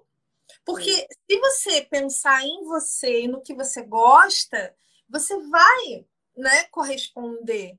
Porque 0.66 1.08
se 1.30 1.39
você 1.39 1.82
pensar 1.84 2.43
em 2.43 2.64
você 2.64 3.24
e 3.24 3.28
no 3.28 3.41
que 3.41 3.54
você 3.54 3.84
gosta, 3.84 4.76
você 5.10 5.38
vai 5.48 6.06
né, 6.36 6.66
corresponder. 6.66 7.78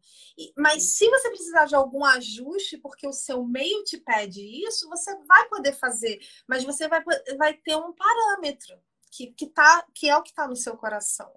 Mas 0.56 0.96
se 0.96 1.08
você 1.08 1.30
precisar 1.30 1.66
de 1.66 1.74
algum 1.76 2.04
ajuste, 2.04 2.78
porque 2.78 3.06
o 3.06 3.12
seu 3.12 3.44
meio 3.44 3.84
te 3.84 3.98
pede 3.98 4.42
isso, 4.66 4.88
você 4.88 5.16
vai 5.24 5.48
poder 5.48 5.72
fazer, 5.74 6.20
mas 6.46 6.64
você 6.64 6.88
vai, 6.88 7.02
vai 7.36 7.54
ter 7.54 7.76
um 7.76 7.92
parâmetro 7.92 8.78
que, 9.10 9.28
que, 9.32 9.46
tá, 9.46 9.86
que 9.94 10.08
é 10.08 10.16
o 10.16 10.22
que 10.22 10.30
está 10.30 10.46
no 10.46 10.56
seu 10.56 10.76
coração. 10.76 11.30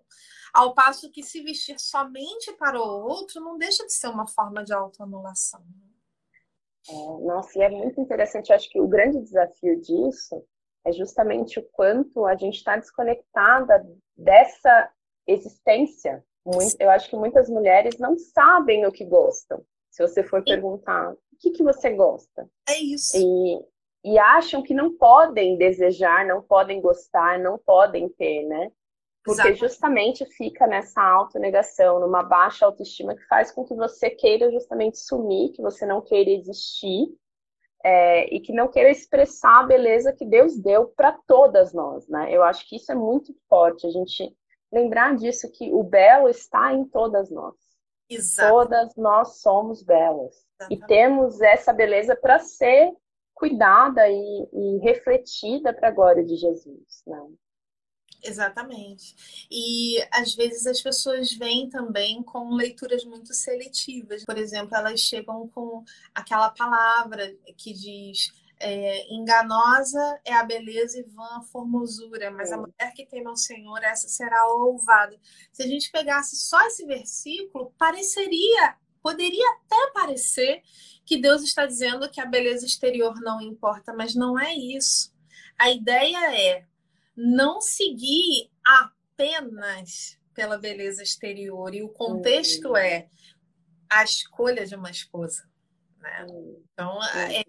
Ao 0.54 0.74
passo 0.74 1.12
que 1.12 1.24
se 1.24 1.42
vestir 1.42 1.80
somente 1.80 2.52
para 2.54 2.80
o 2.80 2.84
outro 2.84 3.40
não 3.40 3.58
deixa 3.58 3.86
de 3.86 3.94
ser 3.94 4.08
uma 4.08 4.28
forma 4.28 4.64
de 4.64 4.74
autoanulação. 4.74 5.64
É, 6.90 6.94
nossa, 6.94 7.58
e 7.58 7.62
é 7.62 7.70
muito 7.70 8.02
interessante. 8.02 8.50
Eu 8.50 8.56
acho 8.56 8.70
que 8.70 8.80
o 8.80 8.88
grande 8.88 9.22
desafio 9.22 9.80
disso 9.80 10.44
é 10.84 10.92
justamente 10.92 11.60
o 11.60 11.64
quanto 11.72 12.26
a 12.26 12.36
gente 12.36 12.58
está 12.58 12.76
desconectada 12.76 13.88
dessa 14.18 14.92
existência 15.28 16.26
muito, 16.46 16.76
eu 16.80 16.90
acho 16.90 17.10
que 17.10 17.16
muitas 17.16 17.50
mulheres 17.50 17.98
não 18.00 18.18
sabem 18.18 18.86
o 18.86 18.92
que 18.92 19.06
gostam. 19.06 19.64
Se 19.90 20.02
você 20.02 20.24
for 20.24 20.44
perguntar, 20.44 21.12
o 21.12 21.18
que, 21.40 21.52
que 21.52 21.64
você 21.64 21.92
gosta? 21.92 22.50
É 22.68 22.80
isso. 22.80 23.18
E, 23.18 23.60
e 24.04 24.18
acham 24.18 24.64
que 24.64 24.74
não 24.74 24.96
podem 24.96 25.58
desejar, 25.58 26.26
não 26.26 26.42
podem 26.42 26.82
gostar, 26.82 27.38
não 27.40 27.58
podem 27.58 28.10
ter, 28.10 28.44
né? 28.44 28.72
Porque 29.24 29.50
Exato. 29.50 29.60
justamente 29.60 30.26
fica 30.26 30.66
nessa 30.66 31.02
autonegação, 31.02 32.00
numa 32.00 32.24
baixa 32.24 32.66
autoestima 32.66 33.16
que 33.16 33.24
faz 33.28 33.52
com 33.52 33.64
que 33.64 33.76
você 33.76 34.10
queira 34.10 34.52
justamente 34.52 34.98
sumir, 34.98 35.52
que 35.52 35.62
você 35.62 35.86
não 35.86 36.02
queira 36.02 36.32
existir 36.32 37.08
é, 37.84 38.34
e 38.34 38.40
que 38.40 38.52
não 38.52 38.68
queira 38.68 38.90
expressar 38.90 39.60
a 39.60 39.68
beleza 39.68 40.14
que 40.14 40.26
Deus 40.26 40.58
deu 40.58 40.88
para 40.88 41.12
todas 41.28 41.72
nós, 41.72 42.08
né? 42.08 42.32
Eu 42.32 42.42
acho 42.42 42.68
que 42.68 42.78
isso 42.78 42.92
é 42.92 42.96
muito 42.96 43.36
forte. 43.48 43.86
A 43.86 43.92
gente 43.92 44.36
lembrar 44.72 45.16
disso 45.16 45.52
que 45.52 45.72
o 45.72 45.84
belo 45.84 46.28
está 46.28 46.74
em 46.74 46.86
todas 46.86 47.30
nós. 47.30 47.56
Exato. 48.10 48.50
Todas 48.50 48.96
nós 48.96 49.40
somos 49.40 49.84
belas. 49.84 50.36
Exatamente. 50.60 50.84
E 50.84 50.88
temos 50.88 51.42
essa 51.42 51.72
beleza 51.72 52.16
para 52.16 52.40
ser 52.40 52.92
cuidada 53.42 54.08
e, 54.08 54.50
e 54.54 54.78
refletida 54.84 55.74
para 55.74 55.88
a 55.88 55.92
glória 55.92 56.24
de 56.24 56.36
Jesus. 56.36 57.02
Né? 57.08 57.20
Exatamente. 58.24 59.48
E 59.50 59.98
às 60.12 60.36
vezes 60.36 60.68
as 60.68 60.80
pessoas 60.80 61.34
vêm 61.34 61.68
também 61.68 62.22
com 62.22 62.54
leituras 62.54 63.04
muito 63.04 63.34
seletivas. 63.34 64.24
Por 64.24 64.38
exemplo, 64.38 64.78
elas 64.78 65.00
chegam 65.00 65.48
com 65.48 65.84
aquela 66.14 66.52
palavra 66.52 67.36
que 67.58 67.74
diz 67.74 68.32
é, 68.60 69.12
enganosa 69.12 70.22
é 70.24 70.34
a 70.34 70.44
beleza 70.44 71.00
e 71.00 71.04
vã 71.04 71.38
a 71.38 71.42
formosura, 71.42 72.30
mas 72.30 72.52
é. 72.52 72.54
a 72.54 72.58
mulher 72.58 72.94
que 72.96 73.08
teme 73.08 73.26
ao 73.26 73.36
Senhor, 73.36 73.80
essa 73.84 74.08
será 74.08 74.46
louvada. 74.46 75.20
Se 75.52 75.64
a 75.64 75.68
gente 75.68 75.92
pegasse 75.92 76.36
só 76.36 76.62
esse 76.68 76.86
versículo, 76.86 77.74
pareceria, 77.76 78.76
poderia 79.02 79.46
até 79.52 79.92
parecer 79.94 80.62
que 81.06 81.18
Deus 81.18 81.42
está 81.44 81.66
dizendo 81.66 82.10
que 82.10 82.22
a 82.22 82.26
beleza 82.26 82.66
exterior 82.66 83.20
não 83.22 83.42
importa, 83.42 83.94
mas 83.94 84.16
não 84.16 84.40
é 84.40 84.54
isso. 84.54 85.14
A 85.58 85.70
ideia 85.70 86.36
é 86.36 86.66
não 87.16 87.62
seguir 87.62 88.50
apenas 88.66 90.18
pela 90.34 90.58
beleza 90.58 91.04
exterior, 91.04 91.74
e 91.76 91.84
o 91.84 91.90
contexto 91.90 92.70
uhum. 92.70 92.78
é 92.78 93.10
a 93.90 94.04
escolha 94.04 94.66
de 94.66 94.76
uma 94.76 94.90
esposa. 94.90 95.48
Né? 95.98 96.26
Então, 96.74 97.00
é, 97.04 97.44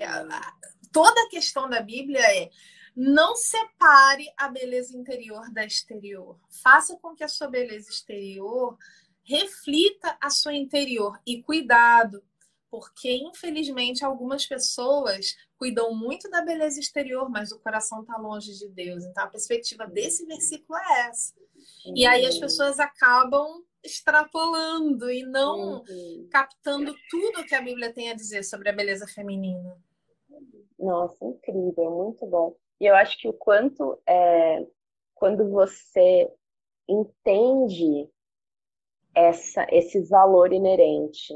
toda 0.90 1.22
a 1.22 1.28
questão 1.28 1.68
da 1.68 1.80
Bíblia 1.80 2.20
é 2.20 2.50
não 2.94 3.34
separe 3.34 4.26
a 4.36 4.48
beleza 4.48 4.96
interior 4.96 5.50
da 5.52 5.64
exterior. 5.64 6.38
Faça 6.62 6.98
com 6.98 7.14
que 7.14 7.24
a 7.24 7.28
sua 7.28 7.48
beleza 7.48 7.90
exterior 7.90 8.76
reflita 9.24 10.16
a 10.20 10.30
sua 10.30 10.54
interior. 10.54 11.18
E 11.26 11.42
cuidado, 11.42 12.22
porque 12.70 13.14
infelizmente 13.16 14.04
algumas 14.04 14.46
pessoas 14.46 15.36
cuidam 15.56 15.94
muito 15.94 16.28
da 16.30 16.42
beleza 16.42 16.80
exterior, 16.80 17.28
mas 17.28 17.52
o 17.52 17.60
coração 17.60 18.00
está 18.00 18.16
longe 18.16 18.58
de 18.58 18.68
Deus. 18.68 19.04
Então 19.04 19.24
a 19.24 19.28
perspectiva 19.28 19.86
desse 19.86 20.24
versículo 20.26 20.78
é 20.78 21.08
essa. 21.08 21.34
E 21.94 22.06
aí 22.06 22.26
as 22.26 22.38
pessoas 22.38 22.80
acabam 22.80 23.62
extrapolando 23.84 25.10
e 25.10 25.24
não 25.24 25.80
uhum. 25.80 26.28
captando 26.30 26.94
tudo 27.10 27.44
que 27.44 27.54
a 27.54 27.60
Bíblia 27.60 27.92
tem 27.92 28.10
a 28.10 28.14
dizer 28.14 28.44
sobre 28.44 28.68
a 28.68 28.72
beleza 28.72 29.06
feminina. 29.06 29.76
Nossa, 30.78 31.24
incrível, 31.24 31.90
muito 31.90 32.26
bom. 32.26 32.56
E 32.80 32.86
eu 32.86 32.94
acho 32.94 33.18
que 33.18 33.28
o 33.28 33.32
quanto 33.32 34.00
é, 34.06 34.66
quando 35.14 35.48
você 35.50 36.30
entende 36.88 38.08
essa, 39.14 39.66
esse 39.70 40.00
valor 40.08 40.52
inerente, 40.52 41.34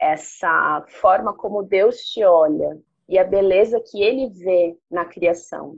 essa 0.00 0.84
forma 1.00 1.34
como 1.34 1.62
Deus 1.62 1.98
te 2.06 2.24
olha 2.24 2.80
e 3.08 3.18
a 3.18 3.24
beleza 3.24 3.80
que 3.80 4.02
Ele 4.02 4.28
vê 4.30 4.76
na 4.90 5.04
criação, 5.04 5.76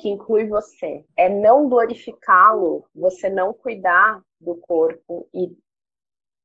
que 0.00 0.08
inclui 0.08 0.46
você, 0.46 1.04
é 1.16 1.28
não 1.28 1.68
glorificá-lo, 1.68 2.84
você 2.94 3.28
não 3.28 3.52
cuidar 3.52 4.22
do 4.40 4.56
corpo 4.56 5.28
e 5.32 5.56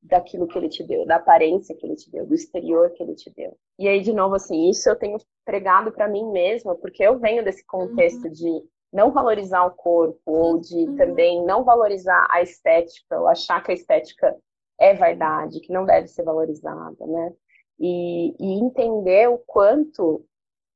daquilo 0.02 0.48
que 0.48 0.58
ele 0.58 0.70
te 0.70 0.84
deu, 0.84 1.06
da 1.06 1.18
aparência 1.18 1.76
que 1.76 1.86
ele 1.86 1.96
te 1.96 2.10
deu, 2.12 2.26
do 2.26 2.36
exterior 2.36 2.92
que 2.92 3.04
ele 3.04 3.16
te 3.16 3.30
deu. 3.32 3.58
E 3.78 3.88
aí, 3.88 4.02
de 4.02 4.14
novo, 4.14 4.36
assim, 4.36 4.70
isso 4.70 4.90
eu 4.90 4.96
tenho 4.96 5.18
pregado 5.44 5.92
para 5.92 6.08
mim 6.08 6.32
mesma, 6.32 6.76
porque 6.76 7.04
eu 7.04 7.20
venho 7.20 7.44
desse 7.44 7.66
contexto 7.66 8.26
uhum. 8.26 8.32
de 8.32 8.64
não 8.92 9.12
valorizar 9.12 9.66
o 9.66 9.72
corpo, 9.72 10.20
ou 10.26 10.60
de 10.60 10.76
uhum. 10.76 10.96
também 10.96 11.46
não 11.46 11.64
valorizar 11.64 12.28
a 12.30 12.42
estética, 12.42 13.20
ou 13.20 13.28
achar 13.28 13.64
que 13.64 13.72
a 13.72 13.76
estética 13.76 14.36
é 14.80 14.94
vaidade, 14.94 15.60
que 15.60 15.74
não 15.74 15.86
deve 15.86 16.08
ser 16.08 16.24
valorizada, 16.24 17.06
né? 17.06 17.34
E, 17.80 18.36
e 18.40 18.60
entender 18.60 19.30
o 19.30 19.38
quanto 19.40 20.26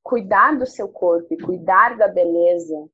cuidar 0.04 0.58
do 0.58 0.66
seu 0.66 0.88
corpo 0.88 1.34
e 1.34 1.42
cuidar 1.42 1.98
da 1.98 2.08
beleza 2.08 2.88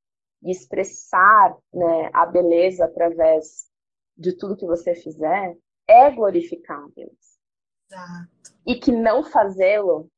e 0.43 0.51
expressar 0.51 1.57
né, 1.73 2.09
a 2.13 2.25
beleza 2.25 2.85
através 2.85 3.67
de 4.17 4.33
tudo 4.33 4.55
que 4.55 4.65
você 4.65 4.93
fizer 4.93 5.57
é 5.87 6.09
Deus. 6.95 7.37
Exato. 7.89 8.57
E 8.65 8.75
que 8.75 8.91
não 8.91 9.23
fazê-lo 9.23 10.09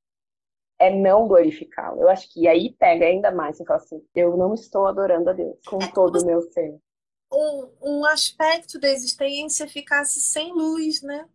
é 0.80 0.90
não 0.90 1.28
glorificá-lo. 1.28 2.02
Eu 2.02 2.10
acho 2.10 2.32
que 2.32 2.48
aí 2.48 2.74
pega 2.80 3.06
ainda 3.06 3.32
mais. 3.32 3.58
Você 3.58 3.66
fala 3.66 3.80
assim: 3.80 4.02
eu 4.16 4.38
não 4.38 4.54
estou 4.54 4.88
adorando 4.88 5.30
a 5.30 5.34
Deus 5.34 5.58
com 5.68 5.78
é 5.82 5.88
todo 5.92 6.22
o 6.22 6.26
meu 6.26 6.42
ser. 6.42 6.80
Um, 7.32 7.70
um 7.82 8.06
aspecto 8.06 8.80
da 8.80 8.90
existência 8.90 9.68
ficasse 9.68 10.20
sem 10.22 10.52
luz, 10.54 11.02
né? 11.02 11.28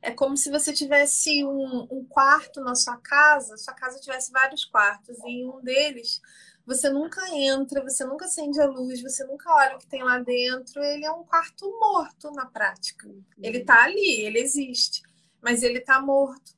É 0.00 0.10
como 0.10 0.36
se 0.36 0.50
você 0.50 0.72
tivesse 0.72 1.44
um, 1.44 1.86
um 1.88 2.04
quarto 2.08 2.60
na 2.60 2.74
sua 2.74 2.96
casa, 2.96 3.56
sua 3.56 3.74
casa 3.74 4.00
tivesse 4.00 4.32
vários 4.32 4.64
quartos, 4.64 5.16
e 5.20 5.28
em 5.28 5.48
um 5.48 5.60
deles 5.60 6.20
você 6.64 6.88
nunca 6.90 7.20
entra, 7.30 7.82
você 7.82 8.04
nunca 8.04 8.24
acende 8.24 8.60
a 8.60 8.66
luz, 8.66 9.02
você 9.02 9.24
nunca 9.24 9.52
olha 9.52 9.76
o 9.76 9.78
que 9.78 9.86
tem 9.86 10.02
lá 10.02 10.18
dentro. 10.18 10.82
Ele 10.82 11.04
é 11.04 11.10
um 11.10 11.24
quarto 11.24 11.68
morto 11.80 12.30
na 12.32 12.46
prática. 12.46 13.08
Ele 13.40 13.58
está 13.58 13.84
ali, 13.84 14.22
ele 14.22 14.38
existe, 14.38 15.02
mas 15.40 15.62
ele 15.62 15.78
está 15.78 16.00
morto. 16.00 16.52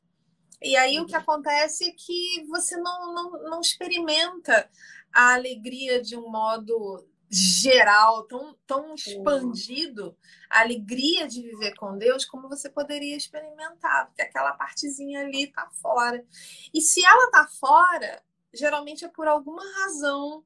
E 0.64 0.76
aí 0.76 0.98
o 0.98 1.06
que 1.06 1.14
acontece 1.14 1.88
é 1.88 1.92
que 1.92 2.44
você 2.48 2.76
não, 2.78 3.14
não, 3.14 3.30
não 3.50 3.60
experimenta 3.60 4.68
a 5.12 5.34
alegria 5.34 6.00
de 6.00 6.16
um 6.16 6.30
modo 6.30 7.06
geral, 7.30 8.24
tão, 8.24 8.56
tão 8.66 8.94
expandido, 8.94 10.16
a 10.48 10.60
alegria 10.60 11.26
de 11.26 11.42
viver 11.42 11.74
com 11.74 11.98
Deus, 11.98 12.24
como 12.24 12.48
você 12.48 12.70
poderia 12.70 13.16
experimentar, 13.16 14.06
porque 14.06 14.22
aquela 14.22 14.52
partezinha 14.52 15.20
ali 15.20 15.44
está 15.44 15.68
fora. 15.82 16.24
E 16.72 16.80
se 16.80 17.04
ela 17.04 17.24
está 17.24 17.46
fora, 17.46 18.22
geralmente 18.52 19.04
é 19.04 19.08
por 19.08 19.26
alguma 19.26 19.62
razão 19.80 20.44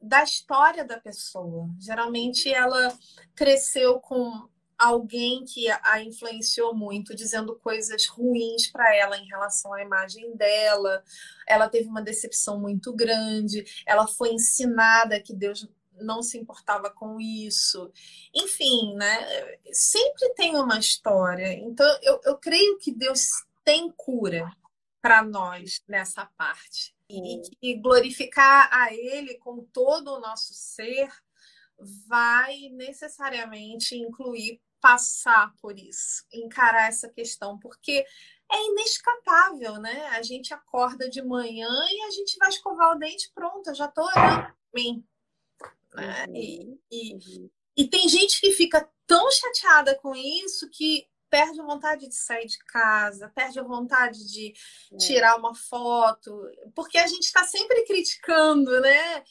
da 0.00 0.22
história 0.22 0.84
da 0.84 0.98
pessoa. 0.98 1.68
Geralmente 1.78 2.52
ela 2.52 2.96
cresceu 3.34 4.00
com 4.00 4.48
alguém 4.78 5.44
que 5.44 5.68
a 5.70 6.02
influenciou 6.02 6.74
muito, 6.74 7.14
dizendo 7.14 7.56
coisas 7.56 8.06
ruins 8.06 8.66
para 8.66 8.94
ela 8.94 9.16
em 9.16 9.26
relação 9.26 9.72
à 9.72 9.82
imagem 9.82 10.36
dela. 10.36 11.02
Ela 11.46 11.68
teve 11.68 11.88
uma 11.88 12.02
decepção 12.02 12.60
muito 12.60 12.92
grande. 12.92 13.64
Ela 13.86 14.06
foi 14.06 14.30
ensinada 14.32 15.20
que 15.20 15.34
Deus 15.34 15.68
não 16.00 16.22
se 16.22 16.38
importava 16.38 16.90
com 16.90 17.20
isso. 17.20 17.90
Enfim, 18.34 18.94
né? 18.94 19.58
Sempre 19.72 20.30
tem 20.34 20.56
uma 20.56 20.78
história. 20.78 21.52
Então, 21.52 21.86
eu, 22.02 22.20
eu 22.24 22.36
creio 22.36 22.78
que 22.78 22.92
Deus 22.92 23.28
tem 23.64 23.90
cura 23.90 24.50
para 25.00 25.22
nós 25.22 25.82
nessa 25.86 26.26
parte 26.36 26.94
e 27.08 27.42
que 27.60 27.74
glorificar 27.74 28.68
a 28.72 28.92
Ele 28.92 29.34
com 29.34 29.62
todo 29.64 30.12
o 30.12 30.20
nosso 30.20 30.54
ser 30.54 31.10
vai 31.78 32.68
necessariamente 32.70 33.96
incluir 33.96 34.60
passar 34.80 35.54
por 35.62 35.78
isso, 35.78 36.26
encarar 36.32 36.88
essa 36.88 37.08
questão, 37.08 37.58
porque 37.58 38.04
é 38.52 38.66
inescapável, 38.66 39.80
né? 39.80 40.08
A 40.08 40.22
gente 40.22 40.52
acorda 40.52 41.08
de 41.08 41.22
manhã 41.22 41.70
e 41.90 42.02
a 42.02 42.10
gente 42.10 42.36
vai 42.38 42.50
escovar 42.50 42.92
o 42.92 42.98
dente, 42.98 43.30
pronto, 43.34 43.70
eu 43.70 43.74
já 43.74 43.86
estou 43.86 44.06
por 44.10 44.54
mim. 44.74 45.02
Né? 45.94 46.26
Uhum. 46.28 46.36
E, 46.36 46.78
e, 46.90 47.50
e 47.78 47.88
tem 47.88 48.08
gente 48.08 48.40
que 48.40 48.52
fica 48.52 48.88
tão 49.06 49.30
chateada 49.30 49.94
com 49.94 50.14
isso 50.14 50.68
que 50.70 51.08
perde 51.30 51.60
a 51.60 51.64
vontade 51.64 52.06
de 52.06 52.14
sair 52.14 52.46
de 52.46 52.58
casa, 52.58 53.32
perde 53.34 53.58
a 53.58 53.64
vontade 53.64 54.24
de 54.30 54.52
é. 54.92 54.96
tirar 54.98 55.36
uma 55.36 55.54
foto, 55.54 56.40
porque 56.74 56.96
a 56.96 57.06
gente 57.06 57.24
está 57.24 57.42
sempre 57.42 57.84
criticando, 57.86 58.80
né? 58.80 59.24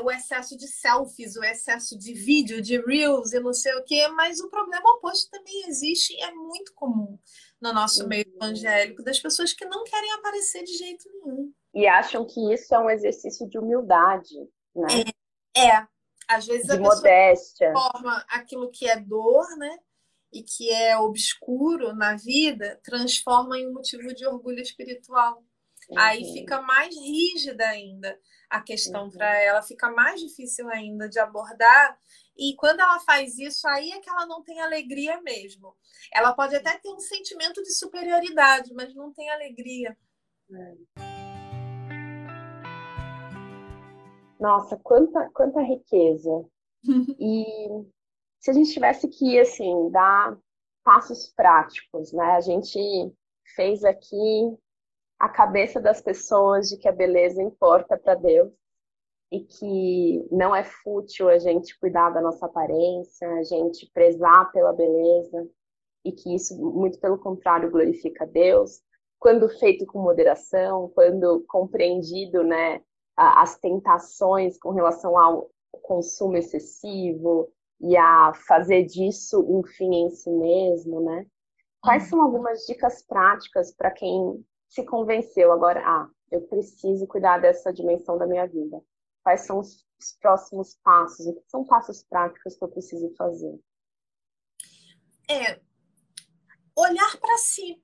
O 0.00 0.10
excesso 0.10 0.56
de 0.56 0.66
selfies, 0.66 1.36
o 1.36 1.44
excesso 1.44 1.98
de 1.98 2.12
vídeo, 2.12 2.60
de 2.60 2.80
reels 2.80 3.32
e 3.32 3.40
não 3.40 3.52
sei 3.52 3.74
o 3.74 3.84
quê, 3.84 4.08
mas 4.08 4.40
o 4.40 4.48
problema 4.48 4.90
oposto 4.92 5.30
também 5.30 5.68
existe 5.68 6.12
e 6.14 6.22
é 6.22 6.30
muito 6.32 6.72
comum 6.74 7.18
no 7.60 7.72
nosso 7.72 8.02
uhum. 8.02 8.08
meio 8.08 8.24
evangélico, 8.34 9.02
das 9.02 9.18
pessoas 9.18 9.52
que 9.52 9.64
não 9.64 9.84
querem 9.84 10.12
aparecer 10.12 10.62
de 10.64 10.76
jeito 10.76 11.08
nenhum. 11.08 11.52
E 11.74 11.86
acham 11.86 12.26
que 12.26 12.52
isso 12.52 12.74
é 12.74 12.78
um 12.78 12.90
exercício 12.90 13.48
de 13.48 13.58
humildade, 13.58 14.34
né? 14.74 15.04
É, 15.56 15.68
é. 15.68 15.86
às 16.28 16.46
vezes 16.46 16.66
de 16.66 16.72
a 16.72 16.78
modéstia. 16.80 17.72
pessoa 17.72 17.90
forma 17.92 18.24
aquilo 18.28 18.70
que 18.70 18.88
é 18.88 18.98
dor, 18.98 19.46
né? 19.58 19.78
e 20.32 20.42
que 20.42 20.70
é 20.70 20.98
obscuro 20.98 21.94
na 21.94 22.16
vida, 22.16 22.78
transforma 22.82 23.58
em 23.58 23.68
um 23.68 23.72
motivo 23.72 24.14
de 24.14 24.26
orgulho 24.26 24.60
espiritual. 24.60 25.42
Uhum. 25.88 25.98
Aí 25.98 26.32
fica 26.32 26.60
mais 26.60 26.94
rígida 26.94 27.64
ainda 27.64 28.18
a 28.48 28.60
questão 28.60 29.04
uhum. 29.04 29.10
para 29.10 29.42
ela, 29.42 29.62
fica 29.62 29.90
mais 29.90 30.20
difícil 30.20 30.68
ainda 30.68 31.08
de 31.08 31.18
abordar. 31.18 31.98
E 32.36 32.54
quando 32.56 32.80
ela 32.80 33.00
faz 33.00 33.38
isso, 33.38 33.66
aí 33.68 33.90
é 33.92 34.00
que 34.00 34.08
ela 34.08 34.26
não 34.26 34.42
tem 34.42 34.60
alegria 34.60 35.20
mesmo. 35.22 35.74
Ela 36.12 36.34
pode 36.34 36.54
até 36.54 36.78
ter 36.78 36.90
um 36.90 37.00
sentimento 37.00 37.62
de 37.62 37.72
superioridade, 37.74 38.72
mas 38.74 38.94
não 38.94 39.12
tem 39.12 39.28
alegria. 39.30 39.96
É. 40.52 40.74
Nossa, 44.38 44.76
quanta, 44.76 45.30
quanta 45.30 45.60
riqueza. 45.62 46.44
e 47.18 47.44
se 48.38 48.50
a 48.50 48.54
gente 48.54 48.72
tivesse 48.72 49.08
que, 49.08 49.40
assim, 49.40 49.90
dar 49.90 50.38
passos 50.84 51.32
práticos, 51.34 52.12
né? 52.12 52.36
A 52.36 52.40
gente 52.40 52.78
fez 53.56 53.82
aqui 53.82 54.56
a 55.18 55.28
cabeça 55.28 55.80
das 55.80 56.00
pessoas 56.00 56.68
de 56.68 56.76
que 56.76 56.88
a 56.88 56.92
beleza 56.92 57.42
importa 57.42 57.96
para 57.96 58.14
Deus 58.14 58.52
e 59.32 59.40
que 59.40 60.26
não 60.30 60.54
é 60.54 60.62
fútil 60.62 61.28
a 61.28 61.38
gente 61.38 61.78
cuidar 61.78 62.10
da 62.10 62.20
nossa 62.20 62.46
aparência, 62.46 63.28
a 63.28 63.42
gente 63.42 63.90
prezar 63.92 64.50
pela 64.52 64.72
beleza 64.72 65.48
e 66.04 66.12
que 66.12 66.34
isso, 66.34 66.56
muito 66.56 67.00
pelo 67.00 67.18
contrário, 67.18 67.70
glorifica 67.70 68.26
Deus. 68.26 68.82
Quando 69.18 69.48
feito 69.48 69.84
com 69.86 70.00
moderação, 70.00 70.90
quando 70.94 71.44
compreendido, 71.48 72.44
né, 72.44 72.80
as 73.16 73.58
tentações 73.58 74.58
com 74.58 74.70
relação 74.70 75.18
ao 75.18 75.50
consumo 75.82 76.36
excessivo, 76.36 77.50
e 77.80 77.96
a 77.96 78.32
fazer 78.46 78.84
disso 78.84 79.44
um 79.48 79.62
fim 79.62 79.94
em 79.94 80.10
si 80.10 80.30
mesmo, 80.30 81.00
né? 81.00 81.26
Quais 81.80 82.04
uhum. 82.04 82.08
são 82.10 82.22
algumas 82.22 82.64
dicas 82.66 83.02
práticas 83.02 83.72
para 83.74 83.90
quem 83.90 84.44
se 84.68 84.84
convenceu 84.84 85.52
agora, 85.52 85.82
ah, 85.84 86.08
eu 86.30 86.42
preciso 86.42 87.06
cuidar 87.06 87.38
dessa 87.38 87.72
dimensão 87.72 88.18
da 88.18 88.26
minha 88.26 88.46
vida? 88.46 88.80
Quais 89.22 89.42
são 89.42 89.58
os, 89.58 89.86
os 89.98 90.12
próximos 90.20 90.76
passos? 90.82 91.26
O 91.26 91.34
que 91.34 91.48
são 91.48 91.64
passos 91.64 92.02
práticos 92.02 92.56
que 92.56 92.64
eu 92.64 92.68
preciso 92.68 93.14
fazer? 93.16 93.58
É 95.28 95.60
olhar 96.76 97.16
para 97.18 97.36
si, 97.38 97.82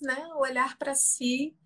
né? 0.00 0.28
Olhar 0.36 0.76
para 0.78 0.94
si, 0.94 1.56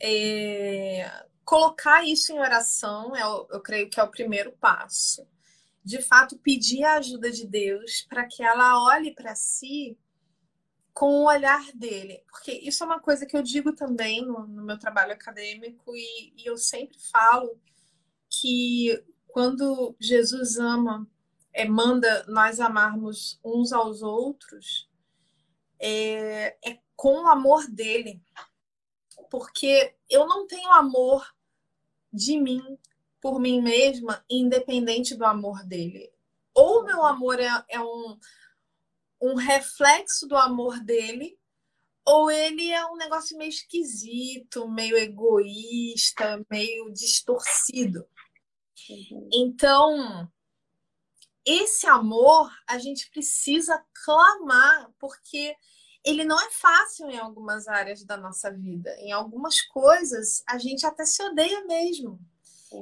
é... 0.00 1.08
colocar 1.44 2.04
isso 2.04 2.32
em 2.32 2.38
oração, 2.38 3.14
é, 3.16 3.22
eu 3.22 3.60
creio 3.62 3.88
que 3.88 3.98
é 3.98 4.02
o 4.02 4.10
primeiro 4.10 4.52
passo 4.58 5.26
de 5.84 6.00
fato 6.00 6.38
pedir 6.38 6.82
a 6.82 6.94
ajuda 6.94 7.30
de 7.30 7.46
Deus 7.46 8.06
para 8.08 8.26
que 8.26 8.42
ela 8.42 8.82
olhe 8.86 9.14
para 9.14 9.34
si 9.34 9.98
com 10.94 11.06
o 11.06 11.26
olhar 11.26 11.60
dele. 11.74 12.24
Porque 12.30 12.52
isso 12.52 12.84
é 12.84 12.86
uma 12.86 13.00
coisa 13.00 13.26
que 13.26 13.36
eu 13.36 13.42
digo 13.42 13.74
também 13.74 14.24
no, 14.24 14.46
no 14.46 14.62
meu 14.62 14.78
trabalho 14.78 15.12
acadêmico 15.12 15.94
e, 15.94 16.32
e, 16.36 16.46
eu 16.46 16.56
sempre 16.56 16.96
falo 17.10 17.60
que 18.30 19.04
quando 19.26 19.96
Jesus 19.98 20.56
ama, 20.56 21.06
é, 21.52 21.68
manda 21.68 22.24
nós 22.28 22.60
amarmos 22.60 23.40
uns 23.44 23.72
aos 23.72 24.02
outros, 24.02 24.88
é, 25.80 26.56
é 26.64 26.78
com 26.94 27.24
o 27.24 27.26
amor 27.26 27.66
dele. 27.68 28.22
Porque 29.28 29.96
eu 30.08 30.26
não 30.28 30.46
tenho 30.46 30.70
amor 30.70 31.26
de 32.12 32.38
mim, 32.38 32.62
por 33.20 33.40
mim 33.40 33.60
mesma, 33.60 34.24
independente 34.30 35.16
do 35.16 35.24
amor 35.24 35.64
dele. 35.64 36.12
Ou 36.54 36.84
meu 36.84 37.04
amor 37.04 37.40
é, 37.40 37.64
é 37.68 37.80
um, 37.80 38.16
um 39.24 39.34
reflexo 39.34 40.26
do 40.26 40.36
amor 40.36 40.80
dele, 40.80 41.38
ou 42.04 42.30
ele 42.30 42.70
é 42.70 42.84
um 42.86 42.96
negócio 42.96 43.36
meio 43.38 43.48
esquisito, 43.48 44.68
meio 44.68 44.96
egoísta, 44.96 46.44
meio 46.50 46.92
distorcido. 46.92 48.06
Uhum. 48.90 49.28
Então, 49.32 50.30
esse 51.44 51.86
amor 51.86 52.50
a 52.68 52.78
gente 52.78 53.10
precisa 53.10 53.82
clamar, 54.04 54.90
porque 54.98 55.56
ele 56.04 56.24
não 56.24 56.38
é 56.38 56.50
fácil 56.50 57.10
em 57.10 57.18
algumas 57.18 57.66
áreas 57.66 58.04
da 58.04 58.18
nossa 58.18 58.50
vida. 58.50 58.94
Em 58.98 59.12
algumas 59.12 59.62
coisas, 59.62 60.42
a 60.46 60.58
gente 60.58 60.84
até 60.84 61.06
se 61.06 61.22
odeia 61.22 61.64
mesmo. 61.64 62.20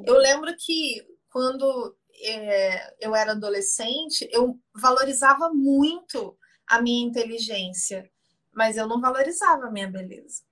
Eu 0.04 0.16
lembro 0.16 0.52
que 0.56 1.06
quando 1.30 1.96
é, 2.20 2.94
eu 3.00 3.14
era 3.14 3.32
adolescente, 3.32 4.28
eu 4.30 4.58
valorizava 4.74 5.50
muito 5.52 6.36
a 6.66 6.80
minha 6.80 7.06
inteligência, 7.06 8.10
mas 8.52 8.76
eu 8.76 8.86
não 8.86 9.00
valorizava 9.00 9.66
a 9.66 9.70
minha 9.70 9.88
beleza. 9.88 10.42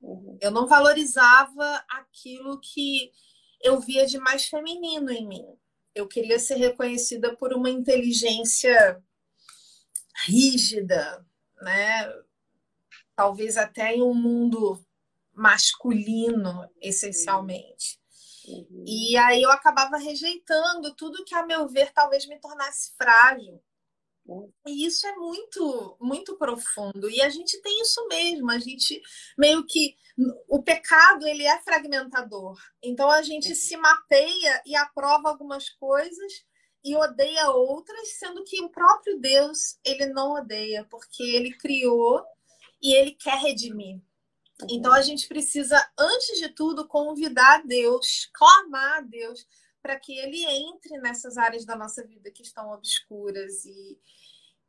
Uhum. 0.00 0.38
Eu 0.40 0.50
não 0.50 0.66
valorizava 0.66 1.84
aquilo 1.90 2.58
que 2.60 3.12
eu 3.62 3.78
via 3.80 4.06
de 4.06 4.18
mais 4.18 4.46
feminino 4.46 5.10
em 5.10 5.26
mim. 5.26 5.46
Eu 5.94 6.08
queria 6.08 6.38
ser 6.38 6.56
reconhecida 6.56 7.36
por 7.36 7.52
uma 7.52 7.68
inteligência 7.68 9.02
rígida, 10.24 11.24
né? 11.60 12.10
Talvez 13.14 13.56
até 13.56 13.94
em 13.94 14.02
um 14.02 14.14
mundo 14.14 14.82
masculino, 15.32 16.68
essencialmente. 16.80 17.99
Uhum. 18.46 18.84
E 18.86 19.16
aí 19.16 19.42
eu 19.42 19.50
acabava 19.50 19.96
rejeitando 19.96 20.94
tudo 20.94 21.24
que, 21.24 21.34
a 21.34 21.44
meu 21.44 21.68
ver, 21.68 21.92
talvez 21.92 22.26
me 22.26 22.38
tornasse 22.38 22.94
frágil. 22.96 23.62
Uhum. 24.26 24.52
E 24.66 24.86
isso 24.86 25.06
é 25.06 25.14
muito, 25.16 25.96
muito 26.00 26.36
profundo. 26.36 27.10
E 27.10 27.20
a 27.20 27.28
gente 27.28 27.60
tem 27.60 27.82
isso 27.82 28.06
mesmo. 28.08 28.50
A 28.50 28.58
gente 28.58 29.00
meio 29.36 29.64
que 29.66 29.96
o 30.48 30.62
pecado 30.62 31.26
ele 31.26 31.44
é 31.44 31.60
fragmentador. 31.62 32.56
Então 32.82 33.10
a 33.10 33.22
gente 33.22 33.54
se 33.54 33.76
mapeia 33.76 34.62
e 34.64 34.76
aprova 34.76 35.28
algumas 35.28 35.68
coisas 35.68 36.44
e 36.82 36.96
odeia 36.96 37.50
outras, 37.50 38.18
sendo 38.18 38.42
que 38.44 38.62
o 38.62 38.70
próprio 38.70 39.18
Deus 39.18 39.78
ele 39.84 40.06
não 40.06 40.32
odeia, 40.32 40.86
porque 40.90 41.22
ele 41.22 41.52
criou 41.52 42.24
e 42.80 42.94
ele 42.94 43.12
quer 43.12 43.38
redimir. 43.38 44.00
Então 44.68 44.92
a 44.92 45.02
gente 45.02 45.28
precisa, 45.28 45.78
antes 45.98 46.38
de 46.38 46.48
tudo, 46.48 46.86
convidar 46.86 47.62
Deus, 47.64 48.28
clamar 48.32 48.98
a 48.98 49.00
Deus 49.00 49.46
para 49.82 49.98
que 49.98 50.18
Ele 50.18 50.44
entre 50.44 50.98
nessas 50.98 51.38
áreas 51.38 51.64
da 51.64 51.76
nossa 51.76 52.06
vida 52.06 52.30
que 52.30 52.42
estão 52.42 52.70
obscuras 52.70 53.64
e, 53.64 53.98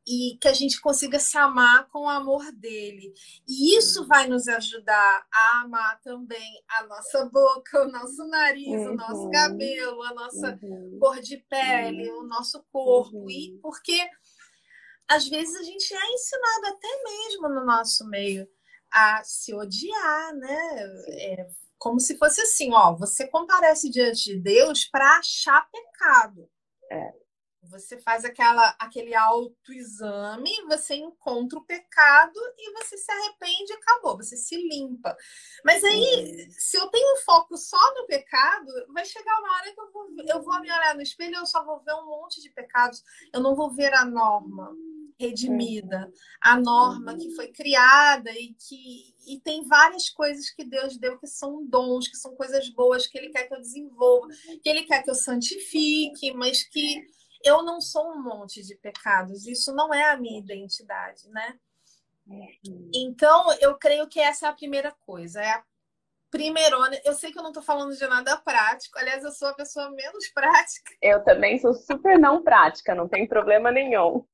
e 0.07 0.37
que 0.39 0.47
a 0.47 0.53
gente 0.53 0.79
consiga 0.79 1.19
se 1.19 1.37
amar 1.37 1.87
com 1.89 2.05
o 2.05 2.09
amor 2.09 2.51
dele. 2.53 3.13
E 3.47 3.77
isso 3.77 4.07
vai 4.07 4.27
nos 4.27 4.47
ajudar 4.47 5.27
a 5.31 5.61
amar 5.61 5.99
também 6.01 6.63
a 6.69 6.83
nossa 6.83 7.25
boca, 7.25 7.83
o 7.83 7.91
nosso 7.91 8.25
nariz, 8.27 8.67
uhum. 8.67 8.91
o 8.91 8.95
nosso 8.95 9.23
uhum. 9.25 9.31
cabelo, 9.31 10.03
a 10.03 10.13
nossa 10.13 10.59
uhum. 10.61 10.97
cor 10.99 11.19
de 11.19 11.37
pele, 11.37 12.09
uhum. 12.09 12.19
o 12.19 12.27
nosso 12.27 12.63
corpo. 12.71 13.29
E 13.29 13.51
uhum. 13.51 13.59
porque 13.61 14.09
às 15.07 15.27
vezes 15.27 15.55
a 15.55 15.63
gente 15.63 15.93
é 15.93 16.13
ensinado 16.13 16.67
até 16.67 17.03
mesmo 17.03 17.49
no 17.49 17.65
nosso 17.65 18.07
meio 18.07 18.47
a 18.91 19.23
se 19.23 19.53
odiar, 19.53 20.35
né? 20.35 20.79
É, 21.09 21.47
como 21.77 21.99
se 21.99 22.17
fosse 22.17 22.41
assim, 22.41 22.71
ó, 22.73 22.95
você 22.95 23.27
comparece 23.27 23.89
diante 23.89 24.25
de 24.25 24.39
Deus 24.39 24.85
para 24.85 25.17
achar 25.17 25.67
pecado. 25.71 26.49
É. 26.91 27.21
Você 27.69 27.99
faz 28.01 28.25
aquela, 28.25 28.75
aquele 28.79 29.15
autoexame, 29.15 30.51
você 30.67 30.95
encontra 30.95 31.57
o 31.57 31.65
pecado 31.65 32.37
e 32.57 32.73
você 32.73 32.97
se 32.97 33.11
arrepende 33.11 33.71
e 33.71 33.75
acabou, 33.75 34.17
você 34.17 34.35
se 34.35 34.55
limpa. 34.57 35.15
Mas 35.63 35.83
aí, 35.83 36.49
se 36.51 36.77
eu 36.77 36.87
tenho 36.89 37.17
foco 37.23 37.55
só 37.55 37.77
no 37.95 38.07
pecado, 38.07 38.67
vai 38.93 39.05
chegar 39.05 39.39
uma 39.39 39.53
hora 39.53 39.73
que 39.73 39.79
eu 39.79 39.91
vou, 39.91 40.07
eu 40.27 40.43
vou 40.43 40.59
me 40.59 40.71
olhar 40.71 40.95
no 40.95 41.01
espelho 41.01 41.35
e 41.35 41.37
eu 41.37 41.45
só 41.45 41.63
vou 41.63 41.79
ver 41.83 41.93
um 41.93 42.07
monte 42.07 42.41
de 42.41 42.49
pecados, 42.49 43.03
eu 43.31 43.39
não 43.39 43.55
vou 43.55 43.69
ver 43.73 43.93
a 43.93 44.03
norma. 44.03 44.75
Redimida, 45.21 46.11
a 46.41 46.59
norma 46.59 47.15
que 47.15 47.33
foi 47.35 47.47
criada 47.49 48.31
e 48.31 48.53
que 48.53 49.15
e 49.27 49.39
tem 49.39 49.63
várias 49.67 50.09
coisas 50.09 50.49
que 50.49 50.63
Deus 50.63 50.97
deu 50.97 51.19
que 51.19 51.27
são 51.27 51.63
dons, 51.65 52.07
que 52.07 52.17
são 52.17 52.35
coisas 52.35 52.67
boas 52.69 53.05
que 53.05 53.17
Ele 53.17 53.29
quer 53.29 53.47
que 53.47 53.53
eu 53.53 53.61
desenvolva, 53.61 54.27
que 54.61 54.69
Ele 54.69 54.83
quer 54.83 55.03
que 55.03 55.11
eu 55.11 55.15
santifique, 55.15 56.33
mas 56.33 56.63
que 56.63 57.05
eu 57.43 57.63
não 57.63 57.79
sou 57.79 58.11
um 58.11 58.23
monte 58.23 58.63
de 58.63 58.75
pecados. 58.75 59.45
Isso 59.47 59.73
não 59.73 59.93
é 59.93 60.11
a 60.11 60.17
minha 60.17 60.39
identidade, 60.39 61.29
né? 61.29 61.57
Então, 62.93 63.51
eu 63.59 63.75
creio 63.75 64.07
que 64.07 64.19
essa 64.19 64.47
é 64.47 64.49
a 64.49 64.53
primeira 64.53 64.91
coisa, 65.05 65.41
é 65.41 65.49
a 65.51 65.63
primeirona. 66.29 66.99
Eu 67.03 67.13
sei 67.13 67.31
que 67.31 67.37
eu 67.37 67.43
não 67.43 67.49
estou 67.49 67.63
falando 67.63 67.95
de 67.95 68.07
nada 68.07 68.37
prático, 68.37 68.97
aliás, 68.97 69.23
eu 69.23 69.31
sou 69.31 69.49
a 69.49 69.53
pessoa 69.53 69.91
menos 69.91 70.29
prática. 70.33 70.91
Eu 71.01 71.23
também 71.23 71.59
sou 71.59 71.73
super 71.73 72.17
não 72.17 72.41
prática, 72.41 72.95
não 72.95 73.07
tem 73.07 73.27
problema 73.27 73.71
nenhum. 73.71 74.25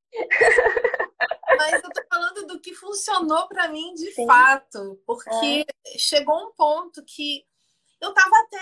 Mas 1.57 1.83
eu 1.83 1.89
tô 1.91 2.03
falando 2.09 2.47
do 2.47 2.59
que 2.59 2.73
funcionou 2.73 3.47
para 3.47 3.67
mim 3.67 3.93
de 3.93 4.11
Sim. 4.11 4.25
fato, 4.25 5.01
porque 5.05 5.65
é. 5.85 5.97
chegou 5.97 6.35
um 6.47 6.53
ponto 6.53 7.03
que 7.03 7.45
eu 7.99 8.13
tava 8.13 8.37
até 8.37 8.59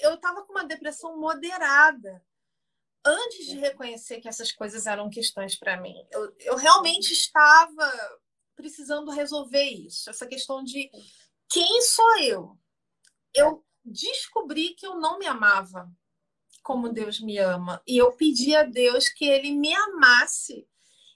eu 0.00 0.16
tava 0.18 0.44
com 0.44 0.52
uma 0.52 0.64
depressão 0.64 1.18
moderada 1.18 2.24
antes 3.04 3.46
de 3.46 3.58
reconhecer 3.58 4.20
que 4.20 4.28
essas 4.28 4.52
coisas 4.52 4.86
eram 4.86 5.10
questões 5.10 5.56
para 5.56 5.80
mim. 5.80 5.94
Eu, 6.10 6.34
eu 6.40 6.56
realmente 6.56 7.12
estava 7.12 8.20
precisando 8.54 9.10
resolver 9.10 9.64
isso, 9.64 10.08
essa 10.08 10.26
questão 10.26 10.62
de 10.62 10.90
quem 11.48 11.82
sou 11.82 12.18
eu? 12.18 12.58
Eu 13.34 13.64
descobri 13.84 14.74
que 14.74 14.86
eu 14.86 14.96
não 14.96 15.18
me 15.18 15.26
amava 15.26 15.90
como 16.62 16.92
Deus 16.92 17.20
me 17.20 17.38
ama. 17.38 17.82
E 17.86 17.98
eu 17.98 18.12
pedi 18.12 18.54
a 18.54 18.62
Deus 18.62 19.08
que 19.08 19.24
ele 19.24 19.52
me 19.52 19.74
amasse 19.74 20.66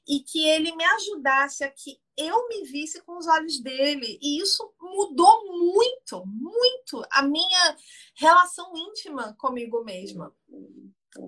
e 0.09 0.21
que 0.21 0.47
ele 0.47 0.75
me 0.77 0.85
ajudasse 0.85 1.65
a 1.65 1.71
que 1.71 2.01
eu 2.17 2.49
me 2.49 2.65
visse 2.65 3.03
com 3.03 3.19
os 3.19 3.27
olhos 3.27 3.61
dele. 3.61 4.19
E 4.23 4.41
isso 4.41 4.73
mudou 4.81 5.47
muito, 5.59 6.25
muito 6.27 7.05
a 7.11 7.23
minha 7.23 7.77
relação 8.15 8.73
íntima 8.77 9.35
comigo 9.39 9.85
mesma. 9.85 10.35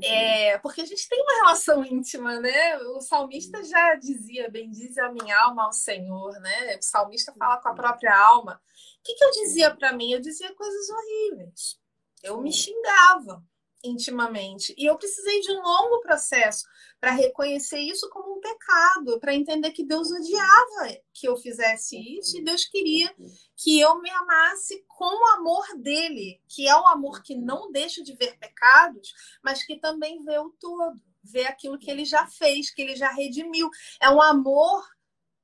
É, 0.03 0.59
porque 0.59 0.83
a 0.83 0.85
gente 0.85 1.09
tem 1.09 1.21
uma 1.23 1.35
relação 1.37 1.85
íntima, 1.85 2.39
né? 2.41 2.77
O 2.79 3.01
salmista 3.01 3.62
já 3.64 3.95
dizia, 3.95 4.51
bendize 4.51 5.01
a 5.01 5.11
minha 5.11 5.39
alma 5.41 5.64
ao 5.64 5.73
Senhor, 5.73 6.33
né? 6.41 6.77
O 6.77 6.83
salmista 6.83 7.33
fala 7.39 7.61
com 7.61 7.69
a 7.69 7.75
própria 7.75 8.16
alma. 8.16 8.61
O 9.01 9.03
que, 9.03 9.14
que 9.14 9.25
eu 9.25 9.31
dizia 9.31 9.75
para 9.75 9.93
mim? 9.93 10.12
Eu 10.12 10.21
dizia 10.21 10.55
coisas 10.55 10.91
horríveis. 10.91 11.81
Eu 12.23 12.41
me 12.41 12.53
xingava 12.53 13.43
intimamente. 13.83 14.74
E 14.76 14.87
eu 14.87 14.97
precisei 14.97 15.41
de 15.41 15.53
um 15.53 15.62
longo 15.62 16.01
processo 16.01 16.66
para 17.01 17.12
reconhecer 17.12 17.79
isso 17.79 18.09
como 18.11 18.37
um 18.37 18.41
pecado, 18.41 19.20
para 19.20 19.35
entender 19.35 19.70
que 19.70 19.85
Deus 19.85 20.11
odiava 20.11 20.99
que 21.12 21.29
eu 21.29 21.37
fizesse 21.37 21.97
isso 22.18 22.37
e 22.37 22.45
Deus 22.45 22.64
queria 22.64 23.14
que 23.57 23.79
eu 23.79 24.01
me 24.01 24.11
amasse 24.11 24.85
com 24.89 25.05
o 25.05 25.26
amor 25.37 25.64
dele, 25.79 26.41
que 26.49 26.66
é 26.66 26.74
o 26.74 26.87
amor 26.87 27.22
que 27.22 27.37
não 27.37 27.70
deixa 27.70 28.03
de 28.03 28.14
ver 28.14 28.37
pecados, 28.39 29.14
mas 29.43 29.62
que 29.62 29.76
também 29.79 30.22
vê 30.24 30.39
o 30.39 30.51
todo, 30.51 31.01
vê 31.22 31.47
aquilo 31.47 31.79
que 31.79 31.91
ele 31.91 32.05
já 32.05 32.26
fez, 32.26 32.70
que 32.70 32.83
ele 32.83 32.97
já 32.97 33.11
redimiu. 33.11 33.70
É 34.01 34.11
um 34.11 34.20
amor 34.20 34.85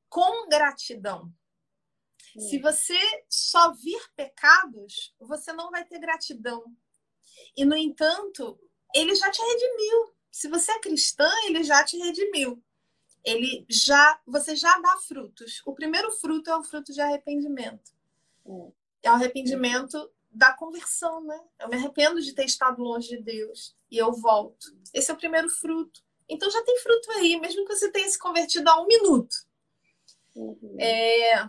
com 0.08 0.48
gratidão. 0.48 1.32
Se 2.36 2.58
você 2.58 2.98
só 3.28 3.72
vir 3.74 4.00
pecados, 4.16 5.14
você 5.20 5.52
não 5.52 5.70
vai 5.70 5.84
ter 5.84 6.00
gratidão 6.00 6.64
e, 7.56 7.64
no 7.64 7.76
entanto, 7.76 8.58
ele 8.94 9.14
já 9.14 9.30
te 9.30 9.40
redimiu. 9.40 10.14
Se 10.30 10.48
você 10.48 10.72
é 10.72 10.78
cristã, 10.78 11.30
ele 11.46 11.62
já 11.62 11.84
te 11.84 11.96
redimiu. 11.96 12.62
Ele 13.24 13.64
já, 13.68 14.20
você 14.26 14.54
já 14.54 14.78
dá 14.80 14.98
frutos. 14.98 15.62
O 15.64 15.72
primeiro 15.74 16.12
fruto 16.12 16.50
é 16.50 16.56
o 16.56 16.62
fruto 16.62 16.92
de 16.92 17.00
arrependimento. 17.00 17.92
É 19.02 19.10
o 19.10 19.14
arrependimento 19.14 20.10
da 20.30 20.52
conversão, 20.52 21.22
né? 21.22 21.40
Eu 21.58 21.68
me 21.68 21.76
arrependo 21.76 22.20
de 22.20 22.34
ter 22.34 22.44
estado 22.44 22.82
longe 22.82 23.08
de 23.08 23.22
Deus 23.22 23.74
e 23.90 23.96
eu 23.96 24.12
volto. 24.12 24.76
Esse 24.92 25.10
é 25.10 25.14
o 25.14 25.16
primeiro 25.16 25.48
fruto. 25.48 26.02
Então 26.28 26.50
já 26.50 26.62
tem 26.62 26.78
fruto 26.80 27.10
aí, 27.12 27.38
mesmo 27.38 27.64
que 27.64 27.74
você 27.74 27.90
tenha 27.90 28.08
se 28.08 28.18
convertido 28.18 28.68
há 28.68 28.80
um 28.80 28.86
minuto. 28.86 29.34
Uhum. 30.34 30.76
É... 30.78 31.48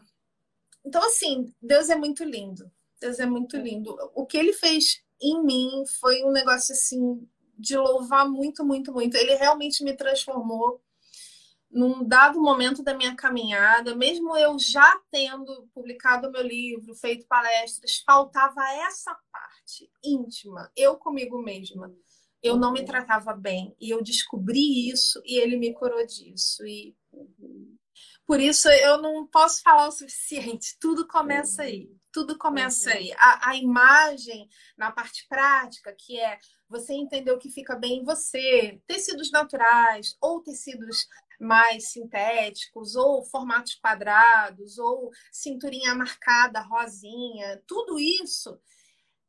Então, 0.85 1.03
assim, 1.03 1.53
Deus 1.61 1.89
é 1.89 1.95
muito 1.95 2.23
lindo. 2.23 2.71
Deus 2.99 3.19
é 3.19 3.25
muito 3.25 3.57
lindo. 3.57 3.97
O 4.13 4.25
que 4.25 4.37
ele 4.37 4.53
fez 4.53 5.03
em 5.21 5.43
mim 5.43 5.83
foi 5.99 6.23
um 6.23 6.31
negócio 6.31 6.73
assim 6.73 7.27
de 7.57 7.77
louvar 7.77 8.27
muito, 8.27 8.65
muito, 8.65 8.91
muito. 8.91 9.15
Ele 9.15 9.35
realmente 9.35 9.83
me 9.83 9.95
transformou 9.95 10.81
num 11.71 12.07
dado 12.07 12.41
momento 12.41 12.81
da 12.81 12.93
minha 12.93 13.15
caminhada, 13.15 13.95
mesmo 13.95 14.35
eu 14.37 14.57
já 14.57 14.97
tendo 15.11 15.67
publicado 15.73 16.31
meu 16.31 16.41
livro, 16.41 16.95
feito 16.95 17.27
palestras, 17.27 18.01
faltava 18.05 18.61
essa 18.85 19.13
parte 19.29 19.91
íntima, 20.03 20.71
eu 20.75 20.95
comigo 20.95 21.41
mesma. 21.41 21.93
Eu 22.41 22.55
não 22.57 22.71
me 22.71 22.85
tratava 22.85 23.33
bem 23.33 23.75
e 23.81 23.89
eu 23.89 24.03
descobri 24.03 24.87
isso 24.89 25.19
e 25.25 25.41
ele 25.41 25.57
me 25.57 25.73
curou 25.73 26.05
disso. 26.05 26.65
E 26.65 26.95
por 28.25 28.39
isso 28.39 28.69
eu 28.69 29.01
não 29.01 29.25
posso 29.25 29.61
falar 29.63 29.87
o 29.87 29.91
suficiente. 29.91 30.77
Tudo 30.79 31.07
começa 31.07 31.63
aí. 31.63 31.89
Tudo 32.15 32.37
começa 32.37 32.91
uhum. 32.91 32.95
aí. 32.95 33.13
A, 33.17 33.49
a, 33.49 33.57
imagem 33.57 34.47
na 34.77 34.89
parte 34.89 35.27
prática, 35.27 35.93
que 35.93 36.17
é 36.17 36.39
você 36.69 36.93
entender 36.93 37.29
o 37.33 37.37
que 37.37 37.51
fica 37.51 37.75
bem 37.75 37.97
em 37.99 38.03
você, 38.05 38.79
tecidos 38.87 39.29
naturais 39.31 40.15
ou 40.21 40.41
tecidos 40.41 41.09
mais 41.37 41.91
sintéticos, 41.91 42.95
ou 42.95 43.21
formatos 43.25 43.75
quadrados, 43.75 44.77
ou 44.77 45.11
cinturinha 45.29 45.93
marcada, 45.93 46.61
rosinha, 46.61 47.61
tudo 47.67 47.99
isso 47.99 48.57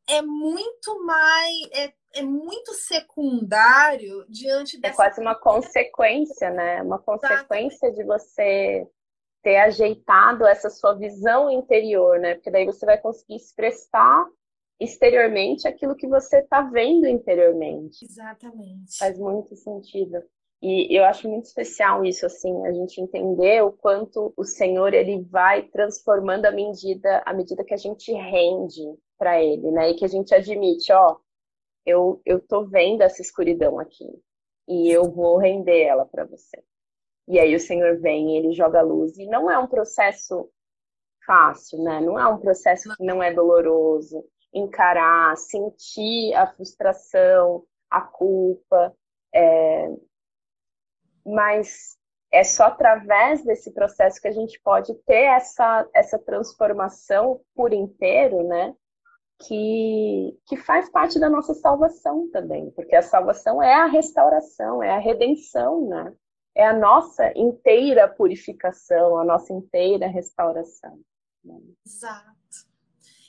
é 0.08 0.22
muito 0.22 1.04
mais 1.04 1.56
é, 1.72 1.92
é 2.14 2.22
muito 2.22 2.72
secundário 2.74 4.24
diante 4.28 4.76
é 4.76 4.80
dessa. 4.80 4.92
É 4.92 4.96
quase 4.96 5.20
uma 5.20 5.34
consequência, 5.34 6.50
né? 6.50 6.82
Uma 6.82 7.00
consequência 7.00 7.90
de 7.90 8.04
você 8.04 8.88
ter 9.46 9.58
ajeitado 9.58 10.44
essa 10.44 10.68
sua 10.68 10.94
visão 10.94 11.48
interior, 11.48 12.18
né? 12.18 12.34
Porque 12.34 12.50
daí 12.50 12.66
você 12.66 12.84
vai 12.84 12.98
conseguir 12.98 13.36
expressar 13.36 14.26
exteriormente 14.80 15.68
aquilo 15.68 15.94
que 15.94 16.08
você 16.08 16.40
está 16.40 16.62
vendo 16.62 17.06
interiormente. 17.06 18.04
Exatamente. 18.04 18.98
Faz 18.98 19.16
muito 19.16 19.54
sentido. 19.54 20.20
E 20.60 20.98
eu 20.98 21.04
acho 21.04 21.28
muito 21.28 21.44
especial 21.44 22.04
isso, 22.04 22.26
assim, 22.26 22.66
a 22.66 22.72
gente 22.72 23.00
entender 23.00 23.62
o 23.62 23.70
quanto 23.70 24.34
o 24.36 24.42
Senhor 24.42 24.92
ele 24.92 25.22
vai 25.22 25.62
transformando 25.68 26.46
a 26.46 26.50
medida, 26.50 27.22
à 27.24 27.32
medida 27.32 27.62
que 27.62 27.74
a 27.74 27.76
gente 27.76 28.12
rende 28.12 28.82
para 29.16 29.40
Ele, 29.40 29.70
né? 29.70 29.90
E 29.90 29.94
que 29.94 30.04
a 30.04 30.08
gente 30.08 30.34
admite, 30.34 30.92
ó, 30.92 31.18
eu 31.86 32.20
eu 32.26 32.40
tô 32.40 32.64
vendo 32.64 33.02
essa 33.02 33.22
escuridão 33.22 33.78
aqui 33.78 34.08
e 34.66 34.90
eu 34.90 35.08
vou 35.08 35.38
render 35.38 35.82
ela 35.84 36.04
para 36.04 36.24
você. 36.24 36.64
E 37.28 37.38
aí 37.38 37.54
o 37.54 37.60
Senhor 37.60 37.98
vem, 38.00 38.36
ele 38.36 38.52
joga 38.52 38.80
a 38.80 38.82
luz. 38.82 39.18
E 39.18 39.26
não 39.26 39.50
é 39.50 39.58
um 39.58 39.66
processo 39.66 40.48
fácil, 41.26 41.82
né? 41.82 42.00
Não 42.00 42.18
é 42.18 42.26
um 42.28 42.38
processo 42.38 42.94
que 42.96 43.04
não 43.04 43.22
é 43.22 43.32
doloroso. 43.32 44.24
Encarar, 44.52 45.36
sentir 45.36 46.34
a 46.34 46.46
frustração, 46.46 47.64
a 47.90 48.00
culpa. 48.00 48.94
É... 49.34 49.88
Mas 51.24 51.98
é 52.32 52.44
só 52.44 52.64
através 52.64 53.44
desse 53.44 53.72
processo 53.72 54.20
que 54.20 54.28
a 54.28 54.32
gente 54.32 54.60
pode 54.62 54.94
ter 55.04 55.24
essa, 55.24 55.88
essa 55.94 56.18
transformação 56.18 57.40
por 57.54 57.72
inteiro, 57.72 58.46
né? 58.46 58.74
Que, 59.38 60.38
que 60.46 60.56
faz 60.56 60.88
parte 60.90 61.18
da 61.18 61.28
nossa 61.28 61.52
salvação 61.52 62.30
também, 62.30 62.70
porque 62.70 62.96
a 62.96 63.02
salvação 63.02 63.62
é 63.62 63.74
a 63.74 63.86
restauração, 63.86 64.82
é 64.82 64.90
a 64.90 64.98
redenção, 64.98 65.86
né? 65.88 66.14
É 66.56 66.66
a 66.66 66.72
nossa 66.72 67.30
inteira 67.36 68.08
purificação, 68.08 69.18
a 69.18 69.24
nossa 69.24 69.52
inteira 69.52 70.08
restauração. 70.08 70.98
Né? 71.44 71.60
Exato. 71.86 72.34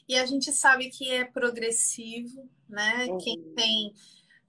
E 0.08 0.16
a 0.16 0.26
gente 0.26 0.50
sabe 0.54 0.90
que 0.90 1.12
é 1.12 1.26
progressivo, 1.26 2.50
né? 2.70 3.08
Uhum. 3.10 3.18
Quem 3.18 3.44
tem 3.54 3.94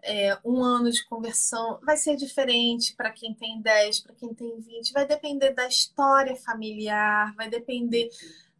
é, 0.00 0.38
um 0.44 0.62
ano 0.62 0.92
de 0.92 1.04
conversão 1.06 1.80
vai 1.82 1.96
ser 1.96 2.14
diferente 2.14 2.94
para 2.94 3.10
quem 3.10 3.34
tem 3.34 3.60
10, 3.60 3.98
para 3.98 4.14
quem 4.14 4.32
tem 4.32 4.60
20, 4.60 4.92
vai 4.92 5.04
depender 5.04 5.50
da 5.50 5.66
história 5.66 6.36
familiar, 6.36 7.34
vai 7.34 7.50
depender 7.50 8.08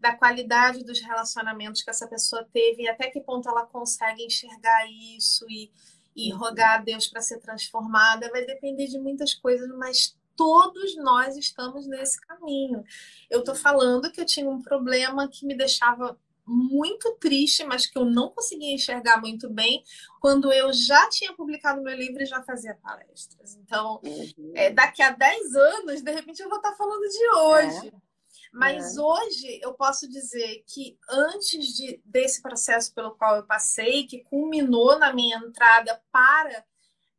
da 0.00 0.16
qualidade 0.16 0.82
dos 0.82 1.00
relacionamentos 1.00 1.82
que 1.82 1.90
essa 1.90 2.08
pessoa 2.08 2.44
teve 2.52 2.82
e 2.82 2.88
até 2.88 3.08
que 3.08 3.20
ponto 3.20 3.48
ela 3.48 3.66
consegue 3.66 4.24
enxergar 4.24 4.84
isso 4.90 5.46
e 5.48 5.70
e 6.18 6.32
rogar 6.32 6.80
a 6.80 6.82
Deus 6.82 7.06
para 7.06 7.22
ser 7.22 7.38
transformada 7.38 8.28
vai 8.30 8.44
depender 8.44 8.88
de 8.88 8.98
muitas 8.98 9.32
coisas, 9.34 9.68
mas 9.76 10.16
todos 10.34 10.96
nós 10.96 11.36
estamos 11.36 11.86
nesse 11.86 12.20
caminho. 12.20 12.82
Eu 13.30 13.40
estou 13.40 13.54
falando 13.54 14.10
que 14.10 14.20
eu 14.20 14.26
tinha 14.26 14.50
um 14.50 14.60
problema 14.60 15.28
que 15.28 15.46
me 15.46 15.56
deixava 15.56 16.18
muito 16.44 17.14
triste, 17.20 17.62
mas 17.62 17.86
que 17.86 17.96
eu 17.96 18.04
não 18.04 18.30
conseguia 18.30 18.74
enxergar 18.74 19.20
muito 19.20 19.50
bem, 19.50 19.84
quando 20.18 20.52
eu 20.52 20.72
já 20.72 21.08
tinha 21.08 21.34
publicado 21.34 21.82
meu 21.82 21.94
livro 21.94 22.22
e 22.22 22.26
já 22.26 22.42
fazia 22.42 22.74
palestras. 22.82 23.54
Então, 23.56 24.00
uhum. 24.02 24.52
é, 24.54 24.70
daqui 24.70 25.02
a 25.02 25.10
10 25.10 25.54
anos, 25.54 26.02
de 26.02 26.10
repente, 26.10 26.40
eu 26.40 26.48
vou 26.48 26.56
estar 26.58 26.74
falando 26.74 27.02
de 27.02 27.28
hoje. 27.36 27.88
É. 27.88 28.07
Mas 28.52 28.96
é. 28.96 29.00
hoje 29.00 29.60
eu 29.62 29.74
posso 29.74 30.08
dizer 30.08 30.64
que 30.66 30.98
antes 31.08 31.76
de, 31.76 32.00
desse 32.04 32.40
processo 32.40 32.94
pelo 32.94 33.14
qual 33.16 33.36
eu 33.36 33.46
passei, 33.46 34.06
que 34.06 34.24
culminou 34.24 34.98
na 34.98 35.12
minha 35.12 35.38
entrada 35.38 36.00
para 36.10 36.64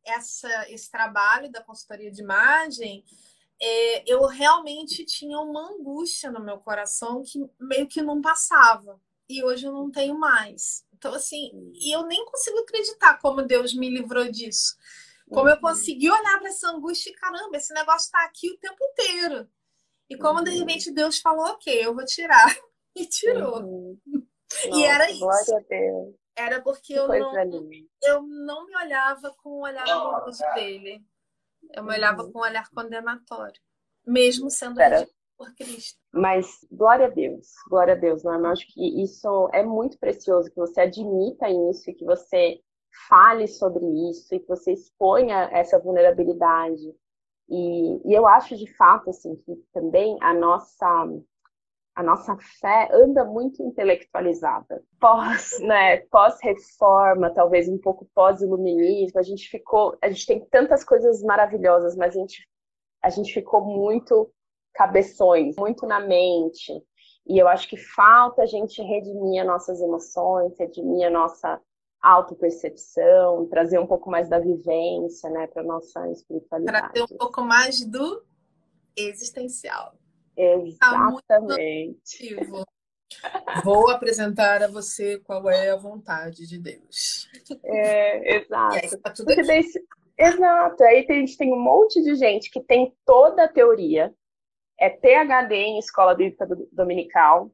essa, 0.04 0.70
esse 0.70 0.90
trabalho 0.90 1.50
da 1.50 1.62
consultoria 1.62 2.10
de 2.10 2.22
imagem, 2.22 3.04
é, 3.60 4.10
eu 4.10 4.26
realmente 4.26 5.04
tinha 5.04 5.38
uma 5.38 5.72
angústia 5.72 6.30
no 6.30 6.40
meu 6.40 6.58
coração 6.58 7.22
que 7.22 7.38
meio 7.58 7.86
que 7.86 8.02
não 8.02 8.20
passava. 8.20 9.00
E 9.28 9.44
hoje 9.44 9.66
eu 9.66 9.72
não 9.72 9.90
tenho 9.90 10.18
mais. 10.18 10.84
Então, 10.92 11.14
assim, 11.14 11.50
e 11.74 11.94
eu 11.94 12.04
nem 12.04 12.24
consigo 12.26 12.58
acreditar 12.58 13.18
como 13.20 13.42
Deus 13.42 13.72
me 13.72 13.88
livrou 13.88 14.28
disso. 14.30 14.76
Como 15.28 15.48
eu 15.48 15.54
uhum. 15.54 15.60
consegui 15.60 16.10
olhar 16.10 16.38
para 16.40 16.48
essa 16.48 16.68
angústia 16.68 17.10
e 17.10 17.14
caramba, 17.14 17.56
esse 17.56 17.72
negócio 17.72 18.06
está 18.06 18.24
aqui 18.24 18.50
o 18.50 18.58
tempo 18.58 18.76
inteiro. 18.82 19.48
E 20.10 20.18
como 20.18 20.42
de 20.42 20.50
uhum. 20.50 20.58
repente 20.58 20.92
Deus 20.92 21.18
falou, 21.20 21.46
ok, 21.46 21.86
eu 21.86 21.94
vou 21.94 22.04
tirar. 22.04 22.46
E 22.92 23.06
tirou. 23.06 23.62
Uhum. 23.62 23.96
Nossa, 24.68 24.76
e 24.76 24.82
era 24.82 25.08
isso. 25.08 25.20
Glória 25.20 25.56
a 25.56 25.60
Deus. 25.60 26.14
Era 26.36 26.60
porque 26.60 26.92
eu 26.92 27.06
não, 27.06 27.32
eu 28.02 28.22
não 28.22 28.66
me 28.66 28.76
olhava 28.78 29.32
com 29.40 29.48
o 29.50 29.62
olhar 29.62 29.88
amoroso 29.88 30.42
dele. 30.54 31.00
Eu 31.72 31.84
me 31.84 31.94
olhava 31.94 32.24
uhum. 32.24 32.32
com 32.32 32.40
um 32.40 32.42
olhar 32.42 32.68
condenatório, 32.70 33.60
mesmo 34.04 34.50
sendo 34.50 34.80
por 35.40 35.54
Cristo. 35.54 35.98
Mas 36.12 36.46
glória 36.70 37.06
a 37.06 37.10
Deus, 37.10 37.46
glória 37.68 37.94
a 37.94 37.96
Deus, 37.96 38.22
não 38.22 38.34
é? 38.34 38.38
Eu 38.38 38.46
acho 38.46 38.66
que 38.66 39.02
isso 39.02 39.48
é 39.54 39.62
muito 39.62 39.98
precioso, 39.98 40.50
que 40.50 40.56
você 40.56 40.82
admita 40.82 41.48
isso 41.48 41.88
e 41.88 41.94
que 41.94 42.04
você 42.04 42.60
fale 43.08 43.46
sobre 43.46 43.84
isso 44.10 44.34
e 44.34 44.40
que 44.40 44.46
você 44.46 44.72
exponha 44.72 45.48
essa 45.52 45.78
vulnerabilidade. 45.78 46.94
E, 47.50 48.00
e 48.08 48.14
eu 48.14 48.26
acho 48.26 48.56
de 48.56 48.72
fato 48.76 49.10
assim 49.10 49.34
que 49.36 49.56
também 49.72 50.16
a 50.20 50.32
nossa 50.32 50.86
a 51.94 52.02
nossa 52.02 52.36
fé 52.60 52.88
anda 52.92 53.24
muito 53.24 53.62
intelectualizada. 53.62 54.82
Pós, 54.98 55.58
né, 55.60 55.98
pós-reforma, 56.10 57.30
talvez 57.30 57.68
um 57.68 57.78
pouco 57.78 58.08
pós-iluminismo, 58.14 59.18
a 59.18 59.22
gente 59.22 59.48
ficou, 59.48 59.98
a 60.00 60.08
gente 60.08 60.26
tem 60.26 60.40
tantas 60.46 60.84
coisas 60.84 61.22
maravilhosas, 61.22 61.96
mas 61.96 62.16
a 62.16 62.20
gente, 62.20 62.48
a 63.02 63.10
gente 63.10 63.34
ficou 63.34 63.62
muito 63.62 64.32
cabeções, 64.72 65.56
muito 65.56 65.86
na 65.86 66.00
mente. 66.00 66.72
E 67.26 67.38
eu 67.38 67.46
acho 67.48 67.68
que 67.68 67.76
falta 67.76 68.42
a 68.42 68.46
gente 68.46 68.80
redimir 68.82 69.42
as 69.42 69.46
nossas 69.46 69.80
emoções, 69.80 70.58
redimir 70.58 71.06
a 71.06 71.10
nossa 71.10 71.60
autopercepção, 72.00 73.46
trazer 73.46 73.78
um 73.78 73.86
pouco 73.86 74.10
mais 74.10 74.28
da 74.28 74.38
vivência, 74.38 75.28
né, 75.30 75.46
para 75.46 75.62
nossa 75.62 76.08
espiritualidade. 76.10 76.92
Trazer 76.92 77.12
um 77.12 77.16
pouco 77.16 77.42
mais 77.42 77.84
do 77.84 78.22
existencial. 78.96 79.94
Exatamente. 80.36 82.36
Tá 82.36 82.64
Vou 83.64 83.90
apresentar 83.90 84.62
a 84.62 84.68
você 84.68 85.18
qual 85.18 85.50
é 85.50 85.70
a 85.70 85.76
vontade 85.76 86.46
de 86.46 86.58
Deus. 86.58 87.28
É, 87.64 88.36
exato. 88.36 88.76
Aí, 88.76 88.98
tá 88.98 89.12
daí, 89.46 89.64
exato. 90.16 90.84
Aí 90.84 91.06
a 91.08 91.12
gente 91.12 91.36
tem 91.36 91.52
um 91.52 91.60
monte 91.60 92.02
de 92.02 92.14
gente 92.14 92.50
que 92.50 92.60
tem 92.60 92.94
toda 93.04 93.44
a 93.44 93.48
teoria, 93.48 94.14
é 94.78 94.88
PHD 94.88 95.54
em 95.54 95.78
escola 95.78 96.14
bíblica 96.14 96.46
dominical. 96.72 97.50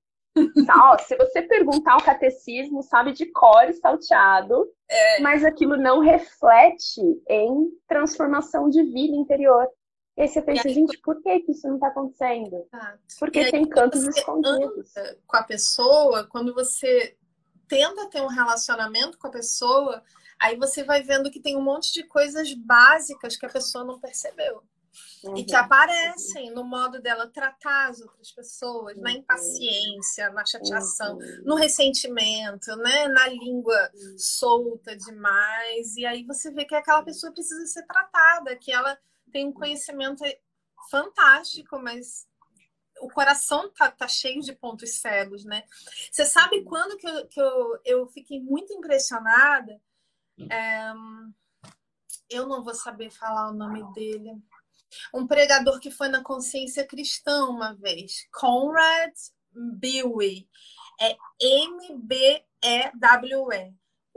Tá, 0.66 0.98
se 0.98 1.16
você 1.16 1.42
perguntar 1.42 1.96
o 1.96 2.02
catecismo, 2.02 2.82
sabe 2.82 3.12
de 3.12 3.26
cor 3.26 3.72
salteado, 3.80 4.70
é. 4.88 5.20
mas 5.20 5.44
aquilo 5.44 5.76
não 5.76 6.00
reflete 6.00 7.00
em 7.28 7.70
transformação 7.88 8.68
de 8.68 8.82
vida 8.82 9.16
interior. 9.16 9.66
E 10.16 10.22
aí 10.22 10.28
você 10.28 10.40
pensa, 10.40 10.66
aí, 10.66 10.74
gente, 10.74 10.98
por 10.98 11.22
que, 11.22 11.40
que 11.40 11.52
isso 11.52 11.66
não 11.68 11.74
está 11.74 11.88
acontecendo? 11.88 12.66
Porque 13.18 13.38
aí, 13.38 13.50
tem 13.50 13.68
cantos 13.68 14.02
escondidos. 14.04 14.92
Com 15.26 15.36
a 15.36 15.42
pessoa, 15.42 16.26
quando 16.26 16.54
você 16.54 17.16
tenta 17.68 18.08
ter 18.08 18.22
um 18.22 18.28
relacionamento 18.28 19.18
com 19.18 19.26
a 19.26 19.30
pessoa, 19.30 20.02
aí 20.38 20.56
você 20.56 20.84
vai 20.84 21.02
vendo 21.02 21.30
que 21.30 21.40
tem 21.40 21.56
um 21.56 21.62
monte 21.62 21.92
de 21.92 22.02
coisas 22.02 22.52
básicas 22.54 23.36
que 23.36 23.44
a 23.44 23.50
pessoa 23.50 23.84
não 23.84 24.00
percebeu. 24.00 24.62
Uhum. 25.24 25.36
E 25.36 25.44
que 25.44 25.54
aparecem 25.54 26.50
no 26.50 26.64
modo 26.64 27.00
dela 27.00 27.26
tratar 27.26 27.90
as 27.90 28.00
outras 28.00 28.30
pessoas, 28.30 28.96
uhum. 28.96 29.02
na 29.02 29.12
impaciência, 29.12 30.30
na 30.30 30.44
chateação, 30.44 31.16
uhum. 31.16 31.42
no 31.44 31.54
ressentimento, 31.54 32.74
né? 32.76 33.08
na 33.08 33.28
língua 33.28 33.90
uhum. 33.94 34.16
solta 34.18 34.96
demais. 34.96 35.96
E 35.96 36.06
aí 36.06 36.24
você 36.24 36.50
vê 36.50 36.64
que 36.64 36.74
aquela 36.74 37.02
pessoa 37.02 37.32
precisa 37.32 37.66
ser 37.66 37.86
tratada, 37.86 38.56
que 38.56 38.72
ela 38.72 38.98
tem 39.32 39.46
um 39.46 39.52
conhecimento 39.52 40.24
fantástico, 40.90 41.78
mas 41.78 42.26
o 43.00 43.08
coração 43.08 43.70
tá, 43.70 43.90
tá 43.90 44.08
cheio 44.08 44.40
de 44.40 44.54
pontos 44.54 44.98
cegos, 44.98 45.44
né? 45.44 45.64
Você 46.10 46.24
sabe 46.24 46.64
quando 46.64 46.96
que 46.96 47.06
eu, 47.06 47.26
que 47.26 47.40
eu, 47.40 47.80
eu 47.84 48.06
fiquei 48.08 48.40
muito 48.40 48.72
impressionada? 48.72 49.80
É, 50.50 50.92
eu 52.28 52.46
não 52.46 52.62
vou 52.62 52.74
saber 52.74 53.10
falar 53.10 53.50
o 53.50 53.54
nome 53.54 53.82
dele. 53.92 54.32
Um 55.14 55.26
pregador 55.26 55.80
que 55.80 55.90
foi 55.90 56.08
na 56.08 56.22
consciência 56.22 56.86
cristã 56.86 57.46
uma 57.46 57.74
vez, 57.74 58.26
Conrad 58.32 59.12
Biwi. 59.52 60.48
É 61.00 61.16
M-B-E-W-E 61.40 62.44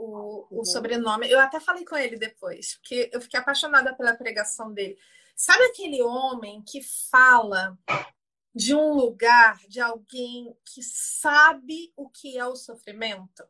o, 0.00 0.46
o 0.50 0.64
sobrenome. 0.64 1.30
Eu 1.30 1.38
até 1.38 1.60
falei 1.60 1.84
com 1.84 1.96
ele 1.96 2.16
depois, 2.16 2.76
porque 2.76 3.10
eu 3.12 3.20
fiquei 3.20 3.38
apaixonada 3.38 3.94
pela 3.94 4.16
pregação 4.16 4.72
dele. 4.72 4.98
Sabe 5.36 5.64
aquele 5.64 6.02
homem 6.02 6.62
que 6.62 6.82
fala 7.10 7.78
de 8.54 8.74
um 8.74 8.94
lugar, 8.94 9.58
de 9.68 9.80
alguém 9.80 10.56
que 10.64 10.82
sabe 10.82 11.92
o 11.96 12.08
que 12.08 12.38
é 12.38 12.46
o 12.46 12.56
sofrimento? 12.56 13.44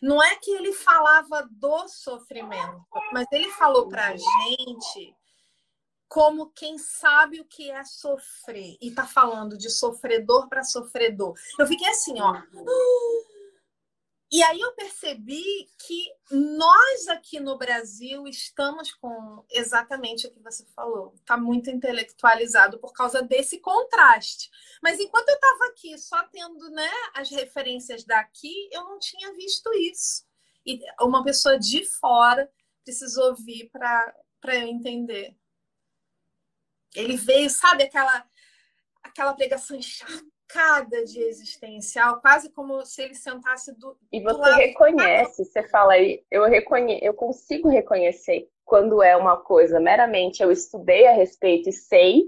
Não 0.00 0.22
é 0.22 0.36
que 0.36 0.50
ele 0.50 0.72
falava 0.72 1.46
do 1.50 1.88
sofrimento, 1.88 2.86
mas 3.12 3.26
ele 3.32 3.50
falou 3.52 3.88
para 3.88 4.08
a 4.08 4.16
gente 4.16 5.15
como 6.08 6.50
quem 6.50 6.78
sabe 6.78 7.40
o 7.40 7.44
que 7.44 7.70
é 7.70 7.84
sofrer 7.84 8.76
e 8.80 8.90
tá 8.90 9.06
falando 9.06 9.56
de 9.56 9.70
sofredor 9.70 10.48
para 10.48 10.62
sofredor. 10.62 11.34
Eu 11.58 11.66
fiquei 11.66 11.88
assim, 11.88 12.20
ó. 12.20 12.42
E 14.30 14.42
aí 14.42 14.60
eu 14.60 14.72
percebi 14.74 15.68
que 15.78 16.10
nós 16.30 17.06
aqui 17.08 17.38
no 17.38 17.56
Brasil 17.56 18.26
estamos 18.26 18.92
com 18.92 19.44
exatamente 19.48 20.26
o 20.26 20.32
que 20.32 20.40
você 20.40 20.66
falou. 20.74 21.14
Está 21.14 21.36
muito 21.36 21.70
intelectualizado 21.70 22.78
por 22.78 22.92
causa 22.92 23.22
desse 23.22 23.60
contraste. 23.60 24.50
Mas 24.82 24.98
enquanto 24.98 25.28
eu 25.28 25.34
estava 25.36 25.66
aqui 25.66 25.96
só 25.96 26.24
tendo 26.24 26.70
né, 26.70 26.90
as 27.14 27.30
referências 27.30 28.04
daqui, 28.04 28.68
eu 28.72 28.82
não 28.82 28.98
tinha 28.98 29.32
visto 29.32 29.72
isso. 29.74 30.24
E 30.66 30.80
uma 31.00 31.22
pessoa 31.22 31.56
de 31.56 31.84
fora 31.84 32.50
precisou 32.84 33.36
vir 33.36 33.70
para 33.70 34.12
eu 34.44 34.66
entender. 34.66 35.36
Ele 36.96 37.16
veio, 37.16 37.50
sabe, 37.50 37.84
aquela, 37.84 38.24
aquela 39.02 39.34
pregação 39.34 39.80
chata 39.80 40.24
cada 40.48 41.04
de 41.04 41.20
existencial, 41.20 42.20
quase 42.20 42.50
como 42.50 42.84
se 42.84 43.02
ele 43.02 43.14
sentasse 43.14 43.76
do. 43.78 43.96
E 44.12 44.20
você 44.20 44.50
do 44.50 44.56
reconhece, 44.56 45.44
você 45.44 45.62
fala 45.68 45.94
aí, 45.94 46.22
eu 46.30 46.44
reconhe, 46.44 46.98
eu 47.02 47.14
consigo 47.14 47.68
reconhecer 47.68 48.48
quando 48.64 49.02
é 49.02 49.16
uma 49.16 49.36
coisa 49.36 49.78
meramente 49.78 50.42
eu 50.42 50.50
estudei 50.50 51.06
a 51.06 51.12
respeito 51.12 51.68
e 51.68 51.72
sei, 51.72 52.24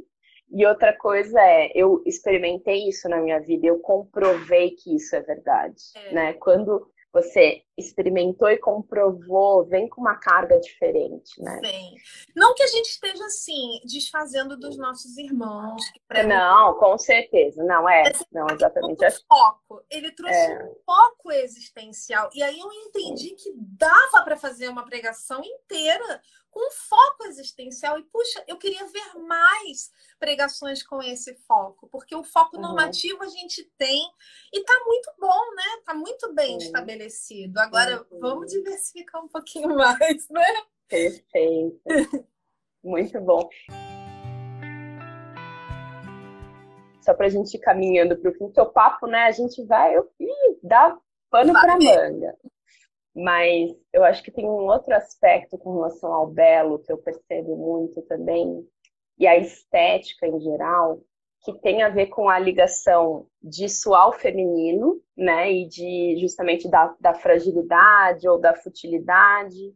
e 0.50 0.64
outra 0.66 0.96
coisa 0.96 1.40
é 1.40 1.70
eu 1.74 2.02
experimentei 2.06 2.88
isso 2.88 3.08
na 3.08 3.20
minha 3.20 3.40
vida, 3.40 3.66
eu 3.66 3.78
comprovei 3.80 4.70
que 4.70 4.94
isso 4.96 5.14
é 5.14 5.20
verdade, 5.20 5.82
é. 5.94 6.12
né? 6.12 6.32
Quando 6.34 6.90
você 7.12 7.62
experimentou 7.78 8.48
e 8.50 8.58
comprovou, 8.58 9.64
vem 9.64 9.88
com 9.88 10.00
uma 10.00 10.16
carga 10.16 10.58
diferente, 10.58 11.40
né? 11.40 11.60
Sim. 11.64 11.94
Não 12.34 12.54
que 12.54 12.62
a 12.62 12.66
gente 12.66 12.86
esteja 12.86 13.24
assim, 13.24 13.80
desfazendo 13.84 14.56
dos 14.58 14.76
nossos 14.76 15.16
irmãos. 15.16 15.82
Não, 16.26 16.74
com 16.74 16.98
certeza. 16.98 17.62
Não, 17.62 17.88
é. 17.88 18.12
não, 18.32 18.46
exatamente. 18.50 19.04
Um 19.04 19.10
foco. 19.28 19.84
Ele 19.90 20.10
trouxe 20.10 20.34
é. 20.34 20.64
um 20.64 20.74
foco 20.84 21.32
existencial. 21.32 22.28
E 22.34 22.42
aí 22.42 22.58
eu 22.58 22.72
entendi 22.72 23.30
que 23.30 23.52
dava 23.56 24.24
para 24.24 24.36
fazer 24.36 24.68
uma 24.68 24.84
pregação 24.84 25.40
inteira 25.44 26.20
com 26.50 26.70
foco 26.72 27.24
existencial. 27.26 27.98
E, 27.98 28.02
puxa, 28.04 28.42
eu 28.46 28.56
queria 28.56 28.84
ver 28.86 29.14
mais 29.20 29.90
pregações 30.18 30.82
com 30.82 31.00
esse 31.00 31.34
foco, 31.46 31.88
porque 31.88 32.14
o 32.14 32.24
foco 32.24 32.56
uhum. 32.56 32.62
normativo 32.62 33.22
a 33.22 33.28
gente 33.28 33.62
tem 33.76 34.02
e 34.52 34.62
tá 34.64 34.82
muito 34.84 35.12
bom, 35.18 35.54
né? 35.54 35.82
Tá 35.84 35.94
muito 35.94 36.34
bem 36.34 36.52
uhum. 36.52 36.58
estabelecido. 36.58 37.60
Agora, 37.68 38.06
uhum. 38.10 38.18
vamos 38.20 38.50
diversificar 38.50 39.22
um 39.22 39.28
pouquinho 39.28 39.76
mais, 39.76 40.28
né? 40.30 40.42
Perfeito. 40.88 41.80
muito 42.82 43.20
bom. 43.20 43.48
só 47.08 47.14
para 47.14 47.24
a 47.24 47.30
gente 47.30 47.54
ir 47.54 47.60
caminhando 47.60 48.18
para 48.18 48.30
o 48.30 48.34
fim, 48.34 48.50
que 48.50 48.60
o 48.60 48.66
papo, 48.66 49.06
né, 49.06 49.20
a 49.20 49.30
gente 49.30 49.64
vai, 49.64 49.96
eu, 49.96 50.06
dá 50.62 50.94
pano 51.30 51.54
para 51.54 51.78
manga. 51.78 52.36
Mas 53.14 53.74
eu 53.94 54.04
acho 54.04 54.22
que 54.22 54.30
tem 54.30 54.44
um 54.44 54.66
outro 54.66 54.94
aspecto 54.94 55.56
com 55.56 55.72
relação 55.72 56.12
ao 56.12 56.26
belo 56.26 56.78
que 56.80 56.92
eu 56.92 56.98
percebo 56.98 57.56
muito 57.56 58.02
também, 58.02 58.62
e 59.18 59.26
a 59.26 59.38
estética 59.38 60.26
em 60.26 60.38
geral, 60.38 61.00
que 61.52 61.60
tem 61.62 61.82
a 61.82 61.88
ver 61.88 62.08
com 62.08 62.28
a 62.28 62.38
ligação 62.38 63.26
disso 63.42 63.94
ao 63.94 64.12
feminino, 64.12 65.00
né, 65.16 65.50
e 65.50 65.66
de 65.66 66.16
justamente 66.20 66.68
da, 66.68 66.94
da 67.00 67.14
fragilidade 67.14 68.28
ou 68.28 68.38
da 68.38 68.54
futilidade, 68.54 69.72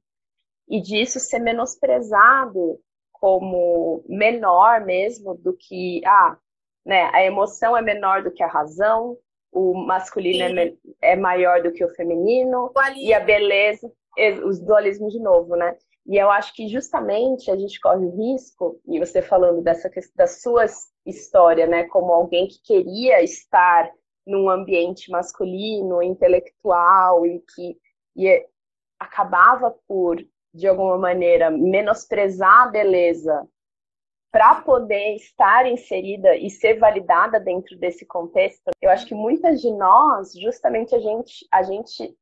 e 0.68 0.82
disso 0.82 1.18
ser 1.18 1.38
menosprezado 1.38 2.78
como 3.10 4.04
menor 4.06 4.84
mesmo 4.84 5.34
do 5.34 5.56
que 5.56 6.02
ah, 6.04 6.36
né, 6.84 7.08
a 7.14 7.24
emoção 7.24 7.74
é 7.74 7.80
menor 7.80 8.22
do 8.22 8.30
que 8.30 8.42
a 8.42 8.48
razão, 8.48 9.16
o 9.50 9.72
masculino 9.74 10.60
é, 10.60 10.74
é, 11.00 11.16
maior 11.16 11.62
do 11.62 11.72
que 11.72 11.82
o 11.82 11.94
feminino 11.94 12.70
e 12.96 13.14
a 13.14 13.20
beleza, 13.20 13.90
os 14.44 14.60
dualismos 14.60 15.12
de 15.12 15.20
novo, 15.20 15.56
né? 15.56 15.74
E 16.06 16.18
eu 16.18 16.30
acho 16.30 16.54
que 16.54 16.68
justamente 16.68 17.50
a 17.50 17.56
gente 17.56 17.80
corre 17.80 18.04
o 18.04 18.16
risco, 18.16 18.80
e 18.86 18.98
você 18.98 19.22
falando 19.22 19.62
dessa 19.62 19.88
questão 19.88 20.14
da 20.16 20.26
sua 20.26 20.66
história, 21.04 21.66
né, 21.66 21.84
como 21.84 22.12
alguém 22.12 22.46
que 22.46 22.60
queria 22.62 23.22
estar 23.22 23.90
num 24.26 24.48
ambiente 24.48 25.10
masculino, 25.10 26.02
intelectual 26.02 27.26
e 27.26 27.40
que 27.54 27.76
e 28.14 28.46
acabava 28.98 29.74
por 29.88 30.24
de 30.54 30.68
alguma 30.68 30.98
maneira 30.98 31.50
menosprezar 31.50 32.68
a 32.68 32.70
beleza 32.70 33.48
para 34.30 34.62
poder 34.62 35.14
estar 35.16 35.66
inserida 35.66 36.34
e 36.36 36.48
ser 36.48 36.78
validada 36.78 37.38
dentro 37.38 37.76
desse 37.76 38.06
contexto, 38.06 38.70
eu 38.80 38.90
acho 38.90 39.06
que 39.06 39.14
muitas 39.14 39.60
de 39.60 39.70
nós, 39.70 40.32
justamente 40.32 40.94
a 40.94 40.98
gente, 40.98 41.46
a 41.50 41.62
gente 41.62 42.16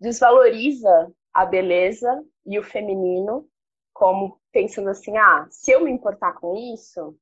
desvaloriza 0.00 1.12
a 1.34 1.44
beleza 1.44 2.24
e 2.46 2.58
o 2.58 2.62
feminino 2.62 3.48
como 3.92 4.40
pensando 4.52 4.90
assim, 4.90 5.16
ah, 5.18 5.48
se 5.50 5.72
eu 5.72 5.82
me 5.82 5.90
importar 5.90 6.34
com 6.34 6.54
isso, 6.56 7.16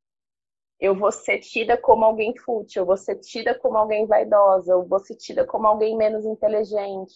eu 0.81 0.95
vou 0.95 1.11
ser 1.11 1.39
tida 1.39 1.77
como 1.77 2.05
alguém 2.05 2.37
fútil, 2.37 2.83
eu 2.83 2.87
vou 2.87 2.97
ser 2.97 3.17
tida 3.17 3.55
como 3.59 3.77
alguém 3.77 4.07
vaidosa, 4.07 4.73
eu 4.73 4.85
vou 4.85 4.99
ser 4.99 5.17
tida 5.17 5.45
como 5.45 5.67
alguém 5.67 5.97
menos 5.97 6.25
inteligente. 6.25 7.15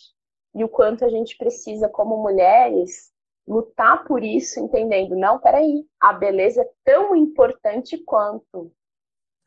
E 0.55 0.65
o 0.65 0.69
quanto 0.69 1.05
a 1.05 1.09
gente 1.09 1.37
precisa, 1.37 1.89
como 1.89 2.17
mulheres, 2.17 3.13
lutar 3.47 4.05
por 4.05 4.23
isso, 4.25 4.61
entendendo, 4.61 5.17
não, 5.17 5.39
peraí, 5.39 5.85
a 6.01 6.13
beleza 6.13 6.63
é 6.63 6.71
tão 6.85 7.15
importante 7.15 7.99
quanto 7.99 8.73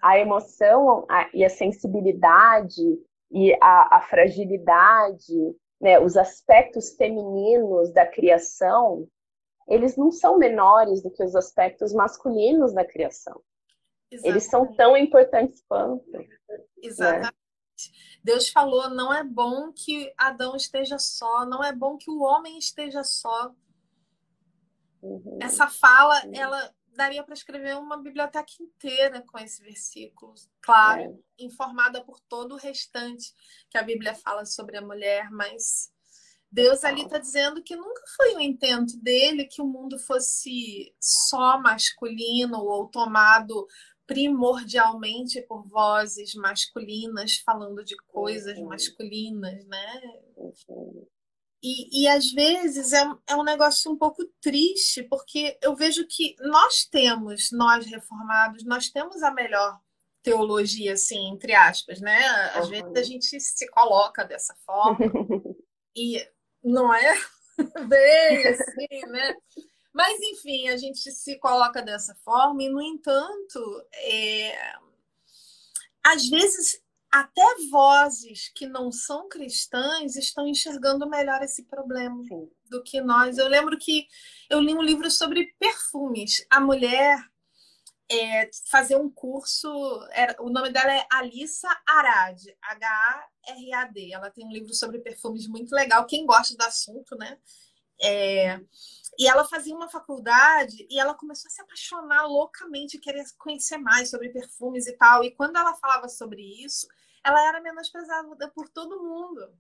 a 0.02 0.18
emoção 0.20 1.06
a, 1.10 1.30
e 1.34 1.44
a 1.44 1.50
sensibilidade 1.50 2.82
e 3.32 3.54
a, 3.62 3.98
a 3.98 4.02
fragilidade 4.02 5.56
né, 5.84 6.00
os 6.00 6.16
aspectos 6.16 6.96
femininos 6.96 7.92
da 7.92 8.08
criação, 8.08 9.06
eles 9.68 9.98
não 9.98 10.14
são 10.14 10.38
menores 10.38 11.04
do 11.04 11.12
que 11.12 11.22
os 11.22 11.36
aspectos 11.36 11.94
masculinos 11.94 12.74
da 12.74 12.86
criação. 12.86 13.42
Exatamente. 14.14 14.28
Eles 14.28 14.50
são 14.50 14.76
tão 14.76 14.96
importantes 14.96 15.64
quanto. 15.68 16.10
Né? 16.12 16.28
Exatamente. 16.82 17.26
Né? 17.26 17.44
Deus 18.24 18.50
falou: 18.50 18.90
não 18.90 19.14
é 19.14 19.24
bom 19.24 19.72
que 19.74 20.14
Adão 20.18 20.56
esteja 20.56 20.98
só, 20.98 21.46
não 21.46 21.64
é 21.64 21.74
bom 21.74 21.98
que 21.98 22.10
o 22.10 22.22
homem 22.22 22.58
esteja 22.58 23.04
só. 23.04 23.54
Uhum. 25.02 25.40
Essa 25.42 25.68
fala, 25.68 26.22
ela 26.34 26.74
daria 26.96 27.24
para 27.24 27.34
escrever 27.34 27.76
uma 27.76 27.98
biblioteca 27.98 28.52
inteira 28.62 29.22
com 29.28 29.38
esse 29.40 29.62
versículo, 29.62 30.34
claro, 30.62 31.02
é. 31.02 31.44
informada 31.44 32.04
por 32.04 32.20
todo 32.22 32.54
o 32.54 32.58
restante 32.58 33.34
que 33.70 33.78
a 33.78 33.84
Bíblia 33.84 34.14
fala 34.14 34.46
sobre 34.46 34.78
a 34.78 34.82
mulher, 34.82 35.30
mas 35.32 35.92
Deus 36.54 36.84
ali 36.84 37.02
está 37.02 37.18
dizendo 37.18 37.64
que 37.64 37.76
nunca 37.76 38.04
foi 38.16 38.36
o 38.36 38.40
intento 38.40 38.96
dele 38.98 39.46
que 39.46 39.60
o 39.60 39.66
mundo 39.66 39.98
fosse 39.98 40.96
só 41.00 41.60
masculino 41.60 42.60
ou 42.60 42.88
tomado 42.88 43.68
primordialmente 44.06 45.42
por 45.44 45.68
vozes 45.68 46.36
masculinas 46.36 47.38
falando 47.38 47.84
de 47.84 47.96
coisas 48.08 48.58
uhum. 48.58 48.68
masculinas, 48.68 49.66
né? 49.66 50.02
Uhum. 50.36 51.08
E, 51.64 52.04
e 52.04 52.08
às 52.10 52.30
vezes 52.32 52.92
é, 52.92 53.06
é 53.28 53.36
um 53.36 53.44
negócio 53.44 53.90
um 53.90 53.98
pouco 53.98 54.26
triste, 54.42 55.02
porque 55.04 55.58
eu 55.62 55.74
vejo 55.76 56.06
que 56.08 56.36
nós 56.42 56.86
temos, 56.86 57.50
nós 57.54 57.86
reformados, 57.86 58.66
nós 58.66 58.90
temos 58.90 59.24
a 59.24 59.32
melhor 59.32 59.80
teologia, 60.22 60.94
assim, 60.94 61.30
entre 61.30 61.54
aspas, 61.54 62.02
né? 62.02 62.26
Às 62.54 62.66
uhum. 62.66 62.72
vezes 62.72 62.96
a 62.96 63.04
gente 63.04 63.40
se 63.40 63.70
coloca 63.70 64.26
dessa 64.26 64.54
forma 64.66 64.98
e 65.96 66.26
não 66.62 66.94
é 66.94 67.14
bem 67.88 68.48
assim, 68.48 69.06
né? 69.08 69.36
Mas, 69.94 70.20
enfim, 70.20 70.70
a 70.70 70.78
gente 70.78 71.12
se 71.12 71.38
coloca 71.38 71.82
dessa 71.82 72.16
forma 72.16 72.64
e, 72.64 72.70
no 72.70 72.82
entanto, 72.82 73.60
é... 73.94 74.58
às 76.04 76.28
vezes 76.28 76.82
até 77.14 77.44
vozes 77.70 78.50
que 78.56 78.66
não 78.66 78.92
são 78.92 79.30
cristãs 79.30 80.16
estão 80.16 80.48
enxergando 80.48 81.08
melhor 81.08 81.44
esse 81.44 81.64
problema 81.66 82.24
Sim. 82.24 82.50
do 82.72 82.82
que 82.82 83.00
nós. 83.02 83.38
Eu 83.38 83.48
lembro 83.48 83.78
que 83.78 84.08
eu 84.50 84.60
li 84.60 84.74
um 84.74 84.82
livro 84.82 85.12
sobre 85.12 85.54
perfumes. 85.60 86.44
A 86.50 86.60
mulher 86.60 87.20
é, 88.12 88.50
fazer 88.66 88.96
um 88.96 89.12
curso, 89.12 89.70
era, 90.12 90.36
o 90.42 90.50
nome 90.50 90.72
dela 90.72 90.92
é 90.92 91.06
Alissa 91.12 91.70
Arad, 91.88 92.42
H-A-R-A-D. 92.62 94.12
Ela 94.12 94.32
tem 94.32 94.46
um 94.46 94.52
livro 94.52 94.74
sobre 94.74 94.98
perfumes 94.98 95.48
muito 95.48 95.72
legal. 95.72 96.08
Quem 96.08 96.26
gosta 96.26 96.56
do 96.58 96.64
assunto, 96.64 97.16
né? 97.16 97.38
É, 98.02 98.60
e 99.18 99.28
ela 99.28 99.46
fazia 99.46 99.76
uma 99.76 99.90
faculdade 99.90 100.88
e 100.90 101.00
ela 101.00 101.14
começou 101.14 101.48
a 101.48 101.52
se 101.52 101.62
apaixonar 101.62 102.26
loucamente, 102.26 102.98
querer 102.98 103.24
conhecer 103.38 103.78
mais 103.78 104.10
sobre 104.10 104.30
perfumes 104.30 104.88
e 104.88 104.94
tal. 104.94 105.24
E 105.24 105.32
quando 105.32 105.58
ela 105.58 105.76
falava 105.76 106.08
sobre 106.10 106.42
isso, 106.42 106.88
ela 107.24 107.42
era 107.48 107.62
menosprezada 107.62 108.50
por 108.50 108.68
todo 108.70 109.04
mundo. 109.04 109.56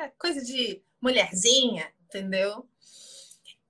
É, 0.00 0.08
coisa 0.10 0.40
de 0.42 0.82
mulherzinha, 1.00 1.92
entendeu? 2.04 2.68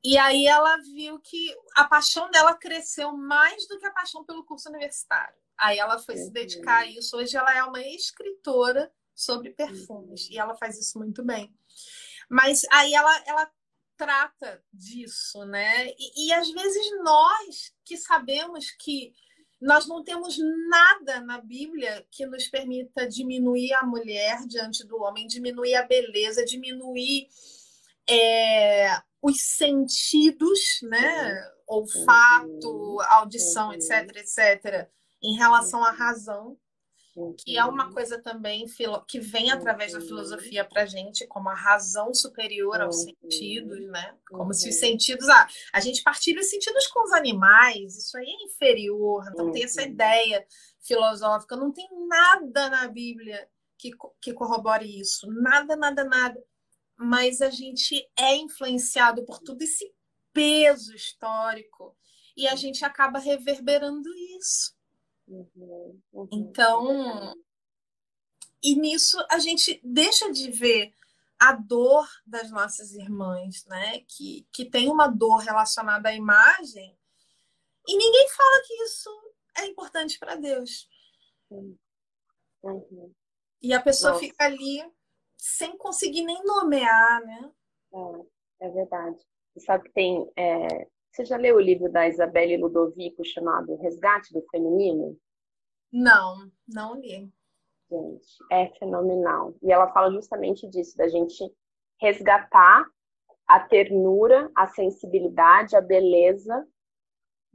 E 0.02 0.18
aí 0.18 0.46
ela 0.46 0.76
viu 0.76 1.18
que 1.18 1.56
a 1.74 1.84
paixão 1.84 2.30
dela 2.30 2.54
cresceu 2.54 3.16
mais 3.16 3.66
do 3.66 3.78
que 3.78 3.86
a 3.86 3.90
paixão 3.90 4.22
pelo 4.22 4.44
curso 4.44 4.68
universitário. 4.68 5.34
Aí 5.56 5.78
ela 5.78 5.98
foi 5.98 6.16
uhum. 6.16 6.24
se 6.24 6.30
dedicar 6.30 6.82
a 6.82 6.86
isso. 6.86 7.16
Hoje 7.16 7.36
ela 7.36 7.56
é 7.56 7.64
uma 7.64 7.80
escritora 7.80 8.92
sobre 9.14 9.50
perfumes 9.50 10.26
uhum. 10.26 10.32
e 10.32 10.38
ela 10.38 10.54
faz 10.56 10.78
isso 10.78 10.98
muito 10.98 11.24
bem. 11.24 11.52
Mas 12.28 12.66
aí 12.70 12.92
ela, 12.92 13.22
ela 13.26 13.50
trata 13.96 14.62
disso, 14.72 15.44
né? 15.44 15.88
E, 15.98 16.26
e 16.26 16.32
às 16.32 16.50
vezes 16.50 16.86
nós 17.02 17.72
que 17.84 17.96
sabemos 17.96 18.70
que 18.70 19.12
nós 19.60 19.86
não 19.86 20.04
temos 20.04 20.36
nada 20.68 21.20
na 21.20 21.40
Bíblia 21.40 22.06
que 22.10 22.26
nos 22.26 22.46
permita 22.48 23.08
diminuir 23.08 23.72
a 23.74 23.84
mulher 23.84 24.46
diante 24.46 24.86
do 24.86 24.96
homem, 24.98 25.26
diminuir 25.26 25.74
a 25.74 25.86
beleza, 25.86 26.44
diminuir 26.44 27.28
é, 28.08 29.00
os 29.22 29.40
sentidos, 29.40 30.80
né? 30.82 31.50
Olfato, 31.66 33.00
audição, 33.08 33.72
etc, 33.72 34.16
etc, 34.16 34.90
em 35.22 35.34
relação 35.34 35.82
à 35.82 35.90
razão 35.92 36.58
que 37.38 37.56
é 37.56 37.64
uma 37.64 37.92
coisa 37.92 38.20
também 38.20 38.66
que 39.06 39.20
vem 39.20 39.50
através 39.50 39.92
da 39.92 40.00
filosofia 40.00 40.64
para 40.64 40.82
a 40.82 40.86
gente 40.86 41.26
como 41.28 41.48
a 41.48 41.54
razão 41.54 42.12
superior 42.12 42.80
aos 42.80 43.02
sentidos, 43.02 43.86
né? 43.88 44.16
Como 44.28 44.52
se 44.52 44.68
os 44.68 44.76
sentidos. 44.76 45.28
Ah, 45.28 45.46
a 45.72 45.80
gente 45.80 46.02
partilha 46.02 46.40
os 46.40 46.50
sentidos 46.50 46.86
com 46.88 47.04
os 47.04 47.12
animais, 47.12 47.96
isso 47.96 48.16
aí 48.16 48.26
é 48.26 48.44
inferior, 48.46 49.24
então 49.32 49.52
tem 49.52 49.64
essa 49.64 49.82
ideia 49.82 50.44
filosófica. 50.80 51.56
Não 51.56 51.72
tem 51.72 51.88
nada 52.08 52.68
na 52.68 52.88
Bíblia 52.88 53.48
que, 53.78 53.90
que 54.20 54.32
corrobore 54.32 55.00
isso, 55.00 55.30
nada, 55.30 55.76
nada, 55.76 56.04
nada. 56.04 56.42
Mas 56.96 57.40
a 57.40 57.50
gente 57.50 58.08
é 58.18 58.34
influenciado 58.36 59.24
por 59.24 59.38
todo 59.40 59.62
esse 59.62 59.92
peso 60.32 60.94
histórico 60.94 61.96
e 62.36 62.48
a 62.48 62.56
gente 62.56 62.84
acaba 62.84 63.18
reverberando 63.18 64.08
isso. 64.38 64.74
Uhum, 65.26 66.00
uhum, 66.12 66.28
então, 66.30 67.34
e 68.62 68.76
nisso 68.76 69.18
a 69.30 69.38
gente 69.38 69.80
deixa 69.82 70.30
de 70.30 70.50
ver 70.50 70.94
a 71.38 71.52
dor 71.52 72.06
das 72.26 72.50
nossas 72.50 72.92
irmãs, 72.92 73.64
né? 73.66 74.00
Que, 74.06 74.46
que 74.52 74.64
tem 74.64 74.90
uma 74.90 75.08
dor 75.08 75.38
relacionada 75.38 76.10
à 76.10 76.14
imagem, 76.14 76.96
e 77.86 77.96
ninguém 77.96 78.28
fala 78.30 78.62
que 78.66 78.74
isso 78.82 79.10
é 79.58 79.66
importante 79.66 80.18
para 80.18 80.36
Deus. 80.36 80.88
Uhum. 81.50 83.12
E 83.60 83.72
a 83.72 83.82
pessoa 83.82 84.12
Nossa. 84.12 84.24
fica 84.24 84.44
ali 84.44 84.82
sem 85.36 85.76
conseguir 85.76 86.24
nem 86.24 86.42
nomear, 86.44 87.20
né? 87.24 87.52
É, 88.60 88.66
é 88.66 88.70
verdade. 88.70 89.18
Você 89.52 89.66
sabe 89.66 89.84
que 89.84 89.92
tem 89.92 90.30
é, 90.36 90.88
você 91.14 91.24
já 91.24 91.36
leu 91.36 91.56
o 91.56 91.60
livro 91.60 91.90
da 91.92 92.08
Isabelle 92.08 92.56
Ludovico 92.56 93.24
chamado 93.24 93.76
Resgate 93.76 94.32
do 94.32 94.44
Feminino? 94.50 95.16
Não, 95.92 96.50
não 96.66 96.96
li. 96.96 97.32
Gente, 97.88 98.26
é 98.50 98.66
fenomenal. 98.80 99.54
E 99.62 99.70
ela 99.70 99.92
fala 99.92 100.10
justamente 100.10 100.68
disso, 100.68 100.96
da 100.96 101.06
gente 101.06 101.44
resgatar 102.00 102.84
a 103.46 103.60
ternura, 103.60 104.50
a 104.56 104.66
sensibilidade, 104.66 105.76
a 105.76 105.80
beleza 105.80 106.66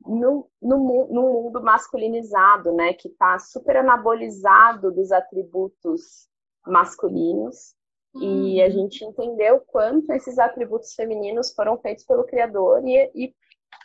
no, 0.05 0.49
no, 0.62 1.07
no 1.12 1.22
mundo 1.22 1.62
masculinizado, 1.62 2.72
né? 2.72 2.93
Que 2.93 3.10
está 3.10 3.38
super 3.39 3.76
anabolizado 3.76 4.89
dos 4.89 5.12
atributos 5.12 6.30
masculinos. 6.66 7.76
Uhum. 8.16 8.47
E 8.47 8.62
a 8.62 8.68
uhum. 8.68 8.72
gente 8.72 9.03
entendeu 9.03 9.60
quanto 9.68 10.14
esses 10.14 10.39
atributos 10.39 10.93
femininos 10.93 11.53
foram 11.53 11.78
feitos 11.78 12.05
pelo 12.05 12.24
Criador 12.24 12.88
e, 12.88 13.12
e 13.14 13.36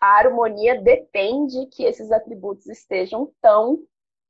a 0.04 0.18
harmonia 0.18 0.80
depende 0.80 1.66
que 1.72 1.84
esses 1.84 2.12
atributos 2.12 2.66
estejam 2.66 3.32
tão, 3.40 3.78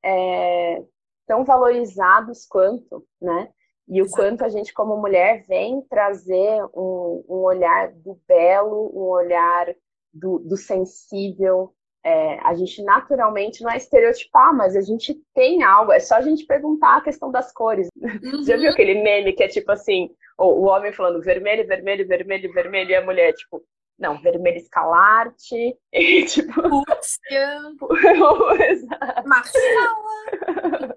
é, 0.05 0.83
tão 1.27 1.45
valorizados 1.45 2.47
quanto, 2.47 3.05
né? 3.21 3.49
E 3.89 4.01
o 4.01 4.09
quanto 4.09 4.45
a 4.45 4.49
gente, 4.49 4.73
como 4.73 4.97
mulher, 4.97 5.45
vem 5.47 5.83
trazer 5.83 6.65
um, 6.75 7.25
um 7.29 7.37
olhar 7.43 7.93
do 7.93 8.19
belo, 8.27 8.91
um 8.95 9.09
olhar 9.11 9.75
do, 10.13 10.39
do 10.39 10.57
sensível. 10.57 11.75
É, 12.03 12.39
a 12.41 12.55
gente 12.55 12.83
naturalmente 12.83 13.63
não 13.63 13.71
é 13.71 13.77
estereotipar, 13.77 14.55
mas 14.55 14.77
a 14.77 14.81
gente 14.81 15.21
tem 15.35 15.63
algo. 15.65 15.93
É 15.93 15.99
só 15.99 16.15
a 16.15 16.23
gente 16.23 16.47
perguntar 16.47 16.99
a 16.99 17.01
questão 17.03 17.31
das 17.31 17.53
cores. 17.53 17.89
Uhum. 17.97 18.43
Já 18.47 18.57
viu 18.57 18.71
aquele 18.71 19.03
meme 19.03 19.33
que 19.33 19.43
é 19.43 19.49
tipo 19.49 19.71
assim: 19.73 20.09
o, 20.39 20.45
o 20.45 20.63
homem 20.67 20.93
falando 20.93 21.21
vermelho, 21.21 21.67
vermelho, 21.67 22.07
vermelho, 22.07 22.53
vermelho, 22.53 22.91
e 22.91 22.95
a 22.95 23.05
mulher, 23.05 23.35
tipo, 23.35 23.63
não, 24.05 24.21
vermelho 24.21 24.59
escalarte, 24.59 25.77
e 25.93 26.25
tipo. 26.27 26.61
Rússia. 26.61 27.61
Marcela. 29.25 30.95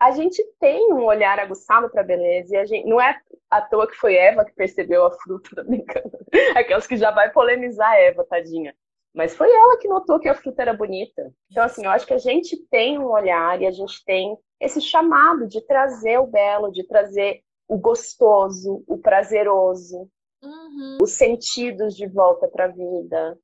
a 0.00 0.10
gente 0.12 0.42
tem 0.58 0.92
um 0.92 1.04
olhar 1.04 1.38
aguçado 1.38 1.90
para 1.90 2.00
a 2.00 2.04
beleza 2.04 2.56
e 2.56 2.58
a 2.58 2.64
gente 2.64 2.88
não 2.88 3.00
é 3.00 3.20
à 3.50 3.60
toa 3.60 3.86
que 3.86 3.94
foi 3.94 4.14
Eva 4.16 4.44
que 4.44 4.54
percebeu 4.54 5.04
a 5.04 5.10
fruta, 5.10 5.50
da 5.56 5.62
brincando. 5.62 6.10
Aquelas 6.56 6.86
que 6.86 6.96
já 6.96 7.10
vai 7.10 7.30
polemizar 7.30 7.90
a 7.90 8.00
Eva, 8.00 8.24
tadinha. 8.24 8.74
Mas 9.14 9.36
foi 9.36 9.50
ela 9.50 9.78
que 9.78 9.88
notou 9.88 10.18
que 10.18 10.28
a 10.28 10.34
fruta 10.34 10.62
era 10.62 10.72
bonita. 10.72 11.32
Então, 11.50 11.64
assim, 11.64 11.84
eu 11.84 11.90
acho 11.90 12.06
que 12.06 12.14
a 12.14 12.18
gente 12.18 12.56
tem 12.70 12.98
um 12.98 13.10
olhar 13.10 13.60
e 13.60 13.66
a 13.66 13.70
gente 13.70 14.04
tem 14.04 14.38
esse 14.60 14.80
chamado 14.80 15.46
de 15.46 15.60
trazer 15.66 16.18
o 16.18 16.26
belo, 16.26 16.70
de 16.70 16.86
trazer 16.86 17.40
o 17.66 17.76
gostoso, 17.76 18.82
o 18.86 18.98
prazeroso, 18.98 20.08
uhum. 20.42 20.98
os 21.00 21.12
sentidos 21.12 21.94
de 21.94 22.06
volta 22.06 22.48
para 22.48 22.66
a 22.66 22.68
vida. 22.68 23.38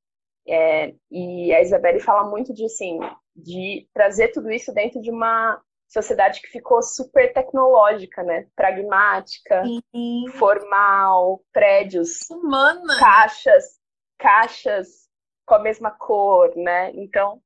É, 0.46 0.94
e 1.10 1.54
a 1.54 1.62
Isabelle 1.62 2.00
fala 2.00 2.28
muito 2.28 2.52
de, 2.52 2.64
assim, 2.66 2.98
de 3.34 3.88
trazer 3.94 4.28
tudo 4.28 4.50
isso 4.50 4.72
dentro 4.74 5.00
de 5.00 5.10
uma 5.10 5.60
sociedade 5.88 6.40
que 6.40 6.48
ficou 6.48 6.82
super 6.82 7.32
tecnológica, 7.32 8.22
né? 8.22 8.46
Pragmática, 8.54 9.62
Sim. 9.64 10.24
formal, 10.36 11.42
prédios, 11.52 12.28
humana, 12.30 12.98
caixas, 12.98 13.78
caixas 14.18 15.08
com 15.46 15.54
a 15.54 15.58
mesma 15.60 15.90
cor, 15.90 16.54
né? 16.56 16.90
Então, 16.94 17.40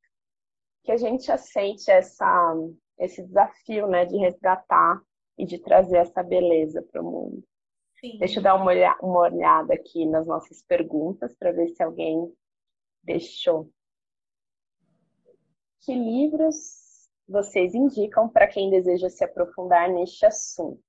que 0.85 0.93
a 0.93 0.97
gente 0.97 1.31
aceite 1.31 1.91
essa 1.91 2.55
esse 2.99 3.23
desafio, 3.23 3.87
né, 3.87 4.05
de 4.05 4.17
resgatar 4.17 5.01
e 5.39 5.47
de 5.47 5.59
trazer 5.59 5.99
essa 5.99 6.23
beleza 6.23 6.83
para 6.91 7.01
o 7.01 7.05
mundo. 7.05 7.45
Sim. 8.01 8.19
Deixa 8.19 8.39
eu 8.39 8.43
dar 8.43 8.55
uma, 8.55 8.67
olha 8.67 8.97
uma 9.03 9.21
olhada 9.21 9.75
aqui 9.75 10.07
nas 10.07 10.27
nossas 10.27 10.63
perguntas 10.63 11.35
para 11.35 11.53
ver 11.53 11.69
se 11.71 11.83
alguém 11.83 12.33
deixou. 13.03 13.71
Que 15.81 15.95
livros 15.95 17.09
vocês 17.29 17.75
indicam 17.75 18.29
para 18.29 18.47
quem 18.47 18.71
deseja 18.71 19.11
se 19.11 19.25
aprofundar 19.25 19.91
neste 19.91 20.25
assunto? 20.25 20.83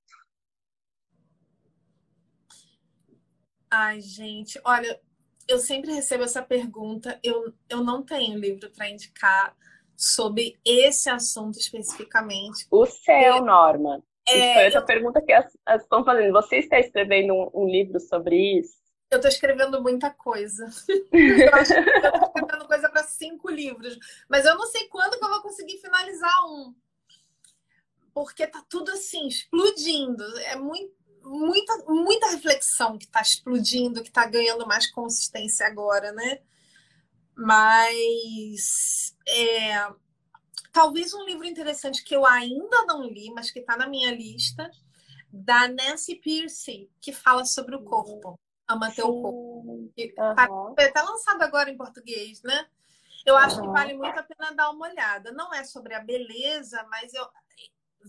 Ai, 3.72 4.02
gente, 4.02 4.60
olha, 4.64 5.00
eu 5.48 5.60
sempre 5.60 5.92
recebo 5.92 6.24
essa 6.24 6.42
pergunta. 6.42 7.20
Eu, 7.24 7.54
eu 7.68 7.84
não 7.84 8.04
tenho 8.04 8.38
livro 8.40 8.72
para 8.72 8.90
indicar 8.90 9.56
sobre 9.96 10.60
esse 10.64 11.10
assunto 11.10 11.60
especificamente. 11.60 12.68
O 12.72 12.86
céu, 12.86 13.44
Norma. 13.44 14.04
É, 14.34 14.54
foi 14.54 14.64
essa 14.64 14.78
eu... 14.80 14.86
pergunta 14.86 15.22
que 15.22 15.32
as, 15.32 15.46
as 15.66 15.84
estão 15.84 16.04
fazendo. 16.04 16.32
Você 16.34 16.58
está 16.58 16.80
escrevendo 16.80 17.34
um, 17.34 17.50
um 17.54 17.68
livro 17.68 18.00
sobre 18.00 18.60
isso? 18.60 18.78
Eu 19.12 19.18
estou 19.18 19.30
escrevendo 19.30 19.82
muita 19.82 20.12
coisa. 20.12 20.66
eu 21.12 21.56
acho 21.56 21.74
que 21.74 21.80
eu 21.80 21.96
estou 21.96 22.28
escrevendo 22.28 22.68
coisa 22.68 22.90
para 22.90 23.04
cinco 23.04 23.50
livros. 23.50 23.98
Mas 24.30 24.46
eu 24.46 24.56
não 24.56 24.68
sei 24.68 24.88
quando 24.88 25.18
que 25.18 25.26
eu 25.26 25.30
vou 25.30 25.42
conseguir 25.42 25.78
finalizar 25.78 26.46
um. 26.46 26.76
Porque 28.14 28.46
tá 28.46 28.64
tudo 28.70 28.92
assim, 28.92 29.28
explodindo. 29.28 30.24
É 30.40 30.56
muito, 30.56 30.94
muita, 31.24 31.78
muita 31.88 32.30
reflexão 32.32 32.98
que 32.98 33.06
está 33.06 33.22
explodindo, 33.22 34.02
que 34.04 34.10
está 34.10 34.26
ganhando 34.26 34.68
mais 34.68 34.92
consistência 34.92 35.66
agora, 35.66 36.12
né? 36.12 36.40
Mas 37.36 39.16
é, 39.28 39.88
talvez 40.72 41.14
um 41.14 41.26
livro 41.26 41.46
interessante 41.46 42.04
que 42.04 42.16
eu 42.16 42.26
ainda 42.26 42.86
não 42.86 43.04
li, 43.04 43.32
mas 43.34 43.52
que 43.52 43.60
está 43.60 43.78
na 43.78 43.88
minha 43.88 44.12
lista, 44.12 44.70
da 45.32 45.68
Nancy 45.68 46.16
Pierce, 46.16 46.90
que 47.02 47.14
fala 47.14 47.46
sobre 47.46 47.76
o 47.76 47.84
corpo. 47.84 48.40
Ama 48.68 48.92
Teu 48.92 49.08
Corpo. 49.08 49.62
Uhum. 49.66 49.92
Foi 50.76 50.86
até 50.86 51.02
lançado 51.02 51.42
agora 51.42 51.72
em 51.72 51.78
português, 51.78 52.42
né? 52.44 52.68
Eu 53.26 53.36
acho 53.36 53.58
uhum. 53.58 53.62
que 53.64 53.68
vale 53.70 53.94
muito 53.96 54.20
a 54.20 54.24
pena 54.24 54.54
dar 54.54 54.70
uma 54.70 54.88
olhada. 54.88 55.32
Não 55.32 55.52
é 55.54 55.64
sobre 55.64 55.96
a 55.96 56.00
beleza, 56.00 56.86
mas 56.90 57.14
eu 57.14 57.28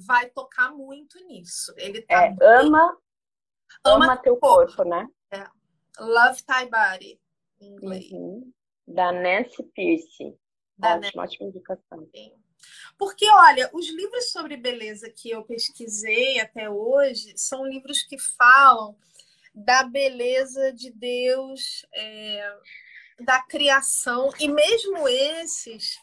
vai 0.07 0.29
tocar 0.31 0.71
muito 0.71 1.19
nisso. 1.27 1.75
Ele 1.77 2.03
tá 2.03 2.27
é, 2.27 2.31
bem... 2.31 2.49
ama, 2.49 2.99
ama, 3.85 4.05
ama 4.05 4.17
teu 4.19 4.37
corpo, 4.37 4.77
corpo 4.77 4.91
né? 4.91 5.09
É. 5.31 5.47
Love 5.99 6.43
Thy 6.45 6.71
Body, 6.71 7.21
em 7.61 7.73
inglês. 7.73 8.11
Uhum. 8.13 8.53
Da 8.87 9.13
Nancy 9.13 9.63
Pierce. 9.75 10.39
Da 10.77 10.97
ótima, 10.97 11.23
Nancy. 11.23 11.35
ótima 11.37 11.49
indicação. 11.49 12.09
Sim. 12.15 12.40
Porque, 12.99 13.29
olha, 13.31 13.71
os 13.73 13.89
livros 13.89 14.31
sobre 14.31 14.57
beleza 14.57 15.11
que 15.11 15.31
eu 15.31 15.45
pesquisei 15.45 16.41
até 16.41 16.69
hoje 16.69 17.33
são 17.37 17.67
livros 17.67 18.03
que 18.03 18.19
falam 18.19 18.97
da 19.55 19.83
beleza 19.83 20.73
de 20.73 20.91
Deus, 20.91 21.85
é, 21.93 22.59
da 23.21 23.43
criação, 23.43 24.31
e 24.39 24.49
mesmo 24.49 25.09
esses, 25.09 25.99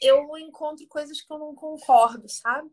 eu 0.00 0.36
encontro 0.38 0.86
coisas 0.86 1.20
que 1.20 1.32
eu 1.32 1.38
não 1.38 1.54
concordo, 1.54 2.28
sabe? 2.28 2.70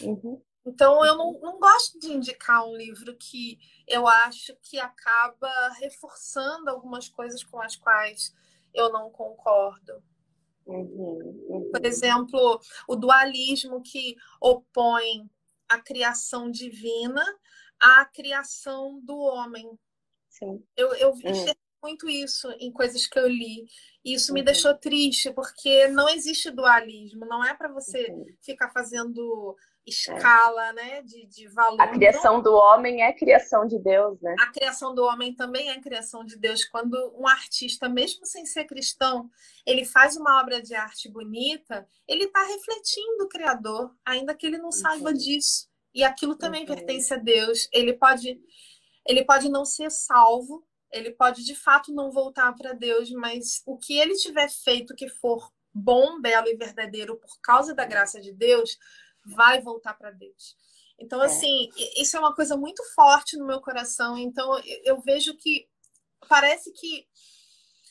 Uhum. 0.00 0.42
Então, 0.66 1.04
eu 1.06 1.16
não, 1.16 1.32
não 1.40 1.58
gosto 1.60 1.98
de 1.98 2.12
indicar 2.12 2.66
um 2.66 2.76
livro 2.76 3.16
que 3.16 3.58
eu 3.86 4.06
acho 4.06 4.56
que 4.62 4.80
acaba 4.80 5.68
reforçando 5.80 6.68
algumas 6.68 7.08
coisas 7.08 7.44
com 7.44 7.60
as 7.60 7.76
quais 7.76 8.34
eu 8.74 8.90
não 8.90 9.08
concordo. 9.10 10.02
Uhum, 10.66 11.46
uhum. 11.48 11.70
Por 11.70 11.86
exemplo, 11.86 12.60
o 12.88 12.96
dualismo 12.96 13.80
que 13.82 14.16
opõe 14.40 15.30
a 15.68 15.78
criação 15.80 16.50
divina 16.50 17.24
a 17.80 18.04
criação 18.04 19.00
do 19.00 19.16
homem. 19.18 19.78
Sim. 20.28 20.62
Eu, 20.76 20.94
eu 20.94 21.14
vi 21.14 21.28
uhum. 21.28 21.52
muito 21.82 22.08
isso 22.08 22.50
em 22.58 22.72
coisas 22.72 23.06
que 23.06 23.18
eu 23.18 23.28
li. 23.28 23.66
E 24.04 24.14
isso 24.14 24.32
uhum. 24.32 24.34
me 24.34 24.42
deixou 24.42 24.74
triste, 24.76 25.32
porque 25.32 25.88
não 25.88 26.08
existe 26.08 26.50
dualismo. 26.50 27.26
Não 27.26 27.44
é 27.44 27.54
para 27.54 27.68
você 27.68 28.10
uhum. 28.10 28.26
ficar 28.40 28.70
fazendo 28.70 29.56
escala, 29.86 30.70
é. 30.70 30.72
né, 30.72 31.02
de, 31.02 31.26
de 31.26 31.48
valor. 31.48 31.80
A 31.80 31.88
criação 31.88 32.42
do 32.42 32.52
homem 32.52 33.02
é 33.02 33.12
criação 33.12 33.66
de 33.66 33.78
Deus, 33.78 34.20
né? 34.20 34.34
A 34.40 34.48
criação 34.48 34.94
do 34.94 35.04
homem 35.04 35.34
também 35.34 35.70
é 35.70 35.80
criação 35.80 36.24
de 36.24 36.36
Deus. 36.36 36.64
Quando 36.64 37.14
um 37.16 37.26
artista, 37.26 37.88
mesmo 37.88 38.26
sem 38.26 38.44
ser 38.44 38.64
cristão, 38.64 39.30
ele 39.64 39.84
faz 39.84 40.16
uma 40.16 40.40
obra 40.40 40.60
de 40.60 40.74
arte 40.74 41.08
bonita, 41.08 41.88
ele 42.08 42.24
está 42.24 42.42
refletindo 42.42 43.24
o 43.24 43.28
Criador, 43.28 43.94
ainda 44.04 44.34
que 44.34 44.46
ele 44.46 44.58
não 44.58 44.72
saiba 44.72 45.14
disso. 45.14 45.68
E 45.94 46.02
aquilo 46.02 46.36
também 46.36 46.62
uhum. 46.62 46.74
pertence 46.74 47.14
a 47.14 47.16
Deus. 47.16 47.68
Ele 47.72 47.92
pode, 47.92 48.40
ele 49.06 49.24
pode 49.24 49.48
não 49.48 49.64
ser 49.64 49.90
salvo, 49.90 50.66
ele 50.92 51.12
pode 51.12 51.44
de 51.44 51.54
fato 51.54 51.92
não 51.92 52.10
voltar 52.10 52.52
para 52.54 52.72
Deus, 52.72 53.10
mas 53.12 53.62
o 53.64 53.78
que 53.78 53.98
ele 53.98 54.14
tiver 54.14 54.48
feito 54.48 54.94
que 54.94 55.08
for 55.08 55.50
bom, 55.72 56.20
belo 56.20 56.48
e 56.48 56.56
verdadeiro 56.56 57.16
por 57.16 57.38
causa 57.42 57.74
da 57.74 57.84
graça 57.84 58.18
de 58.18 58.32
Deus, 58.32 58.78
vai 59.26 59.60
voltar 59.60 59.94
para 59.94 60.10
Deus. 60.10 60.56
Então, 60.98 61.22
é. 61.22 61.26
assim, 61.26 61.70
isso 61.96 62.16
é 62.16 62.20
uma 62.20 62.34
coisa 62.34 62.56
muito 62.56 62.82
forte 62.94 63.36
no 63.36 63.46
meu 63.46 63.60
coração. 63.60 64.16
Então, 64.16 64.58
eu 64.84 65.00
vejo 65.00 65.36
que 65.36 65.68
parece 66.28 66.72
que 66.72 67.06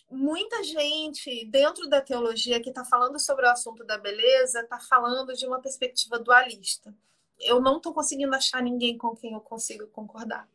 muita 0.09 0.63
gente 0.63 1.45
dentro 1.45 1.87
da 1.89 2.01
teologia 2.01 2.61
que 2.61 2.69
está 2.69 2.85
falando 2.85 3.19
sobre 3.19 3.45
o 3.45 3.49
assunto 3.49 3.83
da 3.83 3.97
beleza 3.97 4.61
está 4.61 4.79
falando 4.79 5.33
de 5.33 5.45
uma 5.45 5.59
perspectiva 5.59 6.17
dualista 6.19 6.93
eu 7.39 7.59
não 7.59 7.77
estou 7.77 7.93
conseguindo 7.93 8.35
achar 8.35 8.61
ninguém 8.61 8.97
com 8.97 9.15
quem 9.15 9.33
eu 9.33 9.39
consigo 9.39 9.87
concordar. 9.87 10.47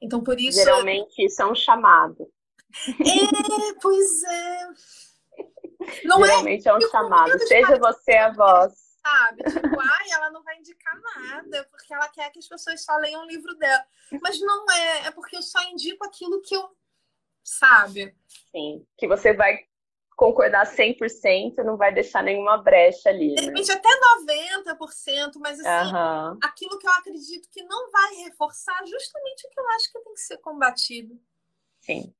Então, 0.00 0.22
por 0.22 0.38
isso. 0.40 0.58
Geralmente, 0.58 1.24
isso 1.24 1.42
é 1.42 1.46
um 1.46 1.54
chamado. 1.54 2.30
É, 3.00 3.74
pois 3.80 4.22
é. 4.24 4.68
Não 6.04 6.24
Geralmente 6.24 6.68
é, 6.68 6.70
é 6.70 6.74
um 6.74 6.80
chamado. 6.80 7.38
Seja 7.46 7.78
você 7.78 8.12
a 8.12 8.32
voz. 8.32 8.85
Sabe? 9.06 9.44
Tipo, 9.44 9.80
ai, 9.80 10.10
ela 10.10 10.30
não 10.30 10.42
vai 10.42 10.58
indicar 10.58 11.00
nada, 11.00 11.64
porque 11.70 11.94
ela 11.94 12.08
quer 12.08 12.30
que 12.30 12.38
as 12.40 12.48
pessoas 12.48 12.84
só 12.84 12.96
leiam 12.96 13.22
o 13.22 13.28
livro 13.28 13.54
dela. 13.56 13.84
Mas 14.20 14.40
não 14.40 14.66
é, 14.70 15.06
é 15.06 15.10
porque 15.10 15.36
eu 15.36 15.42
só 15.42 15.62
indico 15.70 16.04
aquilo 16.04 16.42
que 16.42 16.54
eu, 16.54 16.68
sabe? 17.44 18.14
Sim, 18.50 18.84
que 18.98 19.06
você 19.06 19.32
vai 19.32 19.58
concordar 20.16 20.66
100%, 20.66 21.58
não 21.58 21.76
vai 21.76 21.92
deixar 21.92 22.22
nenhuma 22.22 22.56
brecha 22.56 23.10
ali. 23.10 23.34
De 23.34 23.42
né? 23.42 23.48
repente 23.48 23.70
até 23.70 23.88
90%, 24.68 25.32
mas 25.38 25.60
assim, 25.60 25.68
Aham. 25.68 26.38
aquilo 26.42 26.78
que 26.78 26.86
eu 26.86 26.92
acredito 26.92 27.48
que 27.50 27.62
não 27.64 27.90
vai 27.90 28.14
reforçar 28.24 28.78
justamente 28.86 29.46
o 29.46 29.50
que 29.50 29.60
eu 29.60 29.68
acho 29.70 29.92
que 29.92 30.00
tem 30.00 30.14
que 30.14 30.20
ser 30.20 30.38
combatido. 30.38 31.20
Sim. 31.80 32.14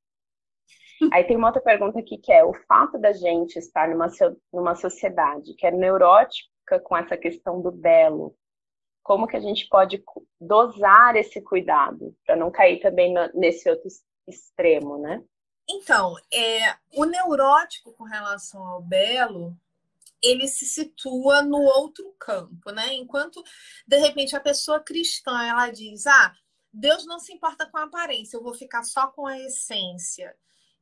Aí 1.12 1.24
tem 1.24 1.36
uma 1.36 1.48
outra 1.48 1.60
pergunta 1.60 1.98
aqui 1.98 2.16
que 2.16 2.32
é 2.32 2.42
o 2.44 2.54
fato 2.66 2.98
da 2.98 3.12
gente 3.12 3.58
estar 3.58 3.88
numa, 3.88 4.06
numa 4.52 4.74
sociedade 4.74 5.54
que 5.54 5.66
é 5.66 5.70
neurótica 5.70 6.55
com 6.84 6.96
essa 6.96 7.16
questão 7.16 7.60
do 7.60 7.70
belo, 7.70 8.36
como 9.02 9.26
que 9.26 9.36
a 9.36 9.40
gente 9.40 9.68
pode 9.68 10.02
dosar 10.40 11.16
esse 11.16 11.40
cuidado 11.40 12.16
para 12.24 12.36
não 12.36 12.50
cair 12.50 12.80
também 12.80 13.14
nesse 13.34 13.68
outro 13.70 13.88
extremo, 14.26 14.98
né? 14.98 15.22
Então, 15.68 16.14
é, 16.32 16.76
o 16.94 17.04
neurótico 17.04 17.92
com 17.92 18.04
relação 18.04 18.64
ao 18.64 18.82
belo, 18.82 19.56
ele 20.22 20.46
se 20.48 20.64
situa 20.64 21.42
no 21.42 21.58
outro 21.58 22.14
campo, 22.18 22.70
né? 22.70 22.94
Enquanto, 22.94 23.42
de 23.86 23.98
repente, 23.98 24.36
a 24.36 24.40
pessoa 24.40 24.80
cristã, 24.80 25.42
ela 25.44 25.70
diz, 25.70 26.06
ah, 26.06 26.34
Deus 26.72 27.06
não 27.06 27.18
se 27.18 27.32
importa 27.32 27.66
com 27.66 27.78
a 27.78 27.84
aparência, 27.84 28.36
eu 28.36 28.42
vou 28.42 28.54
ficar 28.54 28.84
só 28.84 29.06
com 29.08 29.26
a 29.26 29.38
essência 29.38 30.36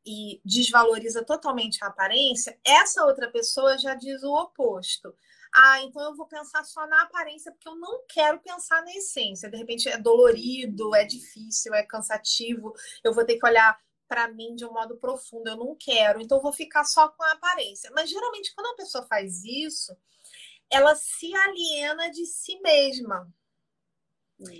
e 0.04 0.40
desvaloriza 0.44 1.24
totalmente 1.24 1.82
a 1.82 1.88
aparência, 1.88 2.58
essa 2.64 3.04
outra 3.04 3.30
pessoa 3.30 3.78
já 3.78 3.94
diz 3.94 4.22
o 4.22 4.34
oposto. 4.34 5.14
Ah, 5.56 5.80
então 5.82 6.02
eu 6.02 6.16
vou 6.16 6.26
pensar 6.26 6.64
só 6.64 6.84
na 6.86 7.02
aparência 7.02 7.52
porque 7.52 7.68
eu 7.68 7.76
não 7.76 8.04
quero 8.08 8.40
pensar 8.40 8.82
na 8.82 8.92
essência. 8.92 9.48
De 9.48 9.56
repente 9.56 9.88
é 9.88 9.96
dolorido, 9.96 10.94
é 10.94 11.04
difícil, 11.04 11.72
é 11.72 11.82
cansativo, 11.84 12.74
eu 13.04 13.14
vou 13.14 13.24
ter 13.24 13.38
que 13.38 13.46
olhar 13.46 13.78
para 14.08 14.28
mim 14.28 14.54
de 14.56 14.66
um 14.66 14.72
modo 14.72 14.96
profundo, 14.96 15.48
eu 15.48 15.56
não 15.56 15.76
quero, 15.76 16.20
então 16.20 16.38
eu 16.38 16.42
vou 16.42 16.52
ficar 16.52 16.84
só 16.84 17.08
com 17.08 17.22
a 17.22 17.32
aparência. 17.32 17.90
Mas 17.94 18.10
geralmente 18.10 18.52
quando 18.54 18.66
a 18.68 18.76
pessoa 18.76 19.06
faz 19.06 19.44
isso, 19.44 19.96
ela 20.70 20.94
se 20.96 21.34
aliena 21.34 22.10
de 22.10 22.26
si 22.26 22.58
mesma. 22.60 23.32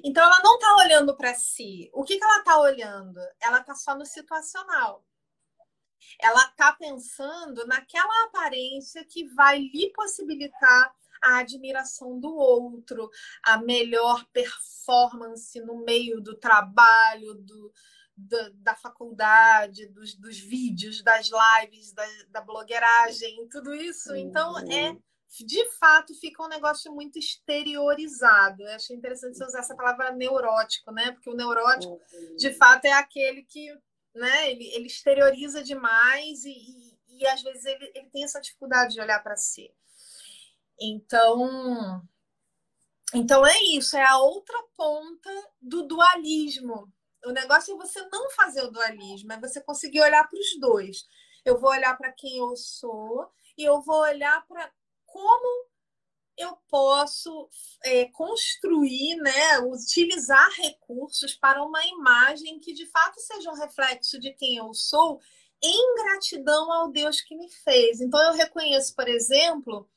Então 0.05 0.23
ela 0.23 0.41
não 0.43 0.55
está 0.55 0.77
olhando 0.77 1.17
para 1.17 1.35
si. 1.35 1.91
O 1.93 2.05
que, 2.05 2.17
que 2.17 2.25
ela 2.25 2.39
está 2.39 2.61
olhando? 2.61 3.21
Ela 3.41 3.59
está 3.61 3.75
só 3.75 3.97
no 3.97 4.07
situacional. 4.07 5.05
Ela 6.21 6.45
está 6.47 6.73
pensando 6.73 7.67
naquela 7.67 8.25
aparência 8.27 9.05
que 9.05 9.25
vai 9.35 9.59
lhe 9.59 9.93
possibilitar 9.93 10.95
a 11.23 11.39
admiração 11.39 12.21
do 12.21 12.35
outro, 12.35 13.11
a 13.43 13.59
melhor 13.59 14.25
performance 14.33 15.59
no 15.61 15.83
meio 15.85 16.21
do 16.21 16.37
trabalho, 16.37 17.35
do, 17.35 17.73
da, 18.17 18.51
da 18.55 18.75
faculdade, 18.77 19.87
dos, 19.87 20.15
dos 20.15 20.39
vídeos, 20.39 21.03
das 21.03 21.31
lives, 21.31 21.93
da, 21.93 22.05
da 22.29 22.41
blogueiragem, 22.43 23.49
tudo 23.49 23.75
isso. 23.75 24.15
Então, 24.15 24.59
é 24.71 24.97
de 25.43 25.69
fato 25.71 26.15
fica 26.15 26.45
um 26.45 26.49
negócio 26.49 26.93
muito 26.93 27.19
exteriorizado. 27.19 28.63
Eu 28.63 28.75
achei 28.75 28.95
interessante 28.95 29.37
você 29.37 29.45
usar 29.45 29.61
essa 29.61 29.75
palavra 29.75 30.13
neurótico, 30.13 30.93
né? 30.93 31.11
Porque 31.11 31.31
o 31.31 31.35
neurótico, 31.35 31.99
de 32.37 32.53
fato, 32.53 32.85
é 32.85 32.93
aquele 32.93 33.43
que 33.43 33.75
né, 34.15 34.51
ele, 34.51 34.65
ele 34.69 34.87
exterioriza 34.87 35.63
demais 35.63 36.45
e, 36.45 36.51
e, 36.51 36.99
e 37.09 37.27
às 37.27 37.43
vezes 37.43 37.65
ele, 37.65 37.93
ele 37.95 38.11
tem 38.11 38.25
essa 38.25 38.41
dificuldade 38.41 38.95
de 38.95 39.01
olhar 39.01 39.23
para 39.23 39.37
si. 39.37 39.75
Então, 40.81 42.03
então 43.13 43.47
é 43.47 43.63
isso, 43.77 43.97
é 43.97 44.05
a 44.05 44.19
outra 44.19 44.61
ponta 44.77 45.31
do 45.61 45.87
dualismo. 45.87 46.93
O 47.25 47.31
negócio 47.31 47.75
é 47.75 47.77
você 47.77 48.07
não 48.09 48.31
fazer 48.31 48.63
o 48.63 48.71
dualismo, 48.71 49.33
é 49.33 49.41
você 49.41 49.61
conseguir 49.61 50.01
olhar 50.01 50.29
para 50.29 50.39
os 50.39 50.61
dois. 50.61 51.09
Eu 51.45 51.59
vou 51.59 51.71
olhar 51.71 51.97
para 51.97 52.13
quem 52.13 52.39
eu 52.39 52.57
sou 52.57 53.31
e 53.57 53.65
eu 53.65 53.81
vou 53.81 54.01
olhar 54.01 54.47
para 54.47 54.71
como 55.05 55.69
posso 56.75 57.49
é, 57.85 58.07
construir, 58.07 59.15
né, 59.19 59.61
utilizar 59.61 60.51
recursos 60.57 61.33
para 61.33 61.63
uma 61.63 61.87
imagem 61.87 62.59
que 62.59 62.73
de 62.73 62.85
fato 62.87 63.21
seja 63.21 63.49
um 63.49 63.55
reflexo 63.55 64.19
de 64.19 64.33
quem 64.33 64.57
eu 64.57 64.75
sou, 64.75 65.21
em 65.63 65.95
gratidão 65.95 66.73
ao 66.73 66.91
Deus 66.91 67.21
que 67.21 67.37
me 67.37 67.49
fez. 67.49 68.01
Então 68.01 68.21
eu 68.21 68.33
reconheço, 68.33 68.93
por 68.97 69.07
exemplo, 69.07 69.89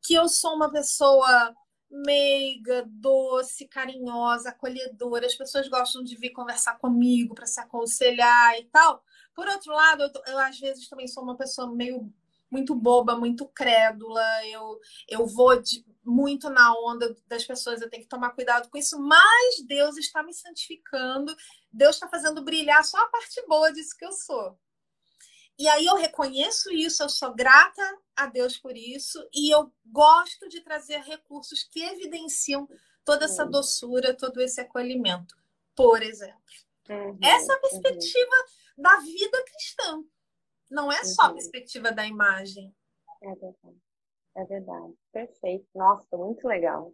que 0.00 0.14
eu 0.14 0.28
sou 0.28 0.54
uma 0.54 0.70
pessoa 0.70 1.52
meiga, 1.90 2.84
doce, 2.86 3.66
carinhosa, 3.66 4.50
acolhedora. 4.50 5.26
As 5.26 5.34
pessoas 5.34 5.66
gostam 5.66 6.04
de 6.04 6.16
vir 6.16 6.30
conversar 6.30 6.78
comigo 6.78 7.34
para 7.34 7.46
se 7.46 7.60
aconselhar 7.60 8.56
e 8.60 8.64
tal. 8.66 9.02
Por 9.34 9.48
outro 9.48 9.72
lado, 9.72 10.04
eu, 10.04 10.10
eu 10.28 10.38
às 10.38 10.56
vezes 10.60 10.88
também 10.88 11.08
sou 11.08 11.24
uma 11.24 11.36
pessoa 11.36 11.68
meio 11.74 12.14
muito 12.52 12.74
boba, 12.74 13.16
muito 13.16 13.48
crédula, 13.48 14.22
eu, 14.46 14.78
eu 15.08 15.26
vou 15.26 15.60
de, 15.60 15.82
muito 16.04 16.50
na 16.50 16.74
onda 16.74 17.16
das 17.26 17.44
pessoas, 17.44 17.80
eu 17.80 17.88
tenho 17.88 18.02
que 18.02 18.08
tomar 18.08 18.30
cuidado 18.30 18.68
com 18.68 18.76
isso, 18.76 19.00
mas 19.00 19.64
Deus 19.66 19.96
está 19.96 20.22
me 20.22 20.34
santificando, 20.34 21.34
Deus 21.72 21.96
está 21.96 22.06
fazendo 22.08 22.44
brilhar 22.44 22.84
só 22.84 22.98
a 22.98 23.08
parte 23.08 23.42
boa 23.48 23.72
disso 23.72 23.96
que 23.96 24.04
eu 24.04 24.12
sou. 24.12 24.58
E 25.58 25.66
aí 25.66 25.86
eu 25.86 25.96
reconheço 25.96 26.70
isso, 26.72 27.02
eu 27.02 27.08
sou 27.08 27.34
grata 27.34 27.82
a 28.14 28.26
Deus 28.26 28.58
por 28.58 28.76
isso, 28.76 29.26
e 29.32 29.54
eu 29.54 29.72
gosto 29.86 30.46
de 30.48 30.60
trazer 30.60 31.00
recursos 31.00 31.62
que 31.64 31.82
evidenciam 31.82 32.68
toda 33.04 33.24
essa 33.24 33.46
doçura, 33.46 34.14
todo 34.14 34.42
esse 34.42 34.60
acolhimento, 34.60 35.34
por 35.74 36.02
exemplo. 36.02 36.36
Uhum, 36.90 37.18
essa 37.22 37.52
é 37.52 37.56
a 37.56 37.60
perspectiva 37.60 38.36
uhum. 38.76 38.82
da 38.82 38.96
vida 38.98 39.44
cristã. 39.44 40.04
Não 40.72 40.90
é 40.90 41.04
só 41.04 41.24
a 41.24 41.32
perspectiva 41.34 41.92
da 41.92 42.06
imagem. 42.06 42.74
É 43.22 43.34
verdade. 43.34 43.76
É 44.36 44.44
verdade. 44.44 44.94
Perfeito. 45.12 45.66
Nossa, 45.74 46.16
muito 46.16 46.48
legal. 46.48 46.90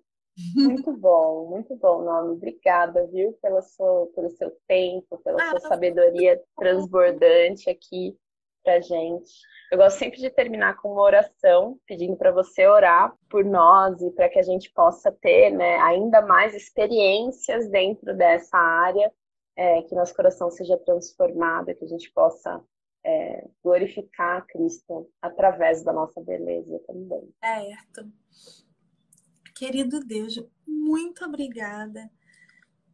Muito 0.57 0.93
bom, 0.99 1.49
muito 1.49 1.77
bom, 1.77 2.03
Nome. 2.03 2.33
Obrigada, 2.33 3.07
viu, 3.07 3.33
pela 3.41 3.63
sua, 3.63 4.07
pelo 4.15 4.31
seu 4.31 4.51
tempo, 4.67 5.19
pela 5.19 5.41
ah, 5.41 5.51
sua 5.51 5.61
sabedoria 5.61 6.43
transbordante 6.57 7.71
aqui 7.71 8.19
pra 8.65 8.81
gente. 8.81 9.31
Eu 9.71 9.79
gosto 9.79 9.99
sempre 9.99 10.19
de 10.19 10.31
terminar 10.31 10.77
com 10.77 10.93
uma 10.93 11.03
oração, 11.03 11.79
pedindo 11.87 12.17
para 12.17 12.33
você 12.33 12.67
orar 12.67 13.17
por 13.31 13.45
nós 13.45 14.01
e 14.03 14.11
para 14.11 14.29
que 14.29 14.39
a 14.39 14.43
gente 14.43 14.73
possa 14.73 15.13
ter 15.13 15.51
né, 15.51 15.77
ainda 15.77 16.21
mais 16.21 16.55
experiências 16.55 17.69
dentro 17.71 18.17
dessa 18.17 18.59
área, 18.59 19.13
é, 19.57 19.83
que 19.83 19.95
nosso 19.95 20.15
coração 20.15 20.51
seja 20.51 20.77
transformado, 20.79 21.75
que 21.75 21.85
a 21.85 21.89
gente 21.89 22.11
possa 22.13 22.61
é, 23.05 23.49
glorificar 23.63 24.47
Cristo 24.47 25.11
através 25.21 25.83
da 25.83 25.93
nossa 25.93 26.21
beleza 26.21 26.79
também. 26.87 27.33
Certo. 27.43 28.13
Querido 29.55 30.01
Deus, 30.01 30.41
muito 30.67 31.25
obrigada 31.25 32.11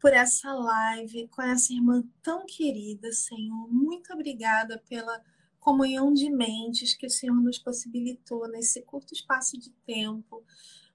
por 0.01 0.13
essa 0.13 0.53
live 0.53 1.29
com 1.29 1.41
essa 1.43 1.73
irmã 1.73 2.05
tão 2.23 2.45
querida, 2.47 3.11
Senhor. 3.13 3.69
Muito 3.73 4.13
obrigada 4.13 4.83
pela 4.89 5.23
comunhão 5.59 6.13
de 6.13 6.31
mentes 6.31 6.95
que 6.95 7.07
o 7.07 7.11
Senhor 7.11 7.35
nos 7.35 7.59
possibilitou 7.59 8.47
nesse 8.49 8.83
curto 8.83 9.15
espaço 9.15 9.59
de 9.59 9.71
tempo. 9.87 10.45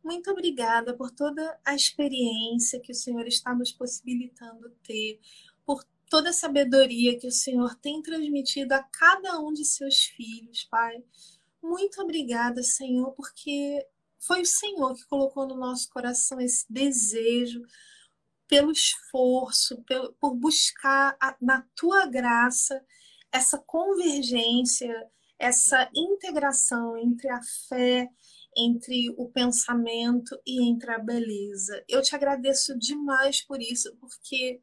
Muito 0.03 0.29
obrigada 0.29 0.95
por 0.95 1.09
toda 1.09 1.59
a 1.65 1.73
experiência 1.73 2.79
que 2.79 2.91
o 2.91 2.95
Senhor 2.95 3.27
está 3.27 3.53
nos 3.53 3.71
possibilitando 3.71 4.69
ter, 4.83 5.19
toda 6.09 6.31
a 6.31 6.33
sabedoria 6.33 7.17
que 7.17 7.27
o 7.27 7.31
Senhor 7.31 7.75
tem 7.75 8.01
transmitido 8.01 8.73
a 8.73 8.83
cada 8.83 9.39
um 9.39 9.53
de 9.53 9.63
seus 9.63 10.05
filhos, 10.05 10.65
Pai. 10.65 11.03
Muito 11.61 12.01
obrigada, 12.01 12.63
Senhor, 12.63 13.11
porque 13.11 13.85
foi 14.17 14.41
o 14.41 14.45
Senhor 14.45 14.95
que 14.95 15.05
colocou 15.05 15.47
no 15.47 15.55
nosso 15.55 15.89
coração 15.89 16.41
esse 16.41 16.65
desejo 16.69 17.61
pelo 18.47 18.71
esforço, 18.71 19.81
pelo, 19.83 20.11
por 20.13 20.35
buscar 20.35 21.15
a, 21.21 21.37
na 21.39 21.65
tua 21.75 22.07
graça 22.07 22.83
essa 23.31 23.59
convergência, 23.59 24.91
essa 25.37 25.89
integração 25.95 26.97
entre 26.97 27.29
a 27.29 27.39
fé, 27.67 28.09
entre 28.57 29.13
o 29.17 29.29
pensamento 29.29 30.39
e 30.45 30.67
entre 30.67 30.91
a 30.91 30.99
beleza. 30.99 31.83
Eu 31.87 32.01
te 32.01 32.15
agradeço 32.15 32.77
demais 32.77 33.41
por 33.41 33.61
isso, 33.61 33.95
porque 33.97 34.61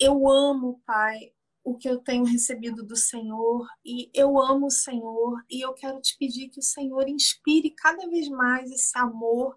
eu 0.00 0.28
amo, 0.28 0.80
Pai, 0.86 1.32
o 1.62 1.76
que 1.76 1.88
eu 1.88 1.98
tenho 1.98 2.24
recebido 2.24 2.82
do 2.82 2.96
Senhor 2.96 3.68
e 3.84 4.10
eu 4.14 4.40
amo 4.40 4.66
o 4.66 4.70
Senhor 4.70 5.44
e 5.48 5.60
eu 5.60 5.74
quero 5.74 6.00
te 6.00 6.16
pedir 6.16 6.48
que 6.48 6.58
o 6.58 6.62
Senhor 6.62 7.06
inspire 7.06 7.70
cada 7.70 8.08
vez 8.08 8.28
mais 8.28 8.70
esse 8.70 8.96
amor 8.98 9.56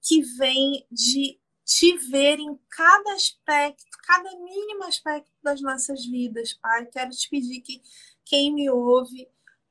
que 0.00 0.22
vem 0.38 0.86
de 0.90 1.38
te 1.64 1.96
ver 2.10 2.38
em 2.38 2.58
cada 2.70 3.12
aspecto, 3.12 3.84
cada 4.06 4.30
mínimo 4.38 4.84
aspecto 4.84 5.30
das 5.42 5.60
nossas 5.60 6.04
vidas, 6.04 6.54
Pai. 6.54 6.86
Quero 6.86 7.10
te 7.10 7.28
pedir 7.28 7.60
que 7.60 7.82
quem 8.24 8.52
me 8.52 8.70
ouve 8.70 9.28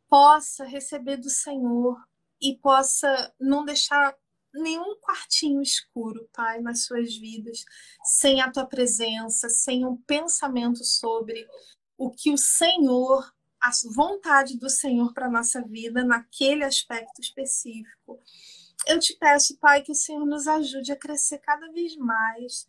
possa 0.08 0.64
receber 0.64 1.18
do 1.18 1.30
Senhor 1.30 1.98
e 2.42 2.56
possa 2.58 3.34
não 3.40 3.66
deixar 3.66 4.16
nenhum 4.54 4.96
quartinho 5.02 5.62
escuro, 5.62 6.30
Pai, 6.34 6.62
nas 6.62 6.86
suas 6.86 7.16
vidas, 7.16 7.66
sem 8.04 8.42
a 8.42 8.52
tua 8.52 8.66
presença, 8.66 9.50
sem 9.50 9.86
um 9.86 9.98
pensamento 9.98 10.84
sobre 10.84 11.48
o 11.98 12.12
que 12.12 12.32
o 12.32 12.38
Senhor, 12.38 13.34
a 13.60 13.72
vontade 13.96 14.58
do 14.58 14.70
Senhor 14.70 15.14
para 15.14 15.28
a 15.28 15.32
nossa 15.32 15.62
vida, 15.62 16.04
naquele 16.04 16.64
aspecto 16.64 17.22
específico. 17.22 18.20
Eu 18.86 19.00
te 19.00 19.16
peço, 19.18 19.58
Pai, 19.58 19.82
que 19.82 19.92
o 19.92 19.96
Senhor 19.96 20.26
nos 20.26 20.48
ajude 20.48 20.92
a 20.92 21.00
crescer 21.00 21.40
cada 21.40 21.72
vez 21.72 21.96
mais 21.96 22.68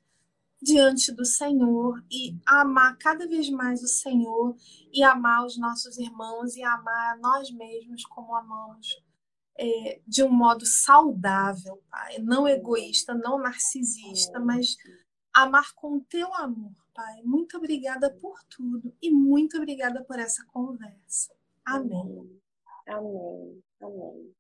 diante 0.63 1.13
do 1.13 1.27
Senhor 1.27 2.03
e 2.11 2.39
amar 2.47 2.97
cada 2.97 3.29
vez 3.29 3.51
mais 3.51 3.83
o 3.83 3.89
Senhor 3.89 4.57
e 4.93 5.03
amar 5.03 5.45
os 5.45 5.59
nossos 5.59 5.99
irmãos 5.99 6.57
e 6.57 6.63
amar 6.63 7.15
a 7.15 7.19
nós 7.19 7.51
mesmos 7.51 8.05
como 8.07 8.35
amamos 8.35 9.04
é, 9.59 10.01
de 10.07 10.23
um 10.23 10.31
modo 10.31 10.67
saudável, 10.67 11.83
Pai, 11.91 12.19
não 12.19 12.47
egoísta, 12.49 13.15
não 13.15 13.39
narcisista, 13.39 14.41
mas 14.41 14.77
amar 15.33 15.75
com 15.75 15.97
o 15.97 16.01
teu 16.01 16.33
amor, 16.35 16.75
Pai. 16.95 17.23
Muito 17.23 17.57
obrigada 17.57 18.11
por 18.11 18.39
tudo 18.45 18.93
e 19.01 19.11
muito 19.11 19.57
obrigada 19.57 20.03
por 20.05 20.19
essa 20.19 20.45
conversa. 20.47 21.33
Amém. 21.65 22.41
Amém. 22.87 23.63
Amém. 23.81 24.35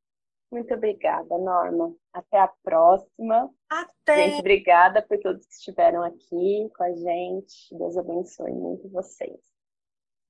Muito 0.50 0.72
obrigada, 0.72 1.36
Norma. 1.36 1.94
Até 2.12 2.38
a 2.38 2.48
próxima. 2.62 3.50
Até. 3.68 4.28
Gente, 4.28 4.40
obrigada 4.40 5.02
por 5.02 5.18
todos 5.18 5.44
que 5.46 5.54
estiveram 5.54 6.02
aqui 6.02 6.70
com 6.76 6.84
a 6.84 6.92
gente. 6.92 7.76
Deus 7.76 7.96
abençoe 7.96 8.52
muito 8.52 8.88
vocês. 8.88 9.53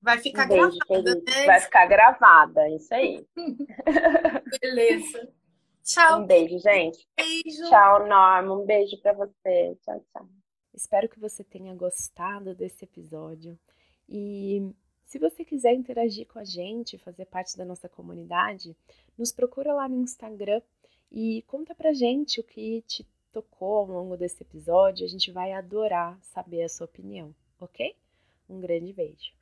Vai 0.05 0.19
ficar 0.19 0.45
um 0.45 0.49
beijo, 0.49 0.77
gravada, 0.87 1.15
né? 1.15 1.45
Vai 1.47 1.59
ficar 1.61 1.85
gravada, 1.87 2.69
isso 2.69 2.93
aí. 2.93 3.25
Beleza. 4.61 5.33
Tchau. 5.83 6.21
Um 6.21 6.27
beijo, 6.27 6.59
gente. 6.59 7.07
Beijo. 7.17 7.67
Tchau, 7.67 8.07
Norma. 8.07 8.53
Um 8.53 8.67
beijo 8.67 9.01
para 9.01 9.13
você. 9.13 9.75
Tchau, 9.81 9.99
tchau. 10.13 10.29
Espero 10.75 11.09
que 11.09 11.19
você 11.19 11.43
tenha 11.43 11.73
gostado 11.73 12.53
desse 12.53 12.85
episódio. 12.85 13.57
E 14.07 14.71
se 15.07 15.17
você 15.17 15.43
quiser 15.43 15.73
interagir 15.73 16.27
com 16.27 16.37
a 16.37 16.43
gente, 16.43 16.99
fazer 16.99 17.25
parte 17.25 17.57
da 17.57 17.65
nossa 17.65 17.89
comunidade, 17.89 18.77
nos 19.17 19.31
procura 19.31 19.73
lá 19.73 19.89
no 19.89 19.95
Instagram 19.95 20.61
e 21.11 21.43
conta 21.47 21.73
pra 21.73 21.93
gente 21.93 22.39
o 22.39 22.43
que 22.43 22.83
te 22.83 23.03
tocou 23.31 23.77
ao 23.77 23.87
longo 23.87 24.15
desse 24.15 24.43
episódio. 24.43 25.03
A 25.03 25.09
gente 25.09 25.31
vai 25.31 25.51
adorar 25.51 26.15
saber 26.21 26.61
a 26.61 26.69
sua 26.69 26.85
opinião, 26.85 27.33
ok? 27.59 27.95
Um 28.47 28.59
grande 28.59 28.93
beijo. 28.93 29.33